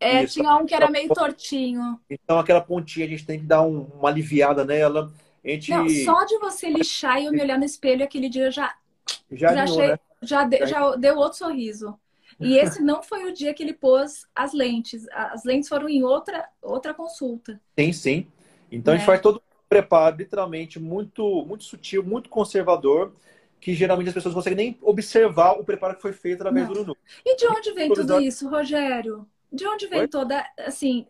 É, 0.00 0.22
Isso. 0.24 0.34
tinha 0.34 0.54
um 0.56 0.66
que 0.66 0.74
era 0.74 0.90
meio 0.90 1.08
tortinho. 1.08 1.98
então, 2.10 2.38
aquela 2.38 2.60
pontinha 2.60 3.06
a 3.06 3.08
gente 3.08 3.24
tem 3.24 3.38
que 3.38 3.46
dar 3.46 3.62
um- 3.62 3.84
uma 3.98 4.08
aliviada 4.08 4.64
nela. 4.64 5.12
gente... 5.44 5.70
Não, 5.70 5.88
só 5.88 6.24
de 6.24 6.38
você 6.38 6.68
lixar 6.68 7.20
e 7.20 7.26
eu 7.26 7.32
me 7.32 7.40
olhar 7.40 7.58
no 7.58 7.64
espelho 7.64 8.04
aquele 8.04 8.28
dia 8.28 8.50
já 8.50 8.74
já, 9.30 9.54
já, 9.54 9.62
achei, 9.64 9.88
né? 9.88 9.98
já, 10.22 10.44
de- 10.44 10.66
já 10.66 10.96
deu 10.96 11.16
outro 11.16 11.38
sorriso. 11.38 11.98
E 12.40 12.56
esse 12.58 12.82
não 12.82 13.02
foi 13.02 13.24
o 13.24 13.32
dia 13.32 13.54
que 13.54 13.62
ele 13.62 13.72
pôs 13.74 14.26
as 14.34 14.52
lentes. 14.52 15.06
As 15.12 15.44
lentes 15.44 15.68
foram 15.68 15.88
em 15.88 16.02
outra, 16.02 16.48
outra 16.62 16.92
consulta. 16.94 17.60
Sim, 17.78 17.92
sim. 17.92 18.26
Então 18.70 18.92
a 18.94 18.96
gente 18.96 19.04
É. 19.04 19.06
faz 19.06 19.20
todo 19.20 19.36
um 19.38 19.40
preparo, 19.68 20.16
literalmente, 20.16 20.78
muito, 20.80 21.44
muito 21.46 21.64
sutil, 21.64 22.02
muito 22.02 22.28
conservador, 22.28 23.12
que 23.64 23.72
geralmente 23.72 24.08
as 24.08 24.14
pessoas 24.14 24.34
não 24.34 24.42
conseguem 24.42 24.72
nem 24.72 24.78
observar 24.82 25.52
o 25.52 25.64
preparo 25.64 25.96
que 25.96 26.02
foi 26.02 26.12
feito 26.12 26.42
através 26.42 26.66
Não. 26.66 26.74
do 26.74 26.80
Lunu. 26.80 26.96
E 27.24 27.34
de 27.34 27.46
onde 27.46 27.72
vem 27.72 27.90
tudo 27.90 28.20
isso, 28.20 28.46
Rogério? 28.46 29.26
De 29.50 29.66
onde 29.66 29.86
vem 29.86 30.00
Oi? 30.00 30.08
toda, 30.08 30.44
assim, 30.58 31.06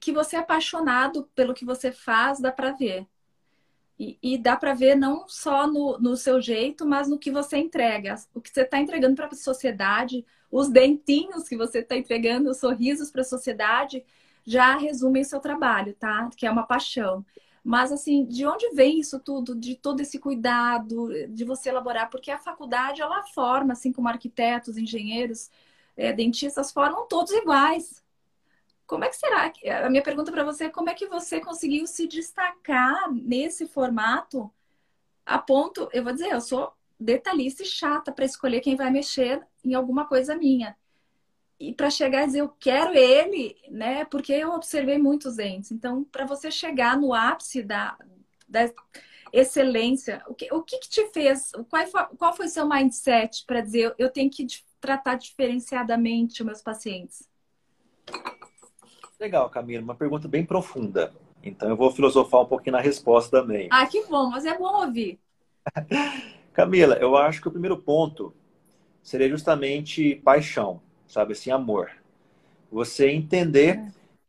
que 0.00 0.10
você 0.10 0.34
é 0.34 0.40
apaixonado 0.40 1.30
pelo 1.36 1.54
que 1.54 1.64
você 1.64 1.92
faz, 1.92 2.40
dá 2.40 2.50
pra 2.50 2.72
ver. 2.72 3.06
E, 3.96 4.18
e 4.20 4.36
dá 4.36 4.56
pra 4.56 4.74
ver 4.74 4.96
não 4.96 5.28
só 5.28 5.68
no, 5.68 5.96
no 6.00 6.16
seu 6.16 6.40
jeito, 6.40 6.84
mas 6.84 7.06
no 7.06 7.16
que 7.16 7.30
você 7.30 7.58
entrega. 7.58 8.16
O 8.34 8.40
que 8.40 8.50
você 8.50 8.62
está 8.62 8.80
entregando 8.80 9.14
para 9.14 9.26
a 9.26 9.36
sociedade, 9.36 10.26
os 10.50 10.68
dentinhos 10.68 11.48
que 11.48 11.56
você 11.56 11.78
está 11.78 11.96
entregando, 11.96 12.50
os 12.50 12.56
sorrisos 12.56 13.08
para 13.08 13.20
a 13.20 13.24
sociedade, 13.24 14.04
já 14.44 14.76
resumem 14.76 15.22
seu 15.22 15.38
trabalho, 15.38 15.94
tá? 15.94 16.28
Que 16.36 16.44
é 16.44 16.50
uma 16.50 16.66
paixão. 16.66 17.24
Mas, 17.68 17.92
assim, 17.92 18.24
de 18.24 18.46
onde 18.46 18.70
vem 18.70 18.98
isso 18.98 19.20
tudo? 19.20 19.54
De 19.54 19.76
todo 19.76 20.00
esse 20.00 20.18
cuidado, 20.18 21.10
de 21.28 21.44
você 21.44 21.68
elaborar? 21.68 22.08
Porque 22.08 22.30
a 22.30 22.38
faculdade, 22.38 23.02
ela 23.02 23.22
forma, 23.24 23.74
assim 23.74 23.92
como 23.92 24.08
arquitetos, 24.08 24.78
engenheiros, 24.78 25.50
eh, 25.94 26.14
dentistas, 26.14 26.72
formam 26.72 27.06
todos 27.06 27.30
iguais. 27.30 28.02
Como 28.86 29.04
é 29.04 29.10
que 29.10 29.16
será? 29.16 29.52
A 29.84 29.90
minha 29.90 30.02
pergunta 30.02 30.32
para 30.32 30.44
você 30.44 30.64
é 30.64 30.70
como 30.70 30.88
é 30.88 30.94
que 30.94 31.08
você 31.08 31.40
conseguiu 31.42 31.86
se 31.86 32.08
destacar 32.08 33.12
nesse 33.12 33.66
formato 33.66 34.50
a 35.26 35.36
ponto, 35.36 35.90
eu 35.92 36.02
vou 36.02 36.14
dizer, 36.14 36.32
eu 36.32 36.40
sou 36.40 36.72
detalhista 36.98 37.62
e 37.64 37.66
chata 37.66 38.10
para 38.10 38.24
escolher 38.24 38.62
quem 38.62 38.76
vai 38.76 38.90
mexer 38.90 39.46
em 39.62 39.74
alguma 39.74 40.06
coisa 40.06 40.34
minha. 40.34 40.74
E 41.60 41.74
para 41.74 41.90
chegar 41.90 42.22
e 42.22 42.26
dizer 42.26 42.40
eu 42.40 42.48
quero 42.48 42.94
ele, 42.94 43.56
né? 43.68 44.04
Porque 44.04 44.32
eu 44.32 44.52
observei 44.52 44.96
muitos 44.96 45.36
dentes. 45.36 45.72
Então, 45.72 46.04
para 46.04 46.24
você 46.24 46.50
chegar 46.50 46.96
no 46.96 47.12
ápice 47.12 47.62
da, 47.62 47.96
da 48.48 48.70
excelência, 49.32 50.22
o 50.28 50.34
que, 50.34 50.52
o 50.52 50.62
que, 50.62 50.78
que 50.78 50.88
te 50.88 51.06
fez? 51.08 51.50
Qual 51.68 51.86
foi, 51.86 52.04
qual 52.16 52.36
foi 52.36 52.48
seu 52.48 52.68
mindset 52.68 53.44
para 53.44 53.60
dizer 53.60 53.94
eu, 53.98 54.10
tenho 54.10 54.30
que 54.30 54.46
tratar 54.80 55.16
diferenciadamente 55.16 56.40
os 56.40 56.46
meus 56.46 56.62
pacientes? 56.62 57.28
Legal, 59.18 59.50
Camila, 59.50 59.82
uma 59.82 59.96
pergunta 59.96 60.28
bem 60.28 60.46
profunda. 60.46 61.12
Então 61.42 61.68
eu 61.68 61.76
vou 61.76 61.90
filosofar 61.90 62.42
um 62.42 62.46
pouquinho 62.46 62.76
na 62.76 62.80
resposta 62.80 63.40
também. 63.40 63.68
Ah, 63.70 63.86
que 63.86 64.04
bom, 64.06 64.30
mas 64.30 64.44
é 64.44 64.56
bom 64.56 64.84
ouvir. 64.84 65.18
Camila, 66.52 66.96
eu 66.96 67.16
acho 67.16 67.40
que 67.40 67.48
o 67.48 67.52
primeiro 67.52 67.76
ponto 67.76 68.32
seria 69.02 69.28
justamente 69.28 70.16
paixão, 70.16 70.80
sabe 71.08 71.32
assim, 71.32 71.50
amor. 71.50 71.90
Você 72.70 73.10
entender 73.10 73.82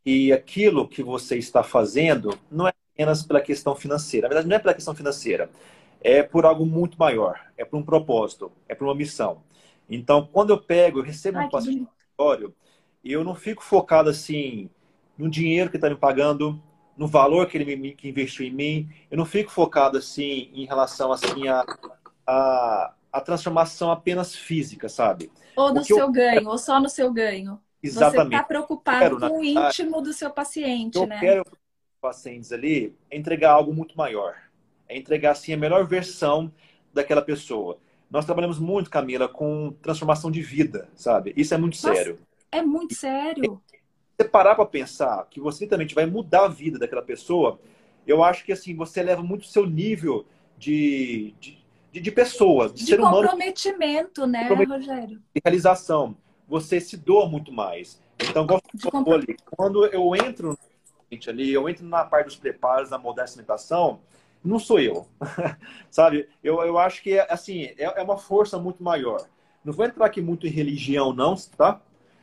que 0.03 0.31
aquilo 0.31 0.87
que 0.87 1.03
você 1.03 1.37
está 1.37 1.61
fazendo 1.61 2.37
não 2.49 2.67
é 2.67 2.73
apenas 2.93 3.21
pela 3.21 3.41
questão 3.41 3.75
financeira. 3.75 4.27
Na 4.27 4.29
verdade, 4.29 4.49
não 4.49 4.55
é 4.55 4.59
pela 4.59 4.73
questão 4.73 4.95
financeira. 4.95 5.49
É 6.01 6.23
por 6.23 6.45
algo 6.45 6.65
muito 6.65 6.97
maior. 6.97 7.39
É 7.57 7.65
por 7.65 7.77
um 7.77 7.83
propósito. 7.83 8.51
É 8.67 8.73
por 8.73 8.85
uma 8.85 8.95
missão. 8.95 9.43
Então, 9.89 10.27
quando 10.31 10.51
eu 10.51 10.57
pego, 10.57 10.99
eu 10.99 11.03
recebo 11.03 11.37
Ai, 11.39 11.45
um 11.45 11.49
paciente 11.49 11.87
e 13.03 13.13
eu 13.13 13.23
não 13.23 13.33
fico 13.33 13.63
focado 13.63 14.09
assim 14.09 14.69
no 15.17 15.29
dinheiro 15.29 15.69
que 15.69 15.77
está 15.77 15.89
me 15.89 15.95
pagando, 15.95 16.61
no 16.97 17.07
valor 17.07 17.47
que 17.47 17.57
ele 17.57 17.75
me, 17.75 17.93
que 17.93 18.09
investiu 18.09 18.45
em 18.45 18.51
mim. 18.51 18.89
Eu 19.09 19.17
não 19.17 19.25
fico 19.25 19.51
focado 19.51 19.97
assim 19.97 20.49
em 20.53 20.65
relação 20.65 21.11
assim 21.11 21.47
a, 21.47 21.65
a, 22.27 22.93
a 23.11 23.21
transformação 23.21 23.91
apenas 23.91 24.35
física, 24.35 24.87
sabe? 24.87 25.31
Ou 25.55 25.73
no 25.73 25.83
que 25.83 25.93
eu 25.93 25.97
seu 25.97 26.11
ganho, 26.11 26.49
ou 26.49 26.57
só 26.57 26.79
no 26.79 26.89
seu 26.89 27.11
ganho. 27.11 27.59
Você 27.81 27.87
Exatamente. 27.87 28.35
está 28.35 28.43
preocupado 28.43 28.99
Quero, 28.99 29.19
com 29.19 29.39
o 29.39 29.43
íntimo 29.43 30.01
do 30.01 30.13
seu 30.13 30.29
paciente, 30.29 30.97
eu 30.97 31.07
né? 31.07 31.19
quero 31.19 31.43
para 31.43 31.53
os 31.53 31.59
pacientes 32.01 32.51
ali 32.51 32.95
entregar 33.11 33.51
algo 33.51 33.73
muito 33.73 33.97
maior. 33.97 34.35
É 34.87 34.97
entregar 34.97 35.31
assim 35.31 35.53
a 35.53 35.57
melhor 35.57 35.85
versão 35.87 36.51
daquela 36.93 37.21
pessoa. 37.21 37.79
Nós 38.09 38.25
trabalhamos 38.25 38.57
muito, 38.59 38.89
Camila, 38.89 39.27
com 39.27 39.71
transformação 39.81 40.31
de 40.31 40.41
vida, 40.41 40.89
sabe? 40.95 41.33
Isso 41.37 41.53
é 41.53 41.57
muito 41.57 41.75
Nossa. 41.75 41.93
sério. 41.93 42.19
É 42.51 42.61
muito 42.61 42.95
sério. 42.95 43.61
você 44.17 44.27
parar 44.27 44.55
para 44.55 44.65
pensar 44.65 45.27
que 45.29 45.39
você 45.39 45.63
literalmente 45.63 45.93
vai 45.93 46.05
mudar 46.07 46.45
a 46.45 46.47
vida 46.47 46.79
daquela 46.79 47.03
pessoa, 47.03 47.59
eu 48.07 48.23
acho 48.23 48.43
que 48.43 48.51
assim 48.51 48.75
você 48.75 48.99
eleva 48.99 49.21
muito 49.21 49.43
o 49.43 49.47
seu 49.47 49.67
nível 49.67 50.25
de, 50.57 51.35
de, 51.39 51.58
de, 51.91 51.99
de 51.99 52.11
pessoa, 52.11 52.69
de, 52.69 52.83
De 52.83 52.85
ser 52.85 52.99
humano, 52.99 53.29
comprometimento, 53.29 54.25
né, 54.27 54.39
Comprometimento. 54.47 54.73
Rogério? 54.73 55.23
de 55.35 55.41
realização. 55.43 56.15
Você 56.47 56.79
se 56.81 56.97
doa 56.97 57.27
muito 57.29 57.51
mais. 57.51 58.01
Então, 58.19 58.45
De 58.73 58.89
falou 58.91 59.13
ali, 59.13 59.37
quando 59.55 59.85
eu 59.87 60.15
entro 60.15 60.57
ali, 61.27 61.51
eu 61.51 61.67
entro 61.69 61.85
na 61.85 62.05
parte 62.05 62.27
dos 62.27 62.35
preparos, 62.35 62.89
da 62.89 62.97
modesta 62.97 63.37
alimentação, 63.39 63.99
não 64.43 64.59
sou 64.59 64.79
eu, 64.79 65.07
sabe? 65.89 66.29
Eu, 66.43 66.61
eu 66.63 66.77
acho 66.77 67.01
que 67.01 67.19
assim 67.19 67.63
é, 67.77 67.99
é 67.99 68.01
uma 68.03 68.17
força 68.17 68.57
muito 68.59 68.83
maior. 68.83 69.27
Não 69.63 69.73
vou 69.73 69.85
entrar 69.85 70.05
aqui 70.05 70.21
muito 70.21 70.47
em 70.47 70.49
religião, 70.49 71.13
não, 71.13 71.35
tá? 71.57 71.81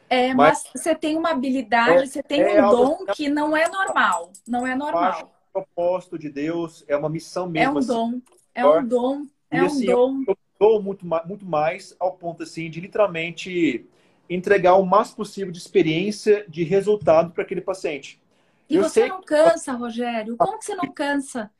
É, 0.08 0.32
mas, 0.34 0.64
você 0.74 0.94
tem 0.94 1.16
uma 1.16 1.30
habilidade, 1.30 2.06
você 2.06 2.22
tem 2.22 2.40
é 2.42 2.62
um 2.62 2.64
algo- 2.64 2.96
dom 3.00 3.06
que 3.06 3.28
não 3.28 3.56
é 3.56 3.68
normal. 3.68 4.32
Não 4.46 4.66
é 4.66 4.72
acho 4.72 4.76
normal. 4.76 5.32
Propósito 5.52 6.18
de 6.18 6.30
Deus 6.30 6.84
é 6.86 6.96
uma 6.96 7.08
missão 7.08 7.46
É 7.46 7.48
mesmo. 7.50 7.74
um 7.74 7.78
assim. 7.78 7.88
dom. 7.88 8.20
É 8.54 8.64
um 8.66 8.86
dom. 8.86 9.26
É 9.50 9.60
E, 9.60 9.64
um 9.64 9.82
assim, 9.82 9.84
dom. 9.84 10.26
eu 10.26 10.36
dou 10.58 10.82
muito, 10.82 11.06
muito 11.26 11.44
mais 11.46 11.94
ao 11.98 12.12
ponto 12.16 12.42
assim 12.42 12.70
de 12.70 12.80
literalmente 12.80 13.86
entregar 14.28 14.74
o 14.76 14.84
máximo 14.84 15.18
possível 15.18 15.52
de 15.52 15.58
experiência, 15.58 16.44
de 16.48 16.64
resultado 16.64 17.32
para 17.32 17.42
aquele 17.42 17.60
paciente. 17.60 18.20
E 18.68 18.76
eu 18.76 18.82
você 18.82 19.06
sei 19.06 19.06
não 19.06 19.22
cansa, 19.22 19.72
Rogério? 19.72 20.36
Como 20.38 20.58
que 20.58 20.64
você 20.64 20.74
não 20.74 20.92
cansa? 20.92 21.52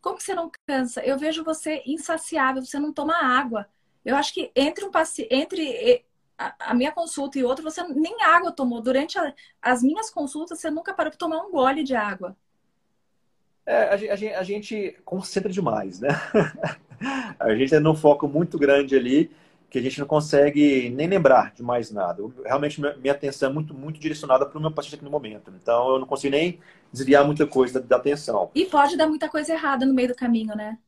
Como 0.00 0.16
que 0.18 0.24
você 0.24 0.34
não 0.34 0.50
cansa? 0.66 1.04
Eu 1.04 1.18
vejo 1.18 1.44
você 1.44 1.82
insaciável, 1.86 2.64
você 2.64 2.78
não 2.78 2.92
toma 2.92 3.14
água. 3.16 3.68
Eu 4.04 4.16
acho 4.16 4.34
que 4.34 4.52
entre 4.56 4.84
um 4.84 4.90
paciente, 4.90 5.28
entre 5.34 6.06
a, 6.38 6.70
a 6.72 6.74
minha 6.74 6.92
consulta 6.92 7.38
e 7.38 7.44
outra, 7.44 7.64
você 7.64 7.82
nem 7.88 8.22
água 8.24 8.52
tomou. 8.52 8.82
Durante 8.82 9.18
a- 9.18 9.34
as 9.62 9.82
minhas 9.82 10.10
consultas, 10.10 10.60
você 10.60 10.70
nunca 10.70 10.94
parou 10.94 11.10
para 11.12 11.18
tomar 11.18 11.42
um 11.44 11.50
gole 11.52 11.84
de 11.84 11.94
água. 11.96 12.36
É, 13.68 13.90
a, 13.90 13.96
gen- 13.98 14.10
a 14.10 14.16
gen- 14.16 14.34
a 14.34 14.42
gente 14.42 14.96
concentra 15.04 15.52
demais, 15.52 16.00
né? 16.00 16.08
A 17.38 17.54
gente 17.54 17.74
é 17.74 17.80
num 17.80 17.94
foco 17.94 18.26
muito 18.28 18.58
grande 18.58 18.96
ali 18.96 19.30
que 19.70 19.78
a 19.78 19.82
gente 19.82 20.00
não 20.00 20.06
consegue 20.06 20.88
nem 20.90 21.06
lembrar 21.06 21.52
de 21.54 21.62
mais 21.62 21.90
nada. 21.90 22.22
Eu- 22.22 22.32
realmente, 22.44 22.80
minha 22.80 23.12
atenção 23.12 23.50
é 23.50 23.52
muito, 23.52 23.74
muito 23.74 24.00
direcionada 24.00 24.46
para 24.46 24.58
o 24.58 24.60
meu 24.60 24.70
paciente 24.72 24.96
aqui 24.96 25.04
no 25.04 25.10
momento. 25.10 25.52
Então, 25.62 25.90
eu 25.90 25.98
não 26.00 26.06
consigo 26.06 26.32
nem 26.32 26.58
desviar 26.92 27.24
muita 27.24 27.46
coisa 27.46 27.80
da, 27.80 27.86
da 27.86 27.96
atenção. 27.96 28.50
E 28.54 28.66
pode 28.66 28.96
dar 28.96 29.08
muita 29.08 29.28
coisa 29.28 29.52
errada 29.52 29.86
no 29.86 29.94
meio 29.94 30.08
do 30.08 30.14
caminho, 30.16 30.54
né? 30.56 30.78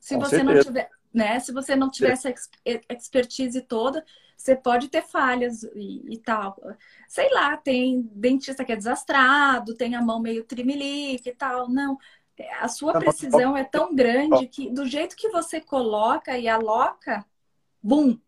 Se 0.00 0.16
Com 0.16 0.24
você 0.24 0.42
não 0.44 0.56
certeza. 0.56 0.66
tiver, 0.66 0.90
né? 1.16 1.40
Se 1.40 1.52
você 1.52 1.74
não 1.76 1.90
tiver 1.90 2.12
essa 2.12 2.28
ex- 2.30 2.50
expertise 2.90 3.60
toda, 3.62 4.04
você 4.36 4.54
pode 4.54 4.88
ter 4.88 5.02
falhas 5.02 5.62
e, 5.74 6.04
e 6.14 6.18
tal. 6.18 6.56
Sei 7.08 7.32
lá, 7.32 7.56
tem 7.56 8.02
dentista 8.14 8.64
que 8.64 8.72
é 8.72 8.76
desastrado, 8.76 9.74
tem 9.74 9.94
a 9.96 10.02
mão 10.02 10.20
meio 10.20 10.44
trimelique 10.44 11.30
e 11.30 11.34
tal. 11.34 11.68
Não, 11.70 11.98
a 12.60 12.68
sua 12.68 12.94
precisão 12.94 13.56
é 13.56 13.64
tão 13.64 13.94
grande 13.94 14.46
que 14.46 14.70
do 14.70 14.84
jeito 14.86 15.16
que 15.16 15.30
você 15.30 15.60
coloca 15.60 16.38
e 16.38 16.48
aloca, 16.48 17.24
bum, 17.82 18.18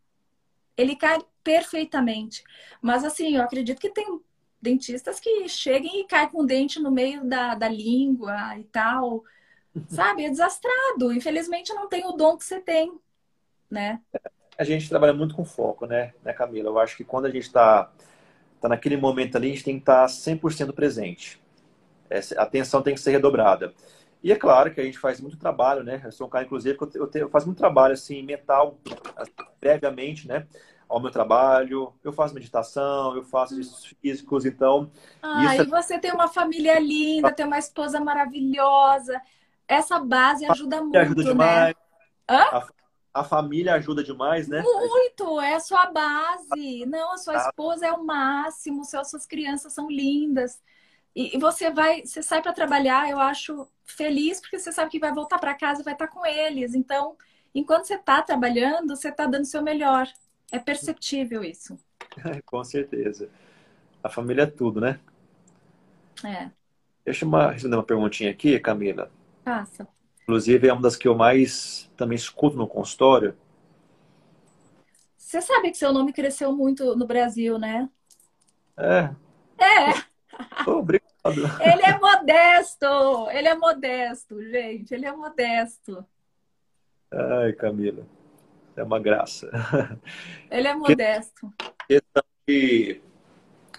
ele 0.77 0.97
cai 0.97 1.19
perfeitamente. 1.45 2.43
Mas 2.81 3.05
assim, 3.05 3.37
eu 3.37 3.43
acredito 3.43 3.81
que 3.81 3.91
tem 3.91 4.21
dentistas 4.61 5.21
que 5.21 5.49
cheguem 5.49 6.01
e 6.01 6.07
caem 6.07 6.29
com 6.31 6.43
o 6.43 6.47
dente 6.47 6.81
no 6.81 6.91
meio 6.91 7.25
da, 7.25 7.55
da 7.55 7.69
língua 7.69 8.59
e 8.59 8.65
tal. 8.65 9.25
Sabe? 9.87 10.25
É 10.25 10.31
desastrado. 10.31 11.13
Infelizmente 11.13 11.73
não 11.75 11.89
tem 11.89 12.07
o 12.07 12.13
dom 12.13 12.37
que 12.37 12.45
você 12.45 12.61
tem, 12.61 12.99
né? 13.71 14.03
A 14.59 14.65
gente 14.65 14.89
trabalha 14.89 15.13
muito 15.15 15.35
com 15.35 15.45
foco, 15.45 15.87
né, 15.87 16.13
né 16.25 16.33
Camila? 16.33 16.69
Eu 16.69 16.79
acho 16.79 16.97
que 16.97 17.05
quando 17.05 17.27
a 17.27 17.31
gente 17.31 17.45
está 17.47 17.91
tá 18.61 18.69
naquele 18.69 18.97
momento 18.97 19.37
ali, 19.37 19.49
a 19.49 19.53
gente 19.53 19.65
tem 19.65 19.75
que 19.77 19.83
estar 19.83 20.09
100% 20.09 20.73
presente. 20.73 21.41
Essa, 22.11 22.41
a 22.41 22.45
atenção 22.45 22.83
tem 22.83 22.95
que 22.95 23.01
ser 23.01 23.13
redobrada. 23.13 23.75
E 24.23 24.33
é 24.33 24.37
claro 24.37 24.73
que 24.75 24.81
a 24.81 24.85
gente 24.85 24.99
faz 24.99 25.21
muito 25.21 25.39
trabalho, 25.39 25.85
né? 25.85 26.03
Eu 26.05 26.13
sou 26.13 26.27
um 26.27 26.31
cara, 26.31 26.45
inclusive, 26.45 26.77
que 26.79 26.85
eu, 26.85 26.91
eu, 26.95 27.11
eu 27.15 27.31
faço 27.31 27.47
muito 27.47 27.59
trabalho, 27.59 27.95
assim, 27.95 28.23
mental, 28.23 28.79
assim, 29.17 29.33
previamente, 29.61 30.29
né? 30.29 30.47
Ao 30.89 31.01
meu 31.01 31.11
trabalho. 31.11 31.95
Eu 32.05 32.13
faço 32.13 32.35
meditação, 32.35 33.17
eu 33.17 33.25
faço 33.25 33.55
exercícios 33.55 33.95
físicos, 34.03 34.45
então... 34.47 34.91
Ah, 35.23 35.55
Isso 35.55 35.63
é- 35.63 35.65
e 35.65 35.67
você 35.67 35.99
tem 35.99 36.13
uma 36.13 36.29
família 36.29 36.79
linda, 36.79 37.33
tem 37.35 37.47
uma 37.47 37.59
esposa 37.59 38.01
maravilhosa. 38.01 39.21
Essa 39.69 40.01
base 40.01 40.47
ajuda 40.47 40.83
muito, 40.83 40.97
ajuda 40.97 41.23
né? 41.23 41.31
demais. 41.31 41.77
Hã? 42.29 42.43
A, 42.43 42.69
a 43.21 43.25
família 43.25 43.75
ajuda 43.75 44.03
demais, 44.03 44.49
né? 44.49 44.63
Muito, 44.63 45.41
é 45.41 45.55
a 45.55 45.61
sua 45.61 45.87
base. 45.91 46.87
Não, 46.87 47.13
a 47.13 47.19
sua 47.19 47.35
Ah. 47.35 47.49
esposa 47.49 47.87
é 47.87 47.93
o 47.93 48.05
máximo, 48.05 48.85
suas 48.85 49.11
suas 49.11 49.27
crianças 49.27 49.75
são 49.75 49.91
lindas. 49.91 50.61
E, 51.15 51.37
e 51.37 51.39
você 51.39 51.71
vai, 51.71 52.05
você 52.05 52.23
sai 52.23 52.41
para 52.41 52.53
trabalhar, 52.53 53.11
eu 53.11 53.21
acho 53.21 53.69
feliz, 53.85 54.41
porque 54.41 54.59
você 54.59 54.73
sabe 54.73 54.91
que 54.91 54.99
vai 54.99 55.13
voltar 55.13 55.39
para 55.39 55.55
casa 55.55 55.81
e 55.83 55.85
vai 55.85 55.95
estar 55.95 56.07
tá 56.07 56.13
com 56.13 56.25
eles. 56.25 56.75
Então, 56.75 57.17
enquanto 57.55 57.85
você 57.87 57.95
está 57.95 58.23
trabalhando, 58.23 58.97
você 58.97 59.09
está 59.09 59.27
dando 59.27 59.43
o 59.43 59.47
seu 59.47 59.63
melhor. 59.63 60.07
É 60.51 60.59
perceptível 60.59 61.45
isso. 61.45 61.79
com 62.47 62.65
certeza. 62.65 63.29
A 64.03 64.09
família 64.09 64.43
é 64.43 64.47
tudo, 64.47 64.81
né? 64.81 64.99
É. 66.25 66.51
Deixa 67.05 67.25
eu 67.25 67.31
responder 67.51 67.77
uma 67.77 67.83
perguntinha 67.83 68.31
aqui, 68.31 68.59
Camila. 68.61 69.11
Inclusive, 70.23 70.69
é 70.69 70.73
uma 70.73 70.83
das 70.83 70.97
que 70.97 71.09
eu 71.09 71.15
mais 71.15 71.91
também 71.97 72.17
escuto 72.17 72.57
no 72.57 72.67
consultório. 72.67 73.35
Você 75.17 75.41
sabe 75.41 75.71
que 75.71 75.77
seu 75.77 75.93
nome 75.93 76.13
cresceu 76.13 76.53
muito 76.53 76.97
no 76.97 77.07
Brasil, 77.07 77.59
né? 77.59 77.89
É. 78.77 79.11
É. 79.59 80.69
obrigado. 80.71 81.09
Ele 81.61 81.83
é 81.83 81.99
modesto. 81.99 82.87
Ele 83.31 83.49
é 83.49 83.55
modesto, 83.55 84.43
gente. 84.43 84.95
Ele 84.95 85.07
é 85.07 85.13
modesto. 85.13 86.05
Ai, 87.11 87.53
Camila. 87.53 88.07
É 88.77 88.83
uma 88.83 88.99
graça. 88.99 89.51
Ele 90.51 90.69
é 90.69 90.75
modesto. 90.75 91.53
Questão 91.89 92.23
de, 92.47 93.01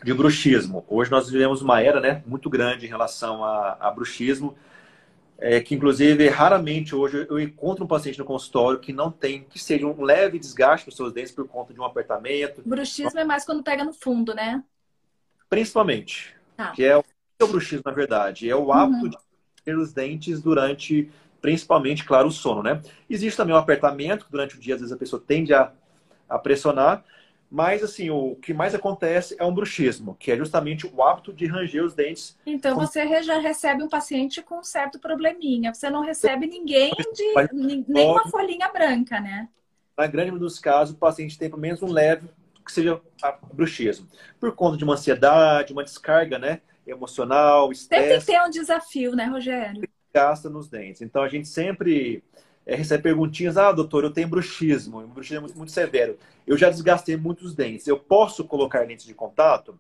de 0.04 0.14
bruxismo. 0.14 0.84
Hoje 0.88 1.10
nós 1.10 1.30
vivemos 1.30 1.62
uma 1.62 1.82
era 1.82 2.00
né, 2.00 2.24
muito 2.26 2.50
grande 2.50 2.86
em 2.86 2.90
relação 2.90 3.44
a, 3.44 3.78
a 3.80 3.92
bruxismo 3.92 4.58
é, 5.42 5.62
que 5.62 5.74
inclusive 5.74 6.28
raramente 6.28 6.94
hoje 6.94 7.26
eu 7.30 7.40
encontro 7.40 7.86
um 7.86 7.88
paciente 7.88 8.20
no 8.20 8.26
consultório 8.26 8.80
que 8.80 8.92
não 8.92 9.10
tem, 9.10 9.44
que 9.44 9.58
seja 9.58 9.88
um 9.88 10.02
leve 10.02 10.38
desgaste 10.38 10.86
nos 10.86 10.96
seus 10.96 11.14
dentes 11.14 11.32
por 11.32 11.48
conta 11.48 11.74
de 11.74 11.80
um 11.80 11.86
apertamento. 11.86 12.62
Bruxismo 12.66 13.20
é 13.20 13.24
mais 13.24 13.46
quando 13.46 13.64
pega 13.64 13.84
no 13.84 13.94
fundo, 13.94 14.34
né? 14.34 14.62
Principalmente. 15.50 16.36
Ah. 16.58 16.72
Que 16.72 16.84
é 16.84 16.98
o, 16.98 17.04
é 17.40 17.44
o 17.44 17.48
bruxismo, 17.48 17.84
na 17.86 17.92
verdade. 17.92 18.50
É 18.50 18.56
o 18.56 18.72
hábito 18.72 19.06
uhum. 19.06 19.10
de 19.10 19.18
ter 19.64 19.78
os 19.78 19.94
dentes 19.94 20.42
durante, 20.42 21.10
principalmente, 21.42 22.04
claro, 22.04 22.28
o 22.28 22.32
sono, 22.32 22.62
né? 22.62 22.82
Existe 23.10 23.38
também 23.38 23.56
o 23.56 23.58
um 23.58 23.62
apertamento, 23.62 24.26
que 24.26 24.32
durante 24.32 24.58
o 24.58 24.60
dia, 24.60 24.76
às 24.76 24.82
vezes, 24.82 24.94
a 24.94 25.00
pessoa 25.00 25.24
tende 25.26 25.54
a, 25.54 25.72
a 26.28 26.38
pressionar. 26.38 27.04
Mas, 27.52 27.84
assim, 27.84 28.12
o 28.12 28.36
que 28.36 28.54
mais 28.54 28.76
acontece 28.76 29.36
é 29.40 29.44
um 29.44 29.54
bruxismo, 29.54 30.16
que 30.20 30.32
é 30.32 30.38
justamente 30.38 30.86
o 30.86 31.02
hábito 31.02 31.34
de 31.34 31.48
ranger 31.48 31.84
os 31.84 31.96
dentes. 31.96 32.38
Então, 32.46 32.76
com... 32.76 32.82
você 32.82 33.24
já 33.24 33.40
recebe 33.40 33.82
um 33.82 33.90
paciente 33.90 34.44
com 34.44 34.60
um 34.60 34.64
certo 34.64 35.00
probleminha. 35.00 35.74
Você 35.74 35.90
não 35.90 36.02
recebe 36.02 36.46
ninguém 36.46 36.92
de 36.92 37.86
nenhuma 37.88 38.30
folhinha 38.30 38.70
branca, 38.70 39.20
né? 39.20 39.50
Na 39.98 40.06
grande 40.06 40.30
maioria 40.30 40.48
dos 40.48 40.60
casos, 40.60 40.94
o 40.94 40.98
paciente 41.00 41.40
tem 41.40 41.50
pelo 41.50 41.62
menos 41.62 41.82
um 41.82 41.92
leve 41.92 42.30
que 42.64 42.72
seja 42.72 43.02
bruxismo. 43.52 44.08
Por 44.40 44.54
conta 44.54 44.78
de 44.78 44.84
uma 44.84 44.94
ansiedade, 44.94 45.74
uma 45.74 45.84
descarga, 45.84 46.38
né? 46.38 46.62
Emocional, 46.86 47.72
estresse. 47.72 48.10
Tem 48.10 48.20
que 48.20 48.26
ter 48.26 48.48
um 48.48 48.50
desafio, 48.50 49.16
né, 49.16 49.26
Rogério? 49.26 49.82
Gasta 50.14 50.50
nos 50.50 50.70
dentes. 50.70 51.02
Então, 51.02 51.24
a 51.24 51.28
gente 51.28 51.48
sempre 51.48 52.24
é, 52.70 52.76
recebe 52.76 53.02
perguntinhas, 53.02 53.58
ah, 53.58 53.72
doutor, 53.72 54.04
eu 54.04 54.12
tenho 54.12 54.28
bruxismo, 54.28 55.02
bruxismo 55.08 55.42
muito, 55.42 55.58
muito 55.58 55.72
severo. 55.72 56.20
Eu 56.46 56.56
já 56.56 56.70
desgastei 56.70 57.18
muitos 57.18 57.56
dentes. 57.56 57.88
Eu 57.88 57.98
posso 57.98 58.46
colocar 58.46 58.86
lentes 58.86 59.06
de 59.06 59.14
contato? 59.16 59.78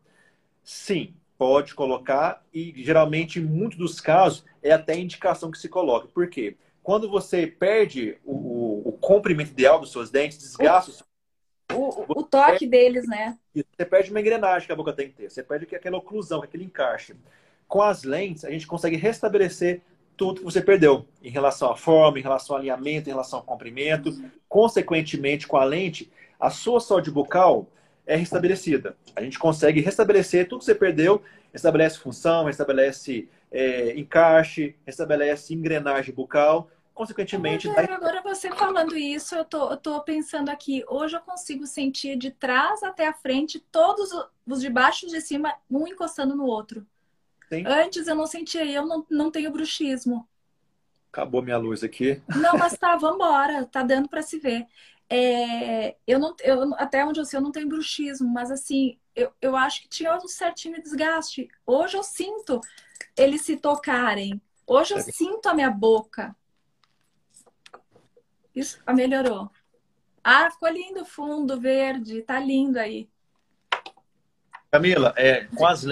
Sim, 0.63 1.13
pode 1.37 1.75
colocar 1.75 2.43
e 2.51 2.73
geralmente, 2.83 3.39
em 3.39 3.43
muitos 3.43 3.77
dos 3.77 4.01
casos, 4.01 4.43
é 4.63 4.71
até 4.71 4.97
indicação 4.97 5.51
que 5.51 5.59
se 5.59 5.69
coloca. 5.69 6.07
Por 6.07 6.27
quê? 6.27 6.57
Quando 6.81 7.07
você 7.07 7.45
perde 7.45 8.17
o, 8.25 8.33
o, 8.33 8.89
o 8.89 8.91
comprimento 8.93 9.51
ideal 9.51 9.79
dos 9.79 9.91
seus 9.91 10.09
dentes, 10.09 10.39
desgasta 10.39 11.05
o, 11.71 11.75
o, 11.75 12.21
o 12.21 12.23
toque 12.23 12.51
perde, 12.51 12.67
deles, 12.67 13.07
né? 13.07 13.37
Você 13.53 13.85
perde 13.85 14.09
uma 14.09 14.19
engrenagem 14.19 14.65
que 14.65 14.73
a 14.73 14.75
boca 14.75 14.93
tem 14.93 15.09
que 15.09 15.15
ter. 15.15 15.29
Você 15.29 15.43
perde 15.43 15.75
aquela 15.75 15.97
oclusão, 15.97 16.41
aquele 16.41 16.63
encaixe. 16.63 17.15
Com 17.67 17.83
as 17.83 18.03
lentes, 18.03 18.43
a 18.43 18.49
gente 18.49 18.65
consegue 18.65 18.95
restabelecer 18.95 19.81
tudo 20.19 20.39
que 20.39 20.43
você 20.43 20.61
perdeu 20.61 21.07
em 21.23 21.29
relação 21.29 21.71
à 21.71 21.77
forma, 21.77 22.19
em 22.19 22.21
relação 22.21 22.53
ao 22.53 22.59
alinhamento, 22.59 23.07
em 23.07 23.13
relação 23.13 23.39
ao 23.39 23.45
comprimento. 23.45 24.11
Consequentemente, 24.49 25.47
com 25.47 25.55
a 25.55 25.63
lente, 25.63 26.11
a 26.37 26.49
sua 26.49 26.81
saúde 26.81 27.09
bucal 27.09 27.67
é 28.05 28.17
restabelecida. 28.17 28.97
A 29.15 29.21
gente 29.21 29.39
consegue 29.39 29.79
restabelecer 29.79 30.49
tudo 30.49 30.59
que 30.59 30.65
você 30.65 30.75
perdeu, 30.75 31.21
restabelece 31.53 31.97
função, 31.97 32.43
restabelece 32.43 33.29
é, 33.49 33.97
encaixe, 33.97 34.75
restabelece 34.85 35.53
engrenagem 35.53 36.13
bucal. 36.13 36.69
Consequentemente. 36.93 37.69
Mas, 37.69 37.89
Agora 37.89 38.21
você 38.21 38.51
falando 38.51 38.97
isso, 38.97 39.33
eu 39.33 39.45
tô, 39.45 39.69
eu 39.71 39.77
tô 39.77 40.01
pensando 40.01 40.49
aqui. 40.49 40.83
Hoje 40.89 41.15
eu 41.15 41.21
consigo 41.21 41.65
sentir 41.65 42.17
de 42.17 42.29
trás 42.29 42.83
até 42.83 43.07
a 43.07 43.13
frente 43.13 43.57
todos 43.71 44.09
os 44.45 44.59
de 44.59 44.69
baixo 44.69 45.05
e 45.05 45.09
de 45.09 45.21
cima, 45.21 45.55
um 45.71 45.87
encostando 45.87 46.35
no 46.35 46.43
outro. 46.43 46.85
Sim. 47.49 47.63
Antes 47.65 48.07
eu 48.07 48.15
não 48.15 48.27
sentia, 48.27 48.63
eu 48.65 48.85
não, 48.85 49.05
não 49.09 49.31
tenho 49.31 49.51
bruxismo. 49.51 50.27
Acabou 51.11 51.41
minha 51.41 51.57
luz 51.57 51.83
aqui. 51.83 52.21
Não, 52.35 52.55
mas 52.55 52.77
tá, 52.77 52.95
vambora, 52.95 53.65
tá 53.65 53.81
dando 53.81 54.07
para 54.07 54.21
se 54.21 54.37
ver. 54.37 54.67
É, 55.09 55.95
eu 56.05 56.19
não, 56.19 56.35
eu, 56.41 56.75
até 56.75 57.03
onde 57.03 57.19
eu 57.19 57.25
sei, 57.25 57.39
eu 57.39 57.41
não 57.41 57.51
tenho 57.51 57.67
bruxismo, 57.67 58.29
mas 58.29 58.51
assim, 58.51 58.99
eu, 59.15 59.33
eu 59.41 59.55
acho 59.55 59.81
que 59.81 59.89
tinha 59.89 60.15
um 60.15 60.27
certinho 60.27 60.81
desgaste. 60.81 61.49
Hoje 61.65 61.97
eu 61.97 62.03
sinto 62.03 62.61
eles 63.17 63.41
se 63.41 63.57
tocarem. 63.57 64.39
Hoje 64.67 64.93
eu 64.93 64.99
é. 64.99 65.01
sinto 65.01 65.49
a 65.49 65.53
minha 65.55 65.71
boca. 65.71 66.35
Isso 68.55 68.79
ah, 68.85 68.93
melhorou. 68.93 69.49
Ah, 70.23 70.51
ficou 70.51 70.69
lindo 70.69 71.03
fundo 71.03 71.59
verde, 71.59 72.21
tá 72.21 72.39
lindo 72.39 72.77
aí. 72.77 73.09
Camila, 74.71 75.15
é, 75.17 75.45
com 75.45 75.65
as 75.65 75.83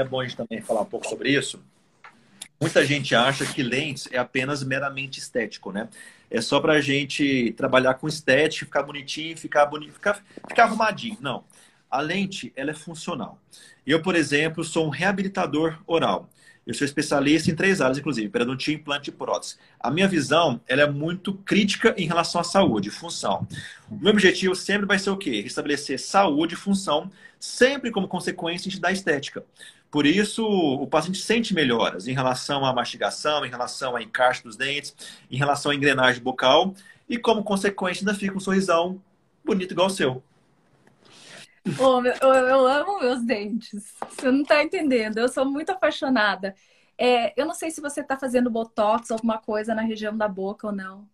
é 0.00 0.04
bom 0.04 0.20
a 0.20 0.24
gente 0.24 0.36
também 0.36 0.60
falar 0.60 0.82
um 0.82 0.86
pouco 0.86 1.06
sobre 1.06 1.30
isso. 1.30 1.62
Muita 2.60 2.84
gente 2.84 3.14
acha 3.14 3.46
que 3.46 3.62
lentes 3.62 4.08
é 4.12 4.18
apenas 4.18 4.62
meramente 4.62 5.18
estético, 5.18 5.72
né? 5.72 5.88
É 6.30 6.40
só 6.40 6.60
para 6.60 6.74
a 6.74 6.80
gente 6.80 7.52
trabalhar 7.56 7.94
com 7.94 8.06
estética, 8.06 8.66
ficar 8.66 8.82
bonitinho, 8.82 9.36
ficar 9.36 9.66
bonito, 9.66 9.94
ficar, 9.94 10.22
ficar 10.46 10.64
arrumadinho. 10.64 11.16
Não. 11.20 11.44
A 11.90 12.00
lente, 12.00 12.52
ela 12.54 12.70
é 12.70 12.74
funcional. 12.74 13.38
Eu, 13.86 14.02
por 14.02 14.14
exemplo, 14.14 14.62
sou 14.62 14.86
um 14.86 14.90
reabilitador 14.90 15.78
oral. 15.86 16.28
Eu 16.66 16.74
sou 16.74 16.84
especialista 16.84 17.50
em 17.50 17.54
três 17.54 17.80
áreas, 17.80 17.98
inclusive, 17.98 18.28
periodontia, 18.28 18.74
implante 18.74 19.10
e 19.10 19.12
prótese. 19.12 19.56
A 19.80 19.90
minha 19.90 20.06
visão 20.06 20.60
ela 20.68 20.82
é 20.82 20.90
muito 20.90 21.34
crítica 21.34 21.94
em 21.96 22.06
relação 22.06 22.40
à 22.40 22.44
saúde, 22.44 22.90
função. 22.90 23.48
O 23.90 23.96
meu 23.96 24.12
objetivo 24.12 24.54
sempre 24.54 24.86
vai 24.86 24.98
ser 24.98 25.10
o 25.10 25.16
quê? 25.16 25.40
Restabelecer 25.40 25.98
saúde 25.98 26.54
e 26.54 26.56
função, 26.56 27.10
sempre 27.40 27.90
como 27.90 28.06
consequência 28.06 28.70
da 28.78 28.92
estética. 28.92 29.42
Por 29.90 30.06
isso, 30.06 30.46
o 30.46 30.86
paciente 30.86 31.18
sente 31.18 31.52
melhoras 31.52 32.06
em 32.06 32.12
relação 32.12 32.64
à 32.64 32.72
mastigação, 32.72 33.44
em 33.44 33.50
relação 33.50 33.92
ao 33.92 34.00
encaixe 34.00 34.44
dos 34.44 34.56
dentes, 34.56 34.94
em 35.28 35.36
relação 35.36 35.72
à 35.72 35.74
engrenagem 35.74 36.22
bucal 36.22 36.74
e, 37.08 37.18
como 37.18 37.42
consequência, 37.42 38.02
ainda 38.02 38.14
fica 38.14 38.36
um 38.36 38.40
sorrisão 38.40 39.02
bonito 39.44 39.72
igual 39.72 39.88
o 39.88 39.90
seu. 39.90 40.22
Oh, 41.78 42.00
eu, 42.04 42.34
eu, 42.34 42.66
amo 42.66 43.00
meus 43.00 43.22
dentes. 43.22 43.92
Você 44.10 44.30
não 44.30 44.42
está 44.42 44.62
entendendo. 44.62 45.18
Eu 45.18 45.28
sou 45.28 45.44
muito 45.44 45.70
apaixonada. 45.70 46.54
É, 46.96 47.38
eu 47.40 47.46
não 47.46 47.54
sei 47.54 47.70
se 47.70 47.80
você 47.80 48.00
está 48.00 48.16
fazendo 48.16 48.50
botox, 48.50 49.10
alguma 49.10 49.38
coisa 49.38 49.74
na 49.74 49.82
região 49.82 50.16
da 50.16 50.28
boca 50.28 50.68
ou 50.68 50.72
não. 50.72 51.08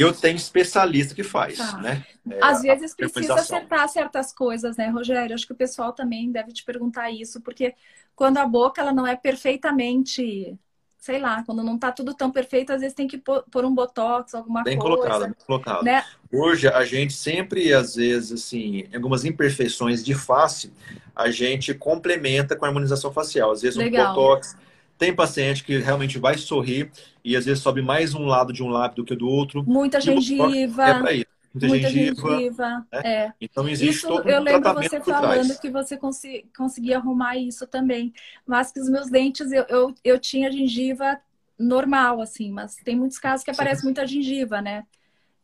Eu 0.00 0.12
tenho 0.12 0.36
especialista 0.36 1.14
que 1.14 1.22
faz, 1.22 1.58
tá. 1.58 1.78
né? 1.78 2.04
É, 2.30 2.38
Às 2.42 2.62
vezes 2.62 2.94
precisa 2.94 3.34
acertar 3.34 3.88
certas 3.88 4.32
coisas, 4.32 4.76
né, 4.76 4.88
Rogério? 4.88 5.34
Acho 5.34 5.46
que 5.46 5.52
o 5.52 5.56
pessoal 5.56 5.92
também 5.92 6.30
deve 6.30 6.52
te 6.52 6.64
perguntar 6.64 7.10
isso, 7.10 7.40
porque 7.40 7.74
quando 8.14 8.38
a 8.38 8.46
boca 8.46 8.80
ela 8.80 8.92
não 8.92 9.06
é 9.06 9.16
perfeitamente, 9.16 10.58
sei 10.98 11.18
lá, 11.18 11.42
quando 11.44 11.62
não 11.62 11.78
tá 11.78 11.92
tudo 11.92 12.14
tão 12.14 12.30
perfeito, 12.30 12.72
às 12.72 12.80
vezes 12.80 12.94
tem 12.94 13.06
que 13.06 13.18
pôr 13.18 13.64
um 13.64 13.74
botox, 13.74 14.34
alguma 14.34 14.62
bem 14.62 14.78
coisa. 14.78 14.96
Colocado, 14.96 15.22
bem 15.22 15.34
colocado. 15.46 15.82
Né? 15.84 16.04
Hoje 16.32 16.68
a 16.68 16.84
gente 16.84 17.12
sempre, 17.12 17.72
às 17.72 17.94
vezes, 17.94 18.32
assim, 18.32 18.86
algumas 18.94 19.24
imperfeições 19.24 20.04
de 20.04 20.14
face, 20.14 20.72
a 21.14 21.30
gente 21.30 21.74
complementa 21.74 22.56
com 22.56 22.64
a 22.64 22.68
harmonização 22.68 23.12
facial. 23.12 23.52
Às 23.52 23.62
vezes 23.62 23.76
Legal. 23.76 24.12
um 24.12 24.14
botox 24.14 24.56
tem 24.98 25.14
paciente 25.14 25.64
que 25.64 25.78
realmente 25.78 26.18
vai 26.18 26.36
sorrir 26.36 26.90
e 27.24 27.36
às 27.36 27.46
vezes 27.46 27.62
sobe 27.62 27.80
mais 27.80 28.14
um 28.14 28.26
lado 28.26 28.52
de 28.52 28.62
um 28.62 28.68
lábio 28.68 28.96
do 28.96 29.04
que 29.04 29.14
do 29.14 29.28
outro. 29.28 29.64
Muita 29.64 30.00
gengiva. 30.00 30.88
É 30.88 30.94
para 30.94 31.12
isso. 31.12 31.26
Muita, 31.54 31.68
Muita 31.68 31.88
gengiva. 31.88 32.30
gengiva 32.30 32.86
né? 32.92 33.00
é. 33.04 33.32
Então 33.40 33.68
existe 33.68 33.96
isso, 33.96 34.08
todo 34.08 34.26
um 34.26 34.28
Eu 34.28 34.42
lembro 34.42 34.74
você 34.74 35.00
falando 35.00 35.58
que 35.58 35.70
você 35.70 35.98
conseguia 36.56 36.98
arrumar 36.98 37.36
isso 37.36 37.66
também. 37.66 38.12
Mas 38.46 38.70
que 38.70 38.80
os 38.80 38.88
meus 38.88 39.08
dentes, 39.08 39.50
eu, 39.50 39.64
eu, 39.68 39.94
eu 40.04 40.18
tinha 40.18 40.52
gengiva 40.52 41.18
normal, 41.58 42.20
assim, 42.20 42.52
mas 42.52 42.76
tem 42.76 42.94
muitos 42.94 43.18
casos 43.18 43.44
que 43.44 43.50
aparece 43.50 43.80
Sim. 43.80 43.86
muita 43.86 44.06
gengiva, 44.06 44.60
né? 44.60 44.84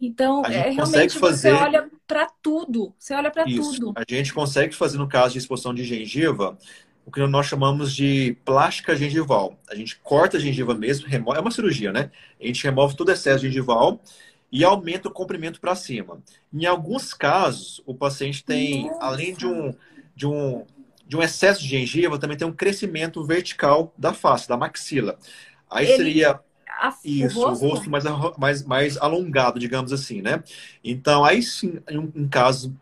Então, 0.01 0.45
é, 0.45 0.71
realmente 0.71 1.19
fazer... 1.19 1.51
você 1.51 1.53
olha 1.53 1.91
para 2.07 2.27
tudo. 2.43 2.93
Você 2.99 3.15
olha 3.15 3.31
para 3.31 3.45
tudo. 3.45 3.95
A 3.97 4.05
gente 4.07 4.35
consegue 4.35 4.75
fazer, 4.75 4.99
no 4.99 5.09
caso 5.09 5.33
de 5.33 5.39
exposição 5.39 5.73
de 5.73 5.85
gengiva, 5.85 6.59
o 7.07 7.11
que 7.11 7.25
nós 7.27 7.47
chamamos 7.47 7.95
de 7.95 8.37
plástica 8.45 8.97
gengival. 8.97 9.59
A 9.69 9.75
gente 9.75 9.97
corta 10.03 10.37
a 10.37 10.41
gengiva 10.41 10.75
mesmo, 10.75 11.07
remove, 11.07 11.39
é 11.39 11.41
uma 11.41 11.51
cirurgia, 11.51 11.93
né? 11.93 12.11
A 12.41 12.47
gente 12.47 12.65
remove 12.65 12.97
todo 12.97 13.09
o 13.09 13.13
excesso 13.13 13.45
gengival 13.45 14.01
e 14.51 14.65
aumenta 14.65 15.09
o 15.09 15.11
comprimento 15.13 15.61
para 15.61 15.75
cima. 15.75 16.23
Em 16.53 16.65
alguns 16.67 17.13
casos, 17.13 17.83
o 17.87 17.95
paciente 17.95 18.45
tem, 18.45 18.85
Nossa. 18.85 19.05
além 19.05 19.35
de 19.35 19.47
um, 19.47 19.75
de 20.15 20.27
um 20.27 20.65
de 21.07 21.17
um 21.19 21.23
excesso 21.23 21.61
de 21.61 21.69
gengiva, 21.69 22.19
também 22.19 22.35
tem 22.35 22.49
um 22.49 22.53
crescimento 22.53 23.23
vertical 23.25 23.93
da 23.97 24.15
face, 24.15 24.49
da 24.49 24.57
maxila. 24.57 25.19
Aí 25.71 25.87
Ele- 25.87 25.97
seria 25.97 26.41
isso, 27.05 27.39
o 27.39 27.43
rosto? 27.43 27.65
o 27.67 27.69
rosto 27.69 27.91
mais, 27.91 28.05
mais, 28.39 28.63
mais 28.65 28.97
alongado, 28.97 29.59
digamos 29.59 29.93
assim, 29.93 30.23
né? 30.23 30.43
Então, 30.83 31.23
aí 31.23 31.43
sim, 31.43 31.79
em, 31.91 31.99
um- 31.99 32.11
em 32.15 32.27
caso, 32.27 32.75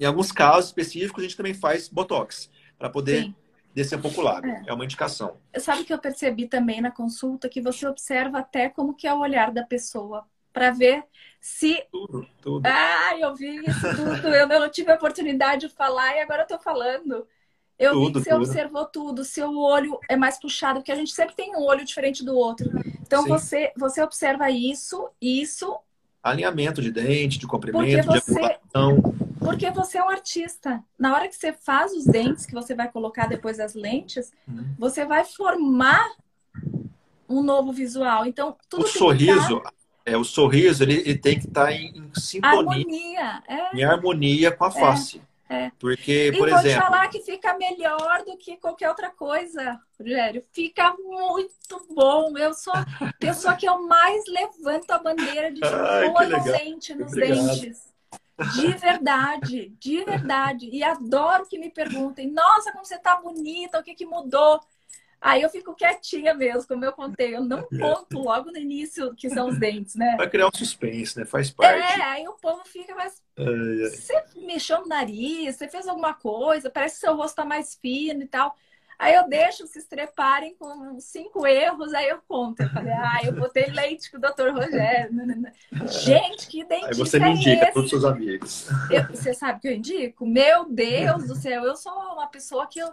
em 0.00 0.04
alguns 0.04 0.32
casos 0.32 0.66
específicos, 0.66 1.22
a 1.22 1.26
gente 1.26 1.36
também 1.36 1.54
faz 1.54 1.88
botox 1.88 2.50
para 2.78 2.90
poder 2.90 3.22
Sim. 3.26 3.34
Descer 3.74 3.98
um 3.98 4.02
pouco 4.02 4.20
o 4.20 4.24
lábio. 4.24 4.50
É. 4.50 4.64
É. 4.66 4.72
uma 4.72 4.84
indicação. 4.84 5.36
Sabe 5.58 5.84
que 5.84 5.92
eu 5.92 5.98
percebi 5.98 6.46
também 6.46 6.80
na 6.80 6.90
consulta 6.90 7.48
que 7.48 7.60
você 7.60 7.86
observa 7.86 8.38
até 8.40 8.68
como 8.68 8.94
que 8.94 9.06
é 9.06 9.14
o 9.14 9.18
olhar 9.20 9.50
da 9.52 9.62
pessoa 9.64 10.24
para 10.52 10.70
ver 10.70 11.04
se 11.40 11.82
Tudo, 11.90 12.26
tudo. 12.40 12.66
ah, 12.66 13.16
eu 13.18 13.34
vi 13.34 13.56
isso 13.66 13.80
tudo, 13.96 14.28
eu 14.28 14.46
não 14.46 14.68
tive 14.68 14.92
a 14.92 14.94
oportunidade 14.96 15.66
de 15.66 15.74
falar 15.74 16.14
e 16.16 16.20
agora 16.20 16.42
eu 16.42 16.46
tô 16.46 16.58
falando. 16.58 17.26
Eu 17.78 17.94
vi 17.94 18.06
Tudo, 18.06 18.18
que 18.20 18.24
você 18.24 18.30
tudo. 18.30 18.42
observou 18.42 18.84
tudo, 18.86 19.24
seu 19.24 19.56
olho 19.58 19.98
é 20.08 20.14
mais 20.14 20.38
puxado, 20.38 20.78
porque 20.80 20.92
a 20.92 20.94
gente 20.94 21.10
sempre 21.10 21.34
tem 21.34 21.56
um 21.56 21.62
olho 21.64 21.84
diferente 21.84 22.24
do 22.24 22.36
outro. 22.36 22.70
Então 23.00 23.22
Sim. 23.22 23.28
você 23.30 23.72
você 23.76 24.02
observa 24.02 24.50
isso, 24.50 25.08
isso, 25.20 25.76
Alinhamento 26.22 26.80
de 26.80 26.92
dente, 26.92 27.36
de 27.38 27.46
comprimento, 27.48 28.08
de 28.08 28.20
você 28.20 28.32
angulação. 28.74 29.14
Porque 29.44 29.70
você 29.70 29.98
é 29.98 30.02
um 30.04 30.08
artista. 30.10 30.82
Na 30.98 31.14
hora 31.14 31.28
que 31.28 31.34
você 31.36 31.52
faz 31.52 31.92
os 31.92 32.04
dentes 32.04 32.46
que 32.46 32.52
você 32.54 32.74
vai 32.74 32.90
colocar 32.90 33.26
depois 33.28 33.58
as 33.60 33.74
lentes, 33.74 34.32
Uhum. 34.48 34.74
você 34.78 35.04
vai 35.04 35.24
formar 35.24 36.08
um 37.28 37.42
novo 37.42 37.72
visual. 37.72 38.26
Então, 38.26 38.56
tudo 38.68 38.84
O 38.84 38.88
sorriso, 38.88 39.62
é, 40.04 40.16
o 40.16 40.24
sorriso, 40.24 40.82
ele, 40.82 40.94
ele 41.00 41.16
tem 41.18 41.38
que 41.38 41.46
estar 41.46 41.72
em, 41.72 41.88
em 41.96 42.08
tá 42.08 42.20
sintonia, 42.20 42.58
harmonia. 42.58 43.42
É. 43.48 43.76
em 43.76 43.84
harmonia 43.84 44.50
com 44.50 44.64
a 44.64 44.70
face. 44.70 45.22
é. 45.48 45.70
Porque, 45.78 46.28
E 46.28 46.32
por 46.38 46.48
vou 46.50 46.58
te 46.60 46.66
exemplo, 46.66 46.84
falar 46.86 47.08
que 47.08 47.20
fica 47.20 47.56
melhor 47.56 48.22
do 48.26 48.36
que 48.36 48.56
qualquer 48.56 48.88
outra 48.88 49.10
coisa, 49.10 49.78
Rogério. 49.98 50.42
Fica 50.52 50.94
muito 50.98 51.86
bom. 51.94 52.36
Eu 52.36 52.52
sou 52.54 52.72
a 52.74 52.84
pessoa 53.18 53.54
que 53.54 53.66
eu 53.66 53.86
mais 53.86 54.22
levanto 54.28 54.90
a 54.90 54.98
bandeira 54.98 55.52
de 55.52 55.60
Ai, 55.64 56.08
legal. 56.26 56.44
lente 56.46 56.94
nos 56.94 57.12
dentes. 57.12 57.91
De 58.54 58.72
verdade, 58.72 59.68
de 59.78 60.04
verdade. 60.04 60.68
E 60.72 60.82
adoro 60.82 61.46
que 61.46 61.58
me 61.58 61.70
perguntem, 61.70 62.30
nossa, 62.30 62.72
como 62.72 62.84
você 62.84 62.98
tá 62.98 63.16
bonita, 63.16 63.78
o 63.78 63.82
que 63.82 63.94
que 63.94 64.06
mudou? 64.06 64.60
Aí 65.22 65.40
eu 65.40 65.48
fico 65.48 65.72
quietinha 65.74 66.34
mesmo, 66.34 66.66
como 66.66 66.84
eu 66.84 66.92
contei. 66.92 67.36
Eu 67.36 67.44
não 67.44 67.62
conto 67.62 68.18
logo 68.18 68.50
no 68.50 68.58
início 68.58 69.14
que 69.14 69.30
são 69.30 69.48
os 69.48 69.56
dentes, 69.56 69.94
né? 69.94 70.16
vai 70.16 70.28
criar 70.28 70.48
um 70.48 70.52
suspense, 70.52 71.16
né? 71.16 71.24
Faz 71.24 71.48
parte. 71.48 72.00
É, 72.00 72.02
aí 72.02 72.26
o 72.26 72.32
povo 72.32 72.62
fica, 72.64 72.92
mas 72.96 73.22
Ai, 73.38 73.46
ai. 73.46 73.90
você 73.90 74.24
mexeu 74.38 74.80
no 74.80 74.88
nariz, 74.88 75.54
você 75.54 75.68
fez 75.68 75.86
alguma 75.86 76.12
coisa, 76.12 76.68
parece 76.68 76.96
que 76.96 77.02
seu 77.02 77.14
rosto 77.14 77.36
tá 77.36 77.44
mais 77.44 77.76
fino 77.76 78.22
e 78.22 78.26
tal. 78.26 78.56
Aí 78.98 79.14
eu 79.14 79.28
deixo 79.28 79.66
se 79.66 79.78
estreparem 79.78 80.54
com 80.54 80.98
cinco 81.00 81.46
erros, 81.46 81.92
aí 81.92 82.08
eu 82.08 82.20
conto. 82.28 82.60
Eu 82.60 82.68
falei, 82.70 82.92
ah, 82.92 83.20
eu 83.24 83.32
botei 83.32 83.66
leite 83.66 84.10
com 84.10 84.16
o 84.16 84.20
doutor 84.20 84.52
Rogério. 84.52 85.12
nanana. 85.12 85.52
Gente, 86.04 86.46
que 86.46 86.62
Aí 86.62 86.68
dentista 86.68 86.94
você 87.04 87.18
me 87.18 87.26
é 87.26 87.30
indica 87.32 87.64
esse? 87.64 87.72
para 87.72 87.82
os 87.82 87.90
seus 87.90 88.04
amigos. 88.04 88.66
Eu- 88.90 89.06
você 89.08 89.34
sabe 89.34 89.60
que 89.60 89.68
eu 89.68 89.72
indico? 89.72 90.24
Meu 90.26 90.64
Deus 90.68 91.26
do 91.26 91.34
céu, 91.34 91.64
eu 91.64 91.74
sou 91.76 91.92
uma 91.92 92.26
pessoa 92.28 92.66
que 92.66 92.78
eu, 92.78 92.92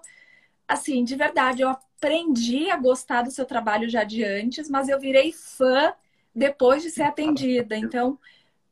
assim, 0.68 1.04
de 1.04 1.16
verdade, 1.16 1.62
eu 1.62 1.70
aprendi 1.70 2.72
a 2.72 2.78
gostar 2.78 3.22
do 3.24 3.32
seu 3.32 3.46
trabalho 3.46 3.90
já 3.90 4.04
de 4.04 4.24
antes, 4.24 4.70
mas 4.70 4.90
eu 4.90 5.00
virei 5.00 5.32
fã 5.32 5.94
depois 6.34 6.82
de 6.82 6.90
ser 6.90 7.04
atendida. 7.04 7.76
Então, 7.78 8.18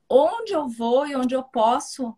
onde 0.09 0.53
eu 0.53 0.67
vou 0.67 1.05
e 1.05 1.15
onde 1.15 1.36
eu 1.36 1.43
posso, 1.43 2.15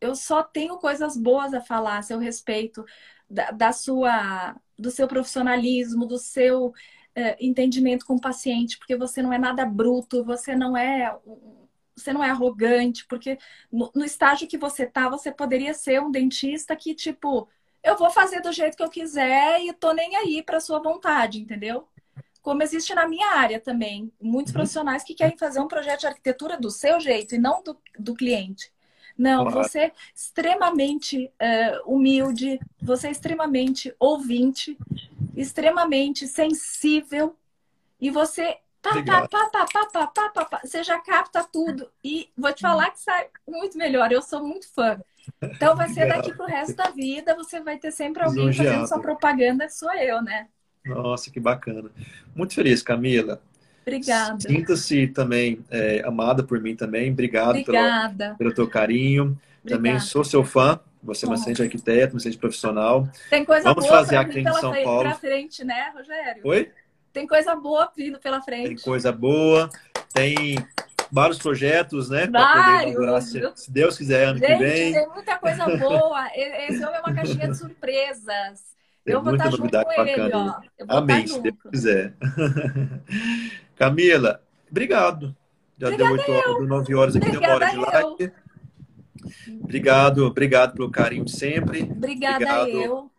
eu 0.00 0.14
só 0.14 0.42
tenho 0.42 0.76
coisas 0.76 1.16
boas 1.16 1.54
a 1.54 1.60
falar 1.60 1.98
a 1.98 2.02
seu 2.02 2.18
respeito 2.18 2.84
da, 3.28 3.50
da 3.50 3.72
sua, 3.72 4.56
do 4.78 4.90
seu 4.90 5.08
profissionalismo, 5.08 6.06
do 6.06 6.18
seu 6.18 6.72
eh, 7.14 7.36
entendimento 7.40 8.06
com 8.06 8.14
o 8.16 8.20
paciente, 8.20 8.78
porque 8.78 8.96
você 8.96 9.22
não 9.22 9.32
é 9.32 9.38
nada 9.38 9.64
bruto, 9.66 10.24
você 10.24 10.54
não 10.56 10.76
é 10.76 11.16
você 11.96 12.12
não 12.12 12.24
é 12.24 12.30
arrogante, 12.30 13.06
porque 13.06 13.38
no, 13.70 13.90
no 13.94 14.04
estágio 14.04 14.48
que 14.48 14.58
você 14.58 14.86
tá, 14.86 15.08
você 15.08 15.30
poderia 15.32 15.72
ser 15.74 16.00
um 16.02 16.10
dentista 16.10 16.74
que, 16.76 16.94
tipo, 16.94 17.48
eu 17.82 17.96
vou 17.96 18.10
fazer 18.10 18.40
do 18.40 18.52
jeito 18.52 18.76
que 18.76 18.82
eu 18.82 18.90
quiser 18.90 19.60
e 19.62 19.72
tô 19.72 19.92
nem 19.92 20.16
aí 20.16 20.42
para 20.42 20.60
sua 20.60 20.80
vontade, 20.80 21.40
entendeu? 21.40 21.88
Como 22.42 22.62
existe 22.62 22.94
na 22.94 23.08
minha 23.08 23.36
área 23.36 23.60
também, 23.60 24.12
muitos 24.22 24.52
Uhum. 24.52 24.54
profissionais 24.54 25.04
que 25.04 25.14
querem 25.14 25.38
fazer 25.38 25.60
um 25.60 25.68
projeto 25.68 26.02
de 26.02 26.08
arquitetura 26.08 26.58
do 26.58 26.70
seu 26.70 27.00
jeito 27.00 27.34
e 27.36 27.38
não 27.38 27.62
do, 27.64 27.80
do 27.98 28.14
cliente. 28.14 28.73
Não, 29.16 29.48
você 29.48 29.78
é 29.80 29.92
extremamente 30.14 31.30
eh, 31.38 31.80
humilde, 31.86 32.60
você 32.82 33.08
é 33.08 33.10
extremamente 33.10 33.94
ouvinte, 33.98 34.76
extremamente 35.36 36.26
sensível 36.26 37.36
e 38.00 38.10
você 38.10 38.58
pá, 38.82 39.02
pá, 39.02 39.28
pá, 39.28 39.48
pá, 39.50 39.66
pá, 39.72 39.86
pá, 39.86 40.06
pá, 40.06 40.28
pá, 40.30 40.44
pá, 40.44 40.60
você 40.62 40.84
já 40.84 40.98
capta 41.00 41.42
tudo 41.44 41.90
e 42.02 42.28
vou 42.36 42.52
te 42.52 42.60
falar 42.60 42.90
que 42.90 43.00
sai 43.00 43.28
muito 43.48 43.78
melhor. 43.78 44.12
Eu 44.12 44.20
sou 44.20 44.42
muito 44.44 44.68
fã. 44.72 45.00
Então 45.42 45.74
vai 45.76 45.88
ser 45.88 46.06
daqui 46.06 46.32
pro 46.34 46.44
resto 46.46 46.76
da 46.76 46.90
vida, 46.90 47.34
você 47.34 47.60
vai 47.60 47.78
ter 47.78 47.92
sempre 47.92 48.22
alguém 48.22 48.52
fazendo 48.52 48.86
sua 48.86 49.00
propaganda, 49.00 49.68
sou 49.68 49.92
eu, 49.94 50.22
né? 50.22 50.48
Nossa, 50.84 51.30
que 51.30 51.40
bacana. 51.40 51.90
Muito 52.34 52.54
feliz, 52.54 52.82
Camila. 52.82 53.40
Obrigada. 53.86 54.40
Sinta-se 54.40 55.06
também 55.08 55.60
é, 55.70 56.02
amada 56.06 56.42
por 56.42 56.60
mim 56.60 56.74
também. 56.74 57.10
Obrigado 57.12 57.52
pelo, 57.64 57.78
Obrigada. 57.78 58.34
pelo 58.38 58.54
teu 58.54 58.68
carinho. 58.68 59.38
Também 59.62 59.92
Obrigada. 59.92 60.00
sou 60.00 60.24
seu 60.24 60.42
fã. 60.44 60.80
Você 61.02 61.26
é 61.26 61.28
uma 61.28 61.34
excelente 61.34 61.62
arquiteto, 61.62 62.14
uma 62.14 62.18
excelente 62.18 62.38
profissional. 62.38 63.06
Tem 63.28 63.44
coisa 63.44 63.64
Vamos 63.68 63.84
boa 63.84 63.98
fazer 63.98 64.16
pra 64.16 64.20
aqui 64.20 64.40
em 64.40 64.52
São 64.54 64.72
Paulo. 64.82 65.02
pra 65.02 65.14
frente, 65.16 65.62
né, 65.64 65.92
Rogério? 65.94 66.40
Oi? 66.44 66.70
Tem 67.12 67.26
coisa 67.26 67.54
boa 67.54 67.92
vindo 67.94 68.18
pela 68.18 68.40
Tem 68.40 68.64
frente. 68.66 68.82
coisa 68.82 69.12
boa. 69.12 69.68
Tem 70.14 70.56
vários 71.12 71.38
projetos, 71.38 72.08
né? 72.08 72.26
Vários. 72.26 73.24
se, 73.26 73.52
se 73.54 73.70
Deus 73.70 73.98
quiser, 73.98 74.28
ano 74.28 74.40
que 74.40 74.46
Gente, 74.46 74.58
vem. 74.58 74.92
tem 74.94 75.08
muita 75.10 75.36
coisa 75.38 75.64
boa. 75.76 76.26
Esse 76.34 76.82
homem 76.84 76.96
é 76.96 77.00
uma 77.00 77.14
caixinha 77.14 77.48
de 77.48 77.56
surpresas. 77.58 78.73
Tem 79.04 79.14
eu 79.14 79.22
vou 79.22 79.30
muita 79.30 79.50
junto 79.50 79.58
novidade 79.58 79.88
ele, 79.96 80.16
bacana. 80.16 80.62
Eu 80.78 80.86
vou 80.86 80.96
Amém, 80.98 81.24
estar 81.24 81.34
se 81.36 81.42
Deus 81.42 81.56
quiser. 81.70 82.14
Camila, 83.76 84.42
obrigado. 84.70 85.36
Já 85.78 85.88
Obrigada 85.88 85.96
deu 85.96 86.08
8 86.12 86.32
horas, 86.32 86.68
9 86.68 86.94
horas 86.94 87.16
aqui, 87.16 87.30
deu 87.30 87.40
uma 87.40 87.54
hora 87.54 87.66
de 87.70 87.76
live. 87.76 88.32
Obrigado, 89.62 90.26
obrigado 90.26 90.74
pelo 90.74 90.90
carinho 90.90 91.24
de 91.24 91.32
sempre. 91.32 91.82
Obrigada 91.82 92.34
Obrigado. 92.36 92.68
eu. 92.68 93.10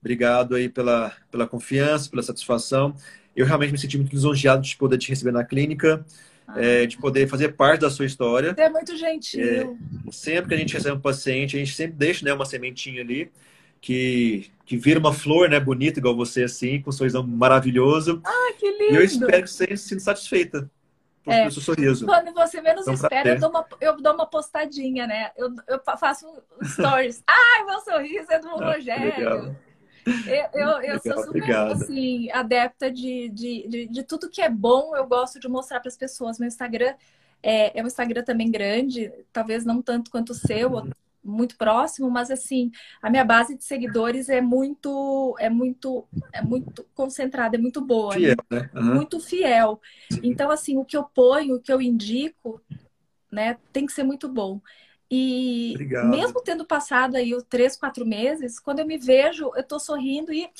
Obrigado 0.00 0.54
aí 0.54 0.68
pela, 0.68 1.12
pela 1.30 1.46
confiança, 1.46 2.10
pela 2.10 2.22
satisfação. 2.22 2.94
Eu 3.34 3.46
realmente 3.46 3.72
me 3.72 3.78
senti 3.78 3.96
muito 3.96 4.12
lisonjeado 4.12 4.62
de 4.62 4.76
poder 4.76 4.98
te 4.98 5.08
receber 5.08 5.32
na 5.32 5.44
clínica, 5.44 6.04
Ah, 6.46 6.60
é, 6.60 6.86
de 6.86 6.98
poder 6.98 7.26
fazer 7.26 7.54
parte 7.54 7.80
da 7.80 7.90
sua 7.90 8.04
história. 8.04 8.54
Você 8.54 8.60
é 8.62 8.70
muito 8.70 8.96
gentil. 8.96 9.78
Sempre 10.10 10.48
que 10.48 10.54
a 10.54 10.58
gente 10.58 10.74
recebe 10.74 10.96
um 10.96 11.00
paciente, 11.00 11.56
a 11.56 11.58
gente 11.58 11.74
sempre 11.74 11.96
deixa 11.96 12.24
né, 12.24 12.32
uma 12.34 12.44
sementinha 12.44 13.00
ali 13.00 13.32
que, 13.80 14.50
que 14.64 14.76
vira 14.76 14.98
uma 14.98 15.12
flor, 15.12 15.48
né, 15.50 15.60
bonita, 15.60 15.98
igual 15.98 16.16
você, 16.16 16.44
assim, 16.44 16.80
com 16.80 16.90
um 16.90 16.92
sorrisão 16.92 17.22
maravilhoso. 17.26 18.20
Ah, 18.24 18.52
que 18.58 18.66
E 18.66 18.70
eu 18.94 19.00
lindo. 19.00 19.02
espero 19.02 19.42
que 19.42 19.50
você 19.50 19.76
se 19.76 19.88
sinta 19.88 20.00
satisfeita 20.00 20.70
por- 21.22 21.32
É. 21.32 21.40
pelo 21.40 21.50
seu 21.52 21.62
sorriso. 21.62 22.06
Quando 22.06 22.32
você 22.32 22.60
menos 22.62 22.86
um 22.86 22.92
espera, 22.94 23.30
eu 23.34 23.40
dou, 23.40 23.50
uma, 23.50 23.66
eu 23.80 23.96
dou 24.00 24.14
uma 24.14 24.26
postadinha, 24.26 25.06
né? 25.06 25.30
Eu, 25.36 25.54
eu 25.68 25.80
faço 25.98 26.26
um 26.26 26.64
stories. 26.66 27.22
Ai, 27.28 27.64
meu 27.66 27.80
sorriso 27.80 28.26
é 28.30 28.38
do 28.38 28.48
Ah, 28.48 28.72
Rogério. 28.74 29.56
Eu, 30.06 30.60
eu, 30.60 30.68
eu 30.82 30.98
sou 31.00 31.12
Legal, 31.12 31.24
super, 31.24 31.28
obrigado. 31.28 31.72
assim, 31.72 32.30
adepta 32.30 32.90
de, 32.90 33.28
de, 33.30 33.66
de, 33.68 33.86
de 33.86 34.02
tudo 34.02 34.28
que 34.28 34.42
é 34.42 34.50
bom, 34.50 34.94
eu 34.94 35.06
gosto 35.06 35.40
de 35.40 35.48
mostrar 35.48 35.80
para 35.80 35.88
as 35.88 35.96
pessoas. 35.96 36.38
Meu 36.38 36.46
Instagram 36.46 36.94
é, 37.42 37.78
é 37.78 37.82
um 37.82 37.86
Instagram 37.86 38.22
também 38.22 38.50
grande, 38.50 39.10
talvez 39.32 39.64
não 39.64 39.80
tanto 39.80 40.10
quanto 40.10 40.30
o 40.30 40.34
seu, 40.34 40.86
muito 41.24 41.56
próximo, 41.56 42.10
mas 42.10 42.30
assim, 42.30 42.70
a 43.00 43.08
minha 43.10 43.24
base 43.24 43.56
de 43.56 43.64
seguidores 43.64 44.28
é 44.28 44.40
muito, 44.40 45.34
é 45.38 45.48
muito, 45.48 46.06
é 46.32 46.42
muito 46.42 46.84
concentrada, 46.94 47.56
é 47.56 47.58
muito 47.58 47.80
boa, 47.80 48.14
Fiel, 48.14 48.36
né? 48.50 48.70
Aham. 48.74 48.94
muito 48.94 49.20
fiel. 49.20 49.80
Então, 50.22 50.50
assim, 50.50 50.76
o 50.76 50.84
que 50.84 50.96
eu 50.96 51.04
ponho, 51.04 51.56
o 51.56 51.60
que 51.60 51.72
eu 51.72 51.80
indico, 51.80 52.60
né, 53.30 53.58
tem 53.72 53.86
que 53.86 53.92
ser 53.92 54.04
muito 54.04 54.28
bom. 54.28 54.60
E 55.10 55.72
Obrigado. 55.74 56.10
mesmo 56.10 56.42
tendo 56.42 56.64
passado 56.64 57.16
aí 57.16 57.34
os 57.34 57.44
três, 57.44 57.76
quatro 57.76 58.06
meses, 58.06 58.58
quando 58.58 58.80
eu 58.80 58.86
me 58.86 58.98
vejo, 58.98 59.50
eu 59.54 59.62
tô 59.62 59.78
sorrindo 59.78 60.32
e 60.32 60.50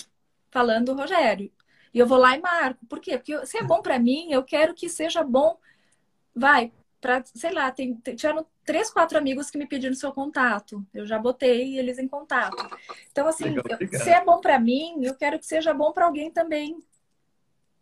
falando 0.50 0.94
Rogério. 0.94 1.50
E 1.92 1.98
eu 1.98 2.06
vou 2.06 2.18
lá 2.18 2.36
e 2.36 2.40
marco. 2.40 2.84
Por 2.86 3.00
quê? 3.00 3.16
Porque 3.16 3.46
se 3.46 3.58
é 3.58 3.64
bom 3.64 3.80
para 3.80 3.98
mim, 3.98 4.32
eu 4.32 4.42
quero 4.42 4.74
que 4.74 4.88
seja 4.88 5.22
bom. 5.22 5.56
Vai, 6.34 6.72
para, 7.04 7.22
sei 7.34 7.52
lá, 7.52 7.70
tem, 7.70 7.94
tem- 7.96 8.16
tiveram 8.16 8.46
três, 8.64 8.88
quatro 8.90 9.18
amigos 9.18 9.50
que 9.50 9.58
me 9.58 9.66
pediram 9.66 9.94
seu 9.94 10.10
contato. 10.10 10.82
Eu 10.94 11.04
já 11.04 11.18
botei 11.18 11.78
eles 11.78 11.98
em 11.98 12.08
contato. 12.08 12.56
Então, 13.12 13.28
assim, 13.28 13.44
Legal, 13.44 13.64
eu- 13.68 13.74
obrigado. 13.74 14.02
se 14.02 14.08
é 14.08 14.24
bom 14.24 14.40
para 14.40 14.58
mim, 14.58 15.04
eu 15.04 15.14
quero 15.14 15.38
que 15.38 15.44
seja 15.44 15.74
bom 15.74 15.92
para 15.92 16.06
alguém 16.06 16.30
também. 16.30 16.82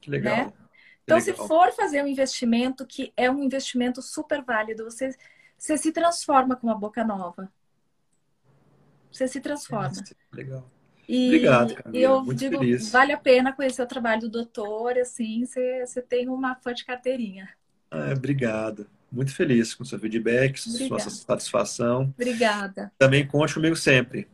Que 0.01 0.11
legal. 0.11 0.37
né? 0.37 0.45
Que 0.51 0.57
Então, 1.05 1.21
se 1.21 1.31
legal. 1.31 1.47
for 1.47 1.71
fazer 1.73 2.03
um 2.03 2.07
investimento, 2.09 2.85
que 2.85 3.13
é 3.17 3.31
um 3.31 3.41
investimento 3.45 4.03
super 4.03 4.43
válido, 4.43 4.83
você, 4.83 5.17
você 5.57 5.79
se 5.79 5.93
transforma 5.93 6.57
com 6.57 6.67
uma 6.67 6.75
boca 6.77 7.05
nova. 7.05 7.49
Você 9.13 9.29
se 9.29 9.41
transforma. 9.41 9.93
Legal. 10.33 10.69
E, 11.09 11.27
Obrigado, 11.29 11.75
Camila. 11.77 11.97
E 11.99 12.03
eu 12.03 12.25
Muito 12.25 12.39
digo, 12.39 12.59
feliz. 12.59 12.91
vale 12.91 13.13
a 13.13 13.19
pena 13.19 13.53
conhecer 13.53 13.83
o 13.83 13.87
trabalho 13.87 14.23
do 14.23 14.31
doutor, 14.31 14.99
assim, 14.99 15.45
você, 15.45 15.87
você 15.87 16.03
tem 16.03 16.29
uma 16.29 16.57
fã 16.57 16.75
de 16.75 16.85
carteirinha. 16.85 17.49
Ah, 17.89 18.13
obrigado. 18.17 18.91
Muito 19.13 19.35
feliz 19.35 19.75
com 19.75 19.85
seu 19.85 19.99
feedback, 19.99 20.59
sua 20.59 20.99
satisfação. 20.99 22.15
Obrigada. 22.19 22.91
Também 22.99 23.27
conte 23.27 23.53
comigo 23.55 23.77
sempre. 23.77 24.27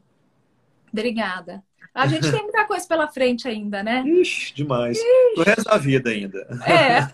Obrigada. 0.93 1.65
A 1.93 2.07
gente 2.07 2.31
tem 2.31 2.43
muita 2.43 2.65
coisa 2.65 2.87
pela 2.87 3.09
frente 3.09 3.49
ainda, 3.49 3.83
né? 3.83 4.05
Ixi, 4.07 4.55
demais. 4.55 4.97
O 5.37 5.43
resto 5.43 5.65
da 5.65 5.77
vida 5.77 6.11
ainda. 6.11 6.47
É. 6.65 7.09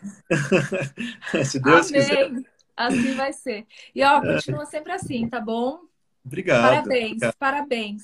Se 1.44 1.58
Deus 1.58 1.88
Amém. 1.88 2.02
quiser. 2.02 2.30
Assim 2.76 3.14
vai 3.14 3.32
ser. 3.32 3.66
E 3.94 4.02
ó, 4.04 4.20
continua 4.20 4.66
sempre 4.66 4.92
assim, 4.92 5.26
tá 5.26 5.40
bom? 5.40 5.80
Obrigado. 6.22 6.62
Parabéns, 6.62 7.06
Obrigado. 7.12 7.34
parabéns. 7.38 8.02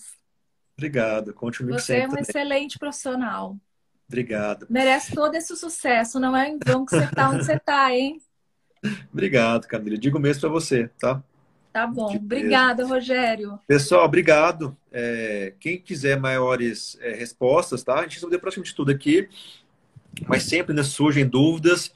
Obrigado. 0.76 1.34
Conte 1.34 1.58
comigo 1.58 1.78
Você 1.78 1.96
é 1.96 2.00
sempre. 2.00 2.06
um 2.06 2.10
também. 2.10 2.22
excelente 2.22 2.78
profissional. 2.78 3.58
Obrigado. 4.08 4.66
Merece 4.70 5.14
todo 5.14 5.34
esse 5.34 5.54
sucesso. 5.54 6.18
Não 6.18 6.34
é 6.34 6.48
em 6.48 6.58
vão 6.64 6.86
que 6.86 6.96
você 6.96 7.06
tá 7.08 7.28
onde 7.30 7.44
você 7.44 7.58
tá, 7.58 7.94
hein? 7.94 8.20
Obrigado, 9.12 9.66
Camila. 9.66 9.98
Digo 9.98 10.18
mesmo 10.18 10.40
para 10.42 10.50
você, 10.50 10.88
tá? 10.98 11.22
Tá 11.72 11.86
bom. 11.86 12.16
Obrigada, 12.16 12.84
Rogério. 12.84 13.58
Pessoal, 13.66 14.04
obrigado. 14.04 14.76
É, 14.92 15.54
quem 15.60 15.78
quiser 15.80 16.18
maiores 16.18 16.98
é, 17.00 17.12
respostas, 17.14 17.82
tá? 17.84 17.94
A 18.00 18.02
gente 18.02 18.14
respondeu 18.14 18.40
praticamente 18.40 18.74
tudo 18.74 18.90
aqui, 18.90 19.28
mas 20.28 20.42
sempre 20.44 20.74
né, 20.74 20.82
surgem 20.82 21.26
dúvidas. 21.26 21.92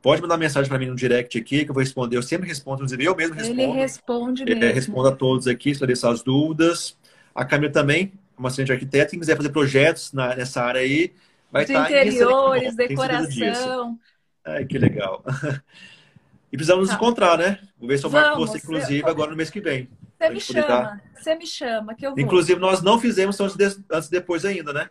Pode 0.00 0.22
mandar 0.22 0.36
mensagem 0.38 0.68
para 0.68 0.78
mim 0.78 0.86
no 0.86 0.94
direct 0.94 1.38
aqui, 1.38 1.64
que 1.64 1.70
eu 1.70 1.74
vou 1.74 1.82
responder. 1.82 2.16
Eu 2.16 2.22
sempre 2.22 2.48
respondo, 2.48 2.76
inclusive 2.76 3.04
eu 3.04 3.16
mesmo 3.16 3.34
respondo. 3.34 3.60
Ele 3.60 3.80
responde 3.80 4.44
É, 4.46 4.70
mesmo. 4.70 4.72
respondo 4.72 5.08
a 5.08 5.12
todos 5.16 5.46
aqui, 5.48 5.70
esclarecer 5.70 6.08
as 6.08 6.22
dúvidas. 6.22 6.96
A 7.34 7.44
Camila 7.44 7.72
também, 7.72 8.12
uma 8.38 8.48
assistente 8.48 8.66
de 8.68 8.72
arquiteto, 8.72 9.10
quem 9.10 9.20
quiser 9.20 9.36
fazer 9.36 9.50
projetos 9.50 10.12
na- 10.12 10.34
nessa 10.36 10.62
área 10.62 10.80
aí, 10.80 11.12
vai 11.50 11.64
De 11.64 11.68
estar 11.68 11.92
excelente 11.92 12.36
interiores, 12.36 12.74
disso. 13.28 13.74
decoração. 13.74 13.98
Ai, 14.44 14.64
que 14.66 14.78
legal. 14.78 15.24
E 16.52 16.56
precisamos 16.56 16.86
Tá. 16.88 16.94
nos 16.94 17.02
encontrar, 17.02 17.36
né? 17.38 17.58
Vou 17.78 17.88
ver 17.88 17.98
se 17.98 18.06
eu 18.06 18.10
marco 18.10 18.30
Vamos, 18.36 18.50
você, 18.50 18.58
inclusive, 18.58 19.02
eu- 19.02 19.08
agora 19.08 19.30
no 19.30 19.36
mês 19.36 19.50
que 19.50 19.60
vem. 19.60 19.88
Você 20.18 20.30
me 20.30 20.40
poder 20.40 20.66
dar- 20.66 20.68
chama. 20.84 21.02
Você 21.14 21.34
me 21.34 21.46
chama, 21.46 21.94
que 21.94 22.06
eu 22.06 22.10
vou. 22.14 22.20
Inclusive, 22.20 22.58
nós 22.60 22.82
não 22.82 22.98
fizemos 22.98 23.38
antes, 23.40 23.80
antes 23.90 24.08
e 24.08 24.10
depois 24.10 24.44
ainda, 24.44 24.72
né? 24.72 24.88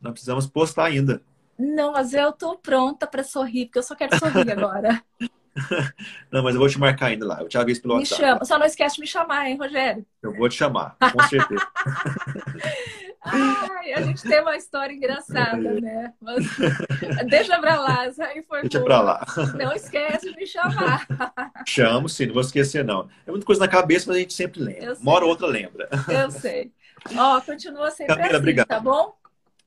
Nós 0.00 0.12
precisamos 0.12 0.46
postar 0.46 0.84
ainda. 0.86 1.20
Não, 1.58 1.92
mas 1.92 2.12
eu 2.14 2.32
tô 2.32 2.56
pronta 2.58 3.06
para 3.06 3.22
sorrir, 3.22 3.66
porque 3.66 3.78
eu 3.78 3.82
só 3.82 3.94
quero 3.94 4.18
sorrir 4.18 4.50
agora. 4.50 5.02
Não, 6.32 6.42
mas 6.42 6.54
eu 6.56 6.60
vou 6.60 6.68
te 6.68 6.80
marcar 6.80 7.06
ainda 7.06 7.24
lá. 7.24 7.40
Eu 7.40 7.48
te 7.48 7.56
aviso 7.56 7.80
pelo 7.80 7.94
Me 7.94 8.00
WhatsApp. 8.00 8.20
chama. 8.22 8.44
Só 8.44 8.58
não 8.58 8.66
esquece 8.66 8.96
de 8.96 9.00
me 9.02 9.06
chamar, 9.06 9.48
hein, 9.48 9.56
Rogério? 9.56 10.04
Eu 10.20 10.34
vou 10.34 10.48
te 10.48 10.56
chamar, 10.56 10.96
com 10.98 11.22
certeza. 11.28 11.64
Ai, 13.24 13.92
a 13.94 14.02
gente 14.02 14.22
tem 14.22 14.40
uma 14.40 14.56
história 14.56 14.92
engraçada, 14.94 15.80
né? 15.80 16.12
Mas 16.20 16.44
deixa 17.30 17.58
pra 17.58 17.80
lá, 17.80 18.04
essa 18.06 18.24
aí 18.26 18.42
foi 18.42 18.62
Deixa 18.62 18.78
boa. 18.78 18.84
pra 18.88 19.00
lá. 19.00 19.26
Não 19.58 19.72
esquece 19.72 20.30
de 20.30 20.36
me 20.36 20.46
chamar. 20.46 21.06
Chamo, 21.66 22.08
sim, 22.08 22.26
não 22.26 22.34
vou 22.34 22.42
esquecer, 22.42 22.84
não. 22.84 23.08
É 23.26 23.30
muita 23.30 23.46
coisa 23.46 23.60
na 23.60 23.68
cabeça, 23.68 24.06
mas 24.08 24.16
a 24.16 24.20
gente 24.20 24.34
sempre 24.34 24.60
lembra. 24.60 24.94
Uma 24.94 25.12
hora 25.12 25.24
ou 25.24 25.30
outra 25.30 25.46
lembra. 25.46 25.88
Eu 26.08 26.30
sei. 26.30 26.70
Ó, 27.16 27.40
continua 27.40 27.90
sempre 27.90 28.14
Camila, 28.14 28.28
assim, 28.28 28.36
obrigado. 28.36 28.66
tá 28.68 28.80
bom? 28.80 29.14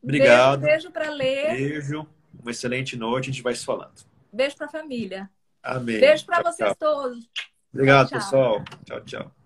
Obrigado. 0.03 0.59
Beijo, 0.61 0.89
beijo 0.89 0.91
pra 0.91 1.09
ler. 1.09 1.55
Beijo, 1.55 2.07
uma 2.41 2.51
excelente 2.51 2.95
noite, 2.95 3.29
a 3.29 3.33
gente 3.33 3.43
vai 3.43 3.53
se 3.55 3.65
falando. 3.65 3.93
Beijo 4.31 4.55
pra 4.55 4.67
família. 4.67 5.29
Amém. 5.63 5.99
Beijo 5.99 6.25
pra 6.25 6.41
Tchau, 6.43 6.53
vocês 6.53 6.69
tchau. 6.69 6.75
todos. 6.79 7.29
Obrigado, 7.73 8.09
tchau. 8.09 8.19
pessoal. 8.19 8.63
Tchau, 8.85 9.01
tchau. 9.01 9.36